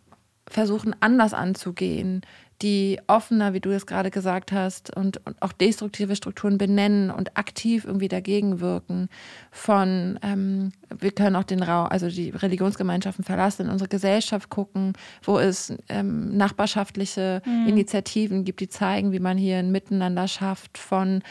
versuchen 0.55 0.94
anders 1.00 1.34
anzugehen, 1.34 2.22
die 2.62 3.00
offener, 3.09 3.52
wie 3.52 3.61
du 3.61 3.70
es 3.70 3.86
gerade 3.86 4.12
gesagt 4.12 4.52
hast, 4.52 4.96
und, 4.96 5.20
und, 5.26 5.42
auch 5.42 5.52
destruktive 5.52 6.14
Strukturen 6.14 6.59
benennen 6.59 7.11
und 7.11 7.36
aktiv 7.36 7.84
irgendwie 7.84 8.07
dagegen 8.07 8.61
wirken. 8.61 9.09
Von, 9.50 10.20
ähm, 10.22 10.72
wir 10.96 11.11
können 11.11 11.34
auch 11.34 11.42
den 11.44 11.62
Raum, 11.62 11.88
also 11.88 12.09
die 12.09 12.30
Religionsgemeinschaften 12.30 13.24
verlassen, 13.24 13.66
in 13.66 13.72
unsere 13.72 13.88
Gesellschaft 13.88 14.48
gucken, 14.48 14.92
wo 15.24 15.38
es 15.40 15.74
ähm, 15.88 16.36
nachbarschaftliche 16.36 17.42
mhm. 17.44 17.66
Initiativen 17.66 18.44
gibt, 18.44 18.61
die 18.61 18.68
zeigen, 18.68 19.11
wie 19.11 19.18
man 19.18 19.36
hier 19.36 19.57
ein 19.57 19.72
Miteinander 19.72 20.28
schafft 20.28 20.78
von 20.78 21.22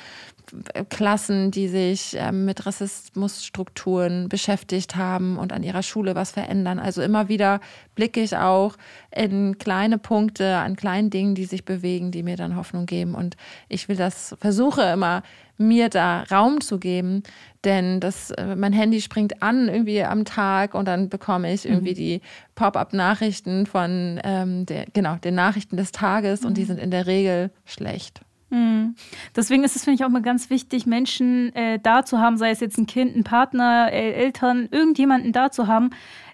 Klassen, 0.90 1.52
die 1.52 1.68
sich 1.68 2.16
ähm, 2.18 2.46
mit 2.46 2.66
Rassismusstrukturen 2.66 4.30
beschäftigt 4.30 4.96
haben 4.96 5.38
und 5.38 5.54
an 5.54 5.64
ihrer 5.64 5.84
Schule 5.84 6.16
was 6.16 6.32
verändern. 6.32 6.80
Also 6.80 7.02
immer 7.02 7.30
wieder 7.30 7.60
blicke 7.96 8.22
ich 8.22 8.36
auch 8.38 8.76
in 9.12 9.58
kleine 9.58 9.98
Punkte, 9.98 10.58
an 10.58 10.76
kleinen 10.76 11.10
Dingen, 11.10 11.36
die 11.36 11.46
sich 11.46 11.66
bewegen, 11.66 12.12
die 12.12 12.24
mir 12.24 12.38
dann 12.38 12.56
Hoffnung 12.56 12.86
geben. 12.86 13.16
Und 13.16 13.38
ich 13.70 13.88
will 13.90 13.96
das, 13.96 14.36
versuche 14.40 14.84
immer, 14.84 15.24
mir 15.58 15.90
da 15.90 16.24
Raum 16.24 16.62
zu 16.62 16.80
geben, 16.80 17.24
denn 17.64 18.00
das, 18.00 18.32
äh, 18.32 18.56
mein 18.56 18.74
Handy 18.74 19.02
springt 19.02 19.42
an 19.42 19.70
irgendwie 19.70 20.04
am 20.04 20.26
Tag 20.26 20.74
und 20.74 20.88
dann 20.88 21.10
bekomme 21.10 21.54
ich 21.54 21.66
irgendwie 21.66 21.92
mhm. 21.92 21.96
die 21.96 22.22
Pop-up-Nachrichten 22.56 23.66
von 23.66 24.20
ähm, 24.24 24.66
der, 24.66 24.86
genau, 24.94 25.16
den 25.16 25.36
Nachrichten 25.36 25.78
des 25.78 25.92
Tages 25.92 26.42
mhm. 26.42 26.48
und 26.48 26.58
die 26.58 26.64
mhm. 26.64 26.68
sind 26.68 26.80
in 26.80 26.92
der 26.92 27.08
Regel 27.08 27.52
schlecht. 27.66 28.22
Mhm. 28.54 28.96
Deswegen 29.36 29.64
ist 29.64 29.76
es, 29.76 29.84
finde 29.84 29.96
ich, 29.96 30.06
auch 30.06 30.10
mal 30.10 30.22
ganz 30.22 30.52
wichtig, 30.52 30.86
Menschen 30.86 31.54
äh, 31.56 31.80
da 31.80 32.06
zu 32.06 32.20
haben, 32.20 32.38
sei 32.38 32.52
es 32.52 32.60
jetzt 32.60 32.78
ein 32.78 32.86
Kind, 32.86 33.16
ein 33.16 33.24
Partner, 33.24 33.92
äh, 33.92 34.12
Eltern, 34.14 34.68
irgendjemanden 34.70 35.32
da 35.32 35.50
zu 35.50 35.66
haben, 35.66 35.90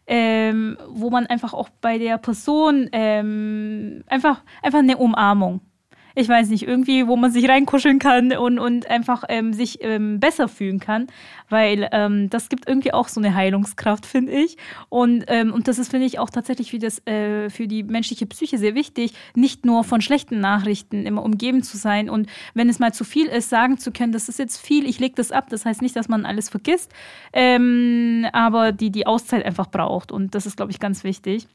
ähm, 0.05 0.77
wo 0.89 1.09
man 1.11 1.27
einfach 1.27 1.53
auch 1.53 1.69
bei 1.79 1.97
der 1.97 2.17
Person 2.17 2.89
ähm, 2.91 4.03
einfach, 4.07 4.41
einfach 4.61 4.79
eine 4.79 4.97
Umarmung 4.97 5.61
ich 6.19 6.27
weiß 6.27 6.49
nicht, 6.49 6.67
irgendwie, 6.67 7.07
wo 7.07 7.15
man 7.15 7.31
sich 7.31 7.47
reinkuscheln 7.47 7.97
kann 7.97 8.33
und, 8.33 8.59
und 8.59 8.89
einfach 8.89 9.23
ähm, 9.29 9.53
sich 9.53 9.79
ähm, 9.81 10.19
besser 10.19 10.47
fühlen 10.47 10.79
kann, 10.79 11.07
weil 11.49 11.87
ähm, 11.91 12.29
das 12.29 12.49
gibt 12.49 12.67
irgendwie 12.67 12.93
auch 12.93 13.07
so 13.07 13.21
eine 13.21 13.33
Heilungskraft, 13.33 14.05
finde 14.05 14.33
ich. 14.33 14.57
Und, 14.89 15.23
ähm, 15.27 15.53
und 15.53 15.67
das 15.67 15.79
ist, 15.79 15.91
finde 15.91 16.05
ich, 16.05 16.19
auch 16.19 16.29
tatsächlich 16.29 16.71
für, 16.71 16.79
das, 16.79 17.05
äh, 17.07 17.49
für 17.49 17.67
die 17.67 17.83
menschliche 17.83 18.25
Psyche 18.25 18.57
sehr 18.57 18.75
wichtig, 18.75 19.13
nicht 19.35 19.65
nur 19.65 19.83
von 19.83 20.01
schlechten 20.01 20.39
Nachrichten 20.39 21.05
immer 21.05 21.23
umgeben 21.23 21.63
zu 21.63 21.77
sein 21.77 22.09
und 22.09 22.27
wenn 22.53 22.69
es 22.69 22.79
mal 22.79 22.93
zu 22.93 23.03
viel 23.03 23.27
ist, 23.27 23.49
sagen 23.49 23.77
zu 23.77 23.91
können, 23.91 24.11
das 24.11 24.27
ist 24.27 24.39
jetzt 24.39 24.57
viel, 24.57 24.87
ich 24.87 24.99
lege 24.99 25.15
das 25.15 25.31
ab. 25.31 25.47
Das 25.49 25.65
heißt 25.65 25.81
nicht, 25.81 25.95
dass 25.95 26.09
man 26.09 26.25
alles 26.25 26.49
vergisst, 26.49 26.91
ähm, 27.33 28.25
aber 28.33 28.71
die 28.71 28.91
die 28.91 29.07
Auszeit 29.07 29.45
einfach 29.45 29.67
braucht 29.67 30.11
und 30.11 30.35
das 30.35 30.45
ist, 30.45 30.57
glaube 30.57 30.71
ich, 30.71 30.79
ganz 30.79 31.03
wichtig 31.03 31.47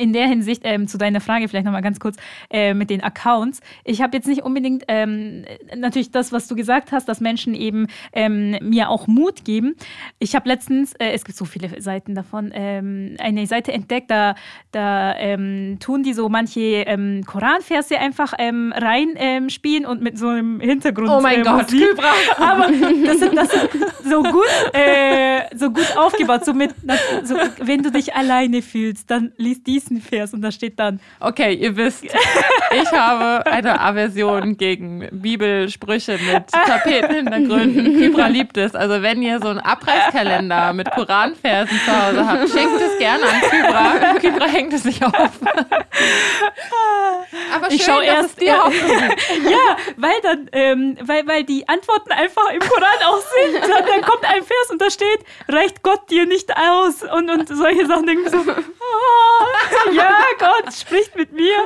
in 0.00 0.12
der 0.14 0.26
Hinsicht 0.26 0.62
ähm, 0.64 0.88
zu 0.88 0.96
deiner 0.96 1.20
Frage 1.20 1.46
vielleicht 1.46 1.66
nochmal 1.66 1.82
ganz 1.82 2.00
kurz 2.00 2.16
äh, 2.50 2.72
mit 2.72 2.88
den 2.88 3.02
Accounts. 3.02 3.60
Ich 3.84 4.00
habe 4.00 4.16
jetzt 4.16 4.26
nicht 4.26 4.42
unbedingt 4.42 4.84
ähm, 4.88 5.44
natürlich 5.76 6.10
das, 6.10 6.32
was 6.32 6.48
du 6.48 6.56
gesagt 6.56 6.90
hast, 6.90 7.06
dass 7.06 7.20
Menschen 7.20 7.54
eben 7.54 7.86
ähm, 8.14 8.56
mir 8.62 8.88
auch 8.88 9.06
Mut 9.06 9.44
geben. 9.44 9.76
Ich 10.18 10.34
habe 10.34 10.48
letztens, 10.48 10.94
äh, 10.94 11.10
es 11.10 11.24
gibt 11.24 11.36
so 11.36 11.44
viele 11.44 11.80
Seiten 11.82 12.14
davon, 12.14 12.50
ähm, 12.54 13.16
eine 13.18 13.46
Seite 13.46 13.72
entdeckt, 13.72 14.10
da, 14.10 14.36
da 14.72 15.14
ähm, 15.16 15.76
tun 15.80 16.02
die 16.02 16.14
so 16.14 16.30
manche 16.30 16.60
ähm, 16.60 17.22
Koranverse 17.26 17.98
einfach 17.98 18.32
reinspielen 18.38 19.84
und 19.84 20.02
mit 20.02 20.18
so 20.18 20.28
einem 20.28 20.60
Hintergrund. 20.60 21.10
Oh 21.10 21.20
mein 21.20 21.40
äh, 21.40 21.42
Gott, 21.42 21.68
Kybra. 21.68 22.12
Aber 22.38 22.68
das 23.04 23.18
sind, 23.18 23.36
das 23.36 23.50
sind 23.50 23.70
so 24.04 24.22
gut, 24.22 24.46
äh, 24.72 25.42
so 25.54 25.70
gut 25.70 25.94
aufgebaut. 25.96 26.44
So 26.44 26.54
mit, 26.54 26.74
so, 27.24 27.34
wenn 27.58 27.82
du 27.82 27.90
dich 27.90 28.14
alleine 28.14 28.62
fühlst, 28.62 29.10
dann 29.10 29.32
liest 29.36 29.66
dies 29.66 29.89
nächsten 29.90 30.00
Vers 30.00 30.32
und 30.32 30.42
da 30.42 30.52
steht 30.52 30.78
dann. 30.78 31.00
Okay, 31.18 31.54
ihr 31.54 31.76
wisst, 31.76 32.04
ich 32.04 32.92
habe 32.92 33.46
eine 33.46 33.80
Aversion 33.80 34.56
gegen 34.56 35.08
Bibelsprüche 35.10 36.18
mit 36.32 36.48
Tapetenhintergründen. 36.48 37.98
Kybra 37.98 38.28
liebt 38.28 38.56
es. 38.56 38.74
Also 38.74 39.02
wenn 39.02 39.22
ihr 39.22 39.40
so 39.40 39.48
einen 39.48 39.60
Abreißkalender 39.60 40.72
mit 40.72 40.90
Koranversen 40.90 41.78
zu 41.84 41.92
Hause 41.92 42.26
habt, 42.26 42.48
schenkt 42.50 42.80
es 42.80 42.98
gerne 42.98 43.24
an 43.24 43.40
Kybra. 43.50 44.18
Kybra 44.18 44.46
hängt 44.46 44.72
es 44.72 44.82
sich 44.84 45.02
auf. 45.04 45.14
Aber 47.54 47.66
schön, 47.66 47.76
ich 47.76 47.84
schaue 47.84 48.04
erst 48.04 48.40
dir 48.40 48.64
auf. 48.64 48.74
ja, 49.50 49.76
weil 49.96 50.20
dann, 50.22 50.48
ähm, 50.52 50.96
weil, 51.02 51.26
weil 51.26 51.44
die 51.44 51.68
Antworten 51.68 52.12
einfach 52.12 52.50
im 52.52 52.60
Koran 52.60 52.98
auch 53.06 53.20
sind. 53.20 53.62
Dann, 53.62 53.86
dann 53.86 54.02
kommt 54.02 54.24
ein 54.24 54.42
Vers 54.42 54.70
und 54.70 54.80
da 54.80 54.90
steht, 54.90 55.20
reicht 55.48 55.82
Gott 55.82 56.10
dir 56.10 56.26
nicht 56.26 56.50
aus 56.56 57.02
und, 57.02 57.30
und 57.30 57.48
solche 57.48 57.86
Sachen 57.86 58.06
denken 58.06 58.30
so, 58.30 58.38
oh, 58.38 59.44
ja, 59.92 60.14
Gott 60.38 60.72
spricht 60.74 61.16
mit 61.16 61.32
mir. 61.32 61.56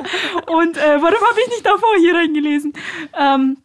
Und 0.47 0.77
äh, 0.77 1.01
warum 1.01 1.27
habe 1.27 1.39
ich 1.41 1.47
nicht 1.49 1.65
davor 1.65 1.95
hier 1.97 2.15
reingelesen? 2.15 2.73
Ähm, 3.17 3.57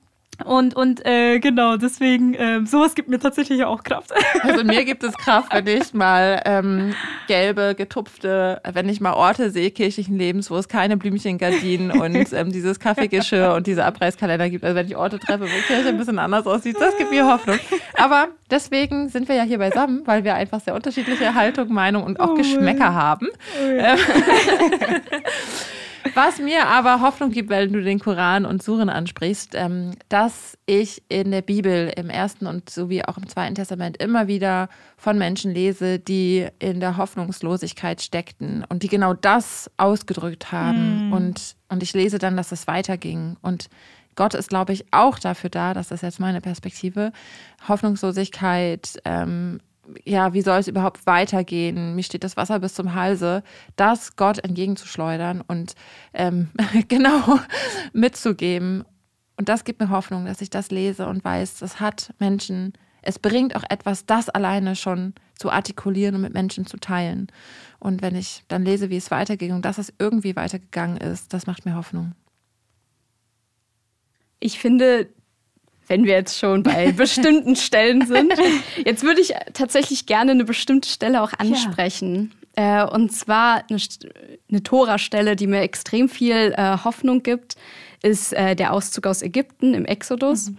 Und, 0.44 0.74
und 0.74 1.04
äh, 1.06 1.38
genau, 1.38 1.76
deswegen, 1.76 2.34
äh, 2.34 2.64
sowas 2.64 2.94
gibt 2.94 3.08
mir 3.08 3.18
tatsächlich 3.18 3.64
auch 3.64 3.82
Kraft. 3.82 4.12
Also 4.42 4.64
mir 4.64 4.84
gibt 4.84 5.02
es 5.04 5.14
Kraft, 5.16 5.52
wenn 5.52 5.66
ich 5.66 5.92
mal 5.92 6.40
ähm, 6.44 6.94
gelbe, 7.26 7.74
getupfte, 7.74 8.60
wenn 8.72 8.88
ich 8.88 9.00
mal 9.00 9.12
Orte 9.12 9.50
sehe 9.50 9.70
kirchlichen 9.70 10.16
Lebens, 10.16 10.50
wo 10.50 10.56
es 10.56 10.68
keine 10.68 10.96
Blümchengardinen 10.96 11.90
und 11.90 12.32
ähm, 12.32 12.52
dieses 12.52 12.80
Kaffeegeschirr 12.80 13.54
und 13.54 13.66
diese 13.66 13.84
Abreißkalender 13.84 14.48
gibt. 14.48 14.64
Also 14.64 14.76
wenn 14.76 14.86
ich 14.86 14.96
Orte 14.96 15.18
treffe, 15.18 15.44
wo 15.44 15.66
Kirche 15.66 15.88
ein 15.88 15.98
bisschen 15.98 16.18
anders 16.18 16.46
aussieht, 16.46 16.76
das 16.80 16.96
gibt 16.96 17.10
mir 17.10 17.26
Hoffnung. 17.26 17.58
Aber 17.96 18.28
deswegen 18.50 19.08
sind 19.08 19.28
wir 19.28 19.36
ja 19.36 19.42
hier 19.42 19.58
beisammen, 19.58 20.02
weil 20.06 20.24
wir 20.24 20.34
einfach 20.34 20.60
sehr 20.60 20.74
unterschiedliche 20.74 21.34
Haltung, 21.34 21.72
Meinung 21.72 22.04
und 22.04 22.18
auch 22.18 22.30
oh 22.30 22.34
Geschmäcker 22.34 22.94
haben. 22.94 23.28
Oh 23.62 23.70
ja. 23.70 23.96
Was 26.14 26.38
mir 26.38 26.66
aber 26.66 27.00
Hoffnung 27.00 27.30
gibt, 27.30 27.50
weil 27.50 27.68
du 27.68 27.82
den 27.82 27.98
Koran 27.98 28.44
und 28.46 28.62
Suren 28.62 28.88
ansprichst, 28.88 29.54
ähm, 29.54 29.92
dass 30.08 30.56
ich 30.66 31.02
in 31.08 31.30
der 31.30 31.42
Bibel 31.42 31.92
im 31.96 32.10
ersten 32.10 32.46
und 32.46 32.70
sowie 32.70 33.04
auch 33.04 33.16
im 33.16 33.28
zweiten 33.28 33.54
Testament 33.54 33.96
immer 33.98 34.26
wieder 34.26 34.68
von 34.96 35.18
Menschen 35.18 35.52
lese, 35.52 35.98
die 35.98 36.46
in 36.58 36.80
der 36.80 36.96
Hoffnungslosigkeit 36.96 38.00
steckten 38.00 38.64
und 38.68 38.82
die 38.82 38.88
genau 38.88 39.14
das 39.14 39.70
ausgedrückt 39.76 40.52
haben. 40.52 41.10
Mm. 41.10 41.12
Und, 41.12 41.56
und 41.68 41.82
ich 41.82 41.92
lese 41.92 42.18
dann, 42.18 42.36
dass 42.36 42.52
es 42.52 42.66
weiterging. 42.66 43.36
Und 43.42 43.68
Gott 44.16 44.34
ist, 44.34 44.48
glaube 44.48 44.72
ich, 44.72 44.84
auch 44.90 45.18
dafür 45.18 45.50
da, 45.50 45.74
das 45.74 45.90
ist 45.90 46.02
jetzt 46.02 46.20
meine 46.20 46.40
Perspektive, 46.40 47.12
Hoffnungslosigkeit, 47.68 49.00
ähm, 49.04 49.60
ja, 50.04 50.32
wie 50.32 50.42
soll 50.42 50.58
es 50.58 50.68
überhaupt 50.68 51.06
weitergehen? 51.06 51.94
Mir 51.94 52.02
steht 52.02 52.24
das 52.24 52.36
Wasser 52.36 52.58
bis 52.58 52.74
zum 52.74 52.94
Halse, 52.94 53.42
das 53.76 54.16
Gott 54.16 54.38
entgegenzuschleudern 54.38 55.42
und 55.46 55.74
ähm, 56.14 56.50
genau 56.88 57.38
mitzugeben. 57.92 58.84
Und 59.36 59.48
das 59.48 59.64
gibt 59.64 59.80
mir 59.80 59.90
Hoffnung, 59.90 60.26
dass 60.26 60.40
ich 60.40 60.50
das 60.50 60.70
lese 60.70 61.06
und 61.06 61.24
weiß, 61.24 61.58
das 61.58 61.80
hat 61.80 62.12
Menschen, 62.18 62.74
es 63.02 63.18
bringt 63.18 63.56
auch 63.56 63.64
etwas, 63.68 64.04
das 64.04 64.28
alleine 64.28 64.76
schon 64.76 65.14
zu 65.34 65.50
artikulieren 65.50 66.14
und 66.14 66.20
mit 66.20 66.34
Menschen 66.34 66.66
zu 66.66 66.76
teilen. 66.76 67.28
Und 67.78 68.02
wenn 68.02 68.14
ich 68.14 68.44
dann 68.48 68.64
lese, 68.64 68.90
wie 68.90 68.98
es 68.98 69.10
weiterging 69.10 69.52
und 69.52 69.64
dass 69.64 69.78
es 69.78 69.92
irgendwie 69.98 70.36
weitergegangen 70.36 70.98
ist, 70.98 71.32
das 71.32 71.46
macht 71.46 71.64
mir 71.64 71.76
Hoffnung. 71.76 72.12
Ich 74.38 74.58
finde, 74.58 75.08
wenn 75.90 76.04
wir 76.04 76.14
jetzt 76.14 76.38
schon 76.38 76.62
bei 76.62 76.92
bestimmten 76.96 77.56
Stellen 77.56 78.06
sind. 78.06 78.32
Jetzt 78.86 79.02
würde 79.02 79.20
ich 79.20 79.34
tatsächlich 79.52 80.06
gerne 80.06 80.30
eine 80.30 80.44
bestimmte 80.44 80.88
Stelle 80.88 81.20
auch 81.20 81.32
ansprechen. 81.36 82.32
Ja. 82.56 82.84
Äh, 82.84 82.90
und 82.90 83.10
zwar 83.10 83.64
eine, 83.68 83.80
eine 84.48 84.62
Tora-Stelle, 84.62 85.34
die 85.34 85.48
mir 85.48 85.62
extrem 85.62 86.08
viel 86.08 86.54
äh, 86.56 86.78
Hoffnung 86.84 87.24
gibt, 87.24 87.56
ist 88.04 88.32
äh, 88.32 88.54
der 88.54 88.72
Auszug 88.72 89.08
aus 89.08 89.20
Ägypten 89.20 89.74
im 89.74 89.84
Exodus. 89.84 90.50
Mhm. 90.50 90.58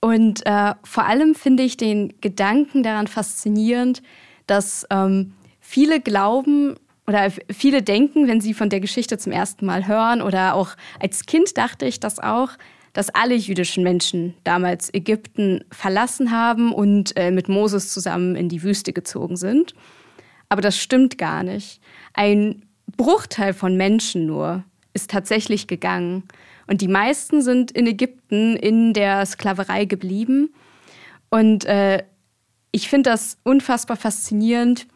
Und 0.00 0.46
äh, 0.46 0.74
vor 0.84 1.06
allem 1.06 1.34
finde 1.34 1.62
ich 1.62 1.78
den 1.78 2.12
Gedanken 2.20 2.82
daran 2.82 3.06
faszinierend, 3.06 4.02
dass 4.46 4.86
ähm, 4.90 5.32
viele 5.60 6.00
glauben, 6.00 6.76
oder 7.06 7.30
viele 7.50 7.82
denken, 7.82 8.28
wenn 8.28 8.40
sie 8.40 8.52
von 8.52 8.68
der 8.68 8.80
Geschichte 8.80 9.16
zum 9.16 9.32
ersten 9.32 9.64
Mal 9.64 9.86
hören, 9.86 10.20
oder 10.20 10.54
auch 10.54 10.70
als 11.00 11.24
Kind 11.24 11.56
dachte 11.56 11.86
ich 11.86 12.00
das 12.00 12.18
auch, 12.18 12.50
dass 12.92 13.10
alle 13.10 13.34
jüdischen 13.34 13.82
Menschen 13.82 14.34
damals 14.44 14.92
Ägypten 14.92 15.64
verlassen 15.70 16.30
haben 16.30 16.72
und 16.72 17.16
äh, 17.16 17.30
mit 17.30 17.48
Moses 17.48 17.92
zusammen 17.92 18.36
in 18.36 18.48
die 18.48 18.62
Wüste 18.62 18.92
gezogen 18.92 19.36
sind. 19.36 19.74
Aber 20.48 20.60
das 20.60 20.76
stimmt 20.76 21.16
gar 21.16 21.42
nicht. 21.42 21.80
Ein 22.12 22.62
Bruchteil 22.96 23.54
von 23.54 23.76
Menschen 23.76 24.26
nur 24.26 24.64
ist 24.92 25.10
tatsächlich 25.10 25.66
gegangen. 25.66 26.24
Und 26.66 26.80
die 26.80 26.88
meisten 26.88 27.42
sind 27.42 27.70
in 27.70 27.86
Ägypten 27.86 28.56
in 28.56 28.92
der 28.92 29.24
Sklaverei 29.24 29.86
geblieben. 29.86 30.52
Und 31.30 31.64
äh, 31.64 32.04
ich 32.70 32.88
finde 32.88 33.10
das 33.10 33.38
unfassbar 33.42 33.96
faszinierend, 33.96 34.86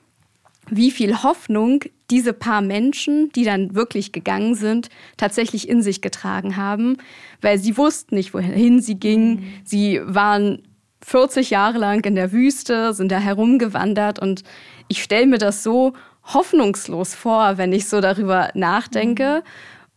wie 0.69 0.91
viel 0.91 1.23
Hoffnung 1.23 1.81
diese 2.11 2.33
paar 2.33 2.61
Menschen, 2.61 3.31
die 3.35 3.45
dann 3.45 3.75
wirklich 3.75 4.13
gegangen 4.13 4.55
sind, 4.55 4.89
tatsächlich 5.17 5.69
in 5.69 5.83
sich 5.83 6.01
getragen 6.01 6.57
haben, 6.57 6.99
weil 7.41 7.59
sie 7.59 7.77
wussten 7.77 8.15
nicht, 8.15 8.33
wohin 8.35 8.81
sie 8.81 8.99
gingen. 8.99 9.35
Mhm. 9.35 9.45
Sie 9.65 10.01
waren 10.05 10.63
40 11.03 11.51
Jahre 11.51 11.79
lang 11.79 12.05
in 12.05 12.15
der 12.15 12.33
Wüste, 12.33 12.93
sind 12.95 13.11
da 13.13 13.19
herumgewandert 13.19 14.19
und 14.19 14.43
ich 14.89 15.03
stelle 15.03 15.27
mir 15.27 15.39
das 15.39 15.63
so 15.63 15.95
hoffnungslos 16.25 17.15
vor, 17.15 17.59
wenn 17.59 17.73
ich 17.73 17.89
so 17.89 18.01
darüber 18.01 18.51
nachdenke. 18.55 19.43
Mhm. 19.43 19.43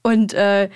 Und 0.02 0.34
äh, 0.34 0.70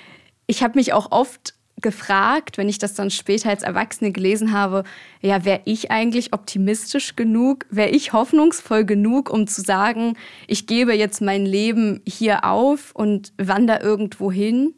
ich 0.46 0.62
habe 0.62 0.78
mich 0.78 0.92
auch 0.92 1.10
oft 1.10 1.53
gefragt, 1.80 2.56
wenn 2.56 2.68
ich 2.68 2.78
das 2.78 2.94
dann 2.94 3.10
später 3.10 3.50
als 3.50 3.62
Erwachsene 3.62 4.12
gelesen 4.12 4.52
habe, 4.52 4.84
ja, 5.20 5.44
wäre 5.44 5.60
ich 5.64 5.90
eigentlich 5.90 6.32
optimistisch 6.32 7.16
genug, 7.16 7.66
wäre 7.68 7.90
ich 7.90 8.12
hoffnungsvoll 8.12 8.84
genug, 8.84 9.30
um 9.30 9.46
zu 9.46 9.60
sagen, 9.60 10.16
ich 10.46 10.66
gebe 10.66 10.94
jetzt 10.94 11.20
mein 11.20 11.44
Leben 11.44 12.00
hier 12.06 12.44
auf 12.44 12.92
und 12.94 13.32
wandere 13.38 13.80
irgendwo 13.80 14.30
hin, 14.30 14.74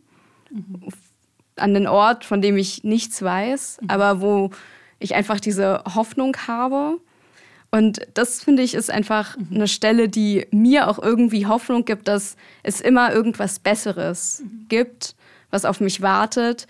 mhm. 0.50 0.88
an 1.56 1.74
den 1.74 1.86
Ort, 1.86 2.24
von 2.24 2.40
dem 2.40 2.56
ich 2.56 2.82
nichts 2.82 3.22
weiß, 3.22 3.78
mhm. 3.82 3.90
aber 3.90 4.20
wo 4.20 4.50
ich 4.98 5.14
einfach 5.14 5.38
diese 5.40 5.82
Hoffnung 5.94 6.36
habe. 6.48 6.98
Und 7.70 8.00
das 8.14 8.42
finde 8.42 8.62
ich 8.62 8.74
ist 8.74 8.90
einfach 8.90 9.36
mhm. 9.36 9.56
eine 9.56 9.68
Stelle, 9.68 10.08
die 10.08 10.46
mir 10.50 10.88
auch 10.88 10.98
irgendwie 10.98 11.46
Hoffnung 11.46 11.84
gibt, 11.84 12.08
dass 12.08 12.36
es 12.62 12.80
immer 12.80 13.12
irgendwas 13.12 13.58
Besseres 13.58 14.42
mhm. 14.42 14.66
gibt, 14.68 15.14
was 15.56 15.64
auf 15.64 15.80
mich 15.80 16.02
wartet 16.02 16.66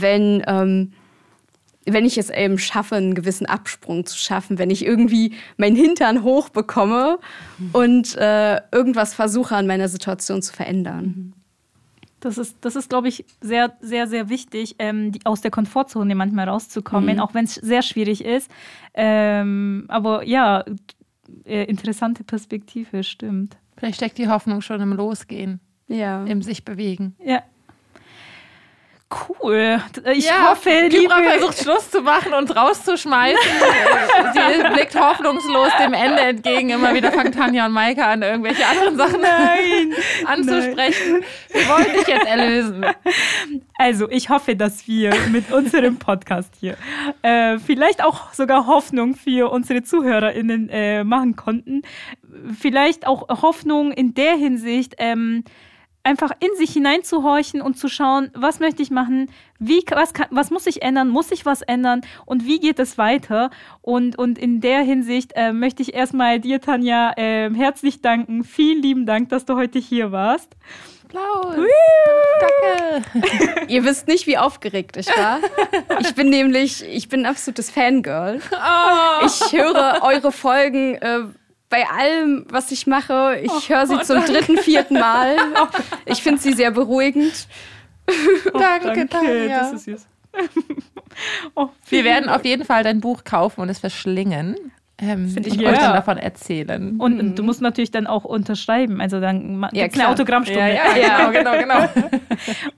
wenn, 0.00 0.42
ähm, 0.46 0.92
wenn 1.86 2.04
ich 2.04 2.18
es 2.18 2.30
eben 2.30 2.58
schaffe, 2.58 2.96
einen 2.96 3.14
gewissen 3.14 3.46
Absprung 3.46 4.06
zu 4.06 4.16
schaffen, 4.18 4.58
wenn 4.58 4.70
ich 4.70 4.84
irgendwie 4.84 5.34
meinen 5.56 5.76
Hintern 5.76 6.22
hochbekomme 6.22 7.18
und 7.72 8.16
äh, 8.16 8.60
irgendwas 8.72 9.14
versuche 9.14 9.54
an 9.54 9.66
meiner 9.66 9.88
Situation 9.88 10.40
zu 10.42 10.52
verändern. 10.52 11.34
Das 12.20 12.38
ist, 12.38 12.56
das 12.62 12.74
ist 12.74 12.88
glaube 12.88 13.08
ich, 13.08 13.26
sehr, 13.42 13.76
sehr, 13.82 14.06
sehr 14.06 14.30
wichtig, 14.30 14.76
ähm, 14.78 15.12
die, 15.12 15.20
aus 15.26 15.42
der 15.42 15.50
Komfortzone 15.50 16.14
manchmal 16.14 16.48
rauszukommen, 16.48 17.16
mhm. 17.16 17.20
auch 17.20 17.34
wenn 17.34 17.44
es 17.44 17.54
sehr 17.56 17.82
schwierig 17.82 18.24
ist. 18.24 18.50
Ähm, 18.94 19.84
aber 19.88 20.26
ja, 20.26 20.64
äh, 21.44 21.64
interessante 21.64 22.24
Perspektive, 22.24 23.04
stimmt. 23.04 23.58
Vielleicht 23.76 23.96
steckt 23.96 24.16
die 24.16 24.28
Hoffnung 24.28 24.62
schon 24.62 24.80
im 24.80 24.94
Losgehen. 24.94 25.60
Ja. 25.86 26.24
Im 26.24 26.40
sich 26.40 26.64
bewegen. 26.64 27.14
Ja, 27.22 27.42
Cool. 29.10 29.80
Ich 30.12 30.26
ja, 30.26 30.50
hoffe, 30.50 30.70
Libra 30.88 31.22
versucht 31.22 31.58
Schluss 31.58 31.90
zu 31.90 32.00
machen 32.00 32.32
und 32.32 32.56
rauszuschmeißen. 32.56 33.38
Sie 34.32 34.72
blickt 34.72 34.98
hoffnungslos 34.98 35.70
dem 35.78 35.92
Ende 35.92 36.20
entgegen. 36.20 36.70
Immer 36.70 36.94
wieder 36.94 37.12
fangen 37.12 37.30
Tanja 37.30 37.66
und 37.66 37.72
Maike 37.72 38.04
an, 38.04 38.22
irgendwelche 38.22 38.66
anderen 38.66 38.96
Sachen 38.96 39.20
nein, 39.20 39.94
anzusprechen. 40.26 41.12
Nein. 41.12 41.24
Wir 41.50 41.68
wollen 41.68 41.92
dich 41.96 42.06
jetzt 42.08 42.26
erlösen. 42.26 42.86
Also, 43.78 44.10
ich 44.10 44.30
hoffe, 44.30 44.56
dass 44.56 44.88
wir 44.88 45.14
mit 45.30 45.52
unserem 45.52 45.98
Podcast 45.98 46.54
hier 46.58 46.76
äh, 47.22 47.58
vielleicht 47.58 48.02
auch 48.02 48.32
sogar 48.32 48.66
Hoffnung 48.66 49.14
für 49.14 49.50
unsere 49.50 49.82
ZuhörerInnen 49.82 50.68
äh, 50.70 51.04
machen 51.04 51.36
konnten. 51.36 51.82
Vielleicht 52.58 53.06
auch 53.06 53.28
Hoffnung 53.42 53.92
in 53.92 54.14
der 54.14 54.34
Hinsicht, 54.34 54.94
ähm, 54.98 55.44
einfach 56.04 56.30
in 56.40 56.54
sich 56.56 56.72
hineinzuhorchen 56.72 57.60
und 57.60 57.78
zu 57.78 57.88
schauen, 57.88 58.30
was 58.34 58.60
möchte 58.60 58.82
ich 58.82 58.90
machen, 58.90 59.30
wie, 59.58 59.82
was, 59.90 60.12
kann, 60.14 60.26
was 60.30 60.50
muss 60.50 60.66
ich 60.66 60.82
ändern, 60.82 61.08
muss 61.08 61.32
ich 61.32 61.44
was 61.46 61.62
ändern 61.62 62.02
und 62.26 62.44
wie 62.44 62.60
geht 62.60 62.78
es 62.78 62.98
weiter? 62.98 63.50
Und, 63.82 64.16
und 64.18 64.38
in 64.38 64.60
der 64.60 64.82
Hinsicht 64.82 65.32
äh, 65.34 65.52
möchte 65.52 65.82
ich 65.82 65.94
erstmal 65.94 66.40
dir, 66.40 66.60
Tanja, 66.60 67.12
äh, 67.16 67.50
herzlich 67.52 68.02
danken. 68.02 68.44
Vielen 68.44 68.82
lieben 68.82 69.06
Dank, 69.06 69.30
dass 69.30 69.44
du 69.44 69.56
heute 69.56 69.78
hier 69.78 70.12
warst. 70.12 70.54
Applaus. 71.14 71.56
Danke. 72.40 73.66
Ihr 73.72 73.84
wisst 73.84 74.08
nicht, 74.08 74.26
wie 74.26 74.38
aufgeregt 74.38 74.96
ich 74.96 75.06
war. 75.08 75.38
Ich 76.00 76.14
bin 76.14 76.28
nämlich, 76.30 76.84
ich 76.84 77.08
bin 77.08 77.20
ein 77.20 77.26
absolutes 77.26 77.70
Fangirl. 77.70 78.40
Oh. 78.52 79.26
Ich 79.26 79.52
höre 79.52 80.00
eure 80.02 80.32
Folgen 80.32 80.96
äh, 80.96 81.20
bei 81.74 81.88
allem, 81.88 82.46
was 82.50 82.70
ich 82.70 82.86
mache. 82.86 83.40
Ich 83.42 83.50
oh, 83.50 83.68
höre 83.68 83.84
sie 83.88 83.96
oh, 83.96 84.02
zum 84.02 84.18
danke. 84.18 84.32
dritten, 84.32 84.58
vierten 84.58 84.94
Mal. 84.94 85.36
Ich 86.06 86.22
finde 86.22 86.40
sie 86.40 86.52
sehr 86.52 86.70
beruhigend. 86.70 87.48
Oh, 88.52 88.58
danke, 88.58 88.86
danke, 88.86 89.08
Tanja. 89.08 89.72
Das 89.72 89.88
ist 89.88 90.06
oh, 91.56 91.70
Wir 91.88 92.04
werden 92.04 92.28
auf 92.28 92.44
jeden 92.44 92.64
Fall 92.64 92.84
dein 92.84 93.00
Buch 93.00 93.24
kaufen 93.24 93.60
und 93.60 93.70
es 93.70 93.80
verschlingen. 93.80 94.56
Ähm, 94.98 95.28
Find 95.28 95.46
ich 95.46 95.54
und 95.54 95.60
ja. 95.60 95.70
euch 95.70 95.78
dann 95.78 95.92
davon 95.94 96.18
erzählen. 96.18 96.96
Und 96.98 97.18
und 97.20 97.36
du 97.36 97.42
musst 97.42 97.60
natürlich 97.60 97.90
dann 97.90 98.06
auch 98.06 98.24
unterschreiben. 98.24 99.00
Also 99.00 99.20
dann 99.20 99.60
Ja, 99.72 99.84
gibt's 99.84 99.98
eine 99.98 100.04
klar. 100.04 100.10
Autogrammstunde. 100.10 100.74
ja, 100.74 101.28
genau, 101.32 101.52
genau, 101.52 101.58
genau. 101.58 101.88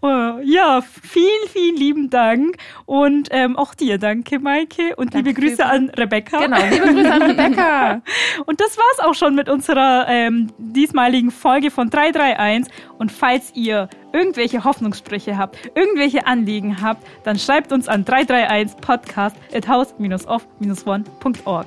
Oh, 0.00 0.38
ja, 0.42 0.80
vielen, 1.02 1.48
vielen 1.52 1.76
lieben 1.76 2.08
Dank. 2.10 2.56
Und 2.86 3.28
ähm, 3.32 3.56
auch 3.56 3.74
dir 3.74 3.98
danke, 3.98 4.38
Maike. 4.38 4.96
Und 4.96 5.14
Danke 5.14 5.28
liebe 5.30 5.40
Grüße 5.40 5.56
vielmals. 5.56 5.74
an 5.74 5.90
Rebecca. 5.90 6.38
Genau, 6.40 6.56
liebe 6.70 6.86
Grüße 6.94 7.12
an 7.12 7.22
Rebecca. 7.30 8.00
Und 8.46 8.60
das 8.60 8.78
war's 8.78 9.00
auch 9.06 9.14
schon 9.14 9.34
mit 9.34 9.48
unserer 9.50 10.06
ähm, 10.08 10.48
diesmaligen 10.58 11.30
Folge 11.30 11.70
von 11.70 11.90
331. 11.90 12.72
Und 12.98 13.12
falls 13.12 13.52
ihr 13.54 13.88
irgendwelche 14.12 14.64
Hoffnungssprüche 14.64 15.36
habt, 15.36 15.58
irgendwelche 15.74 16.26
Anliegen 16.26 16.80
habt, 16.80 17.06
dann 17.24 17.38
schreibt 17.38 17.72
uns 17.72 17.88
an 17.88 18.04
331 18.06 18.78
podcast 18.80 19.36
at 19.54 19.68
house-off-one.org. 19.68 21.66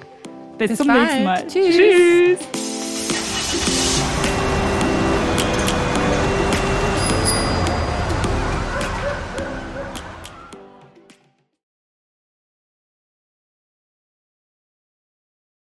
Bis, 0.60 0.68
Bis 0.72 0.78
zum 0.78 0.88
bald. 0.88 1.02
nächsten 1.02 1.24
Mal. 1.24 1.48
Tschüss. 1.48 1.76
Tschüss. 1.78 2.79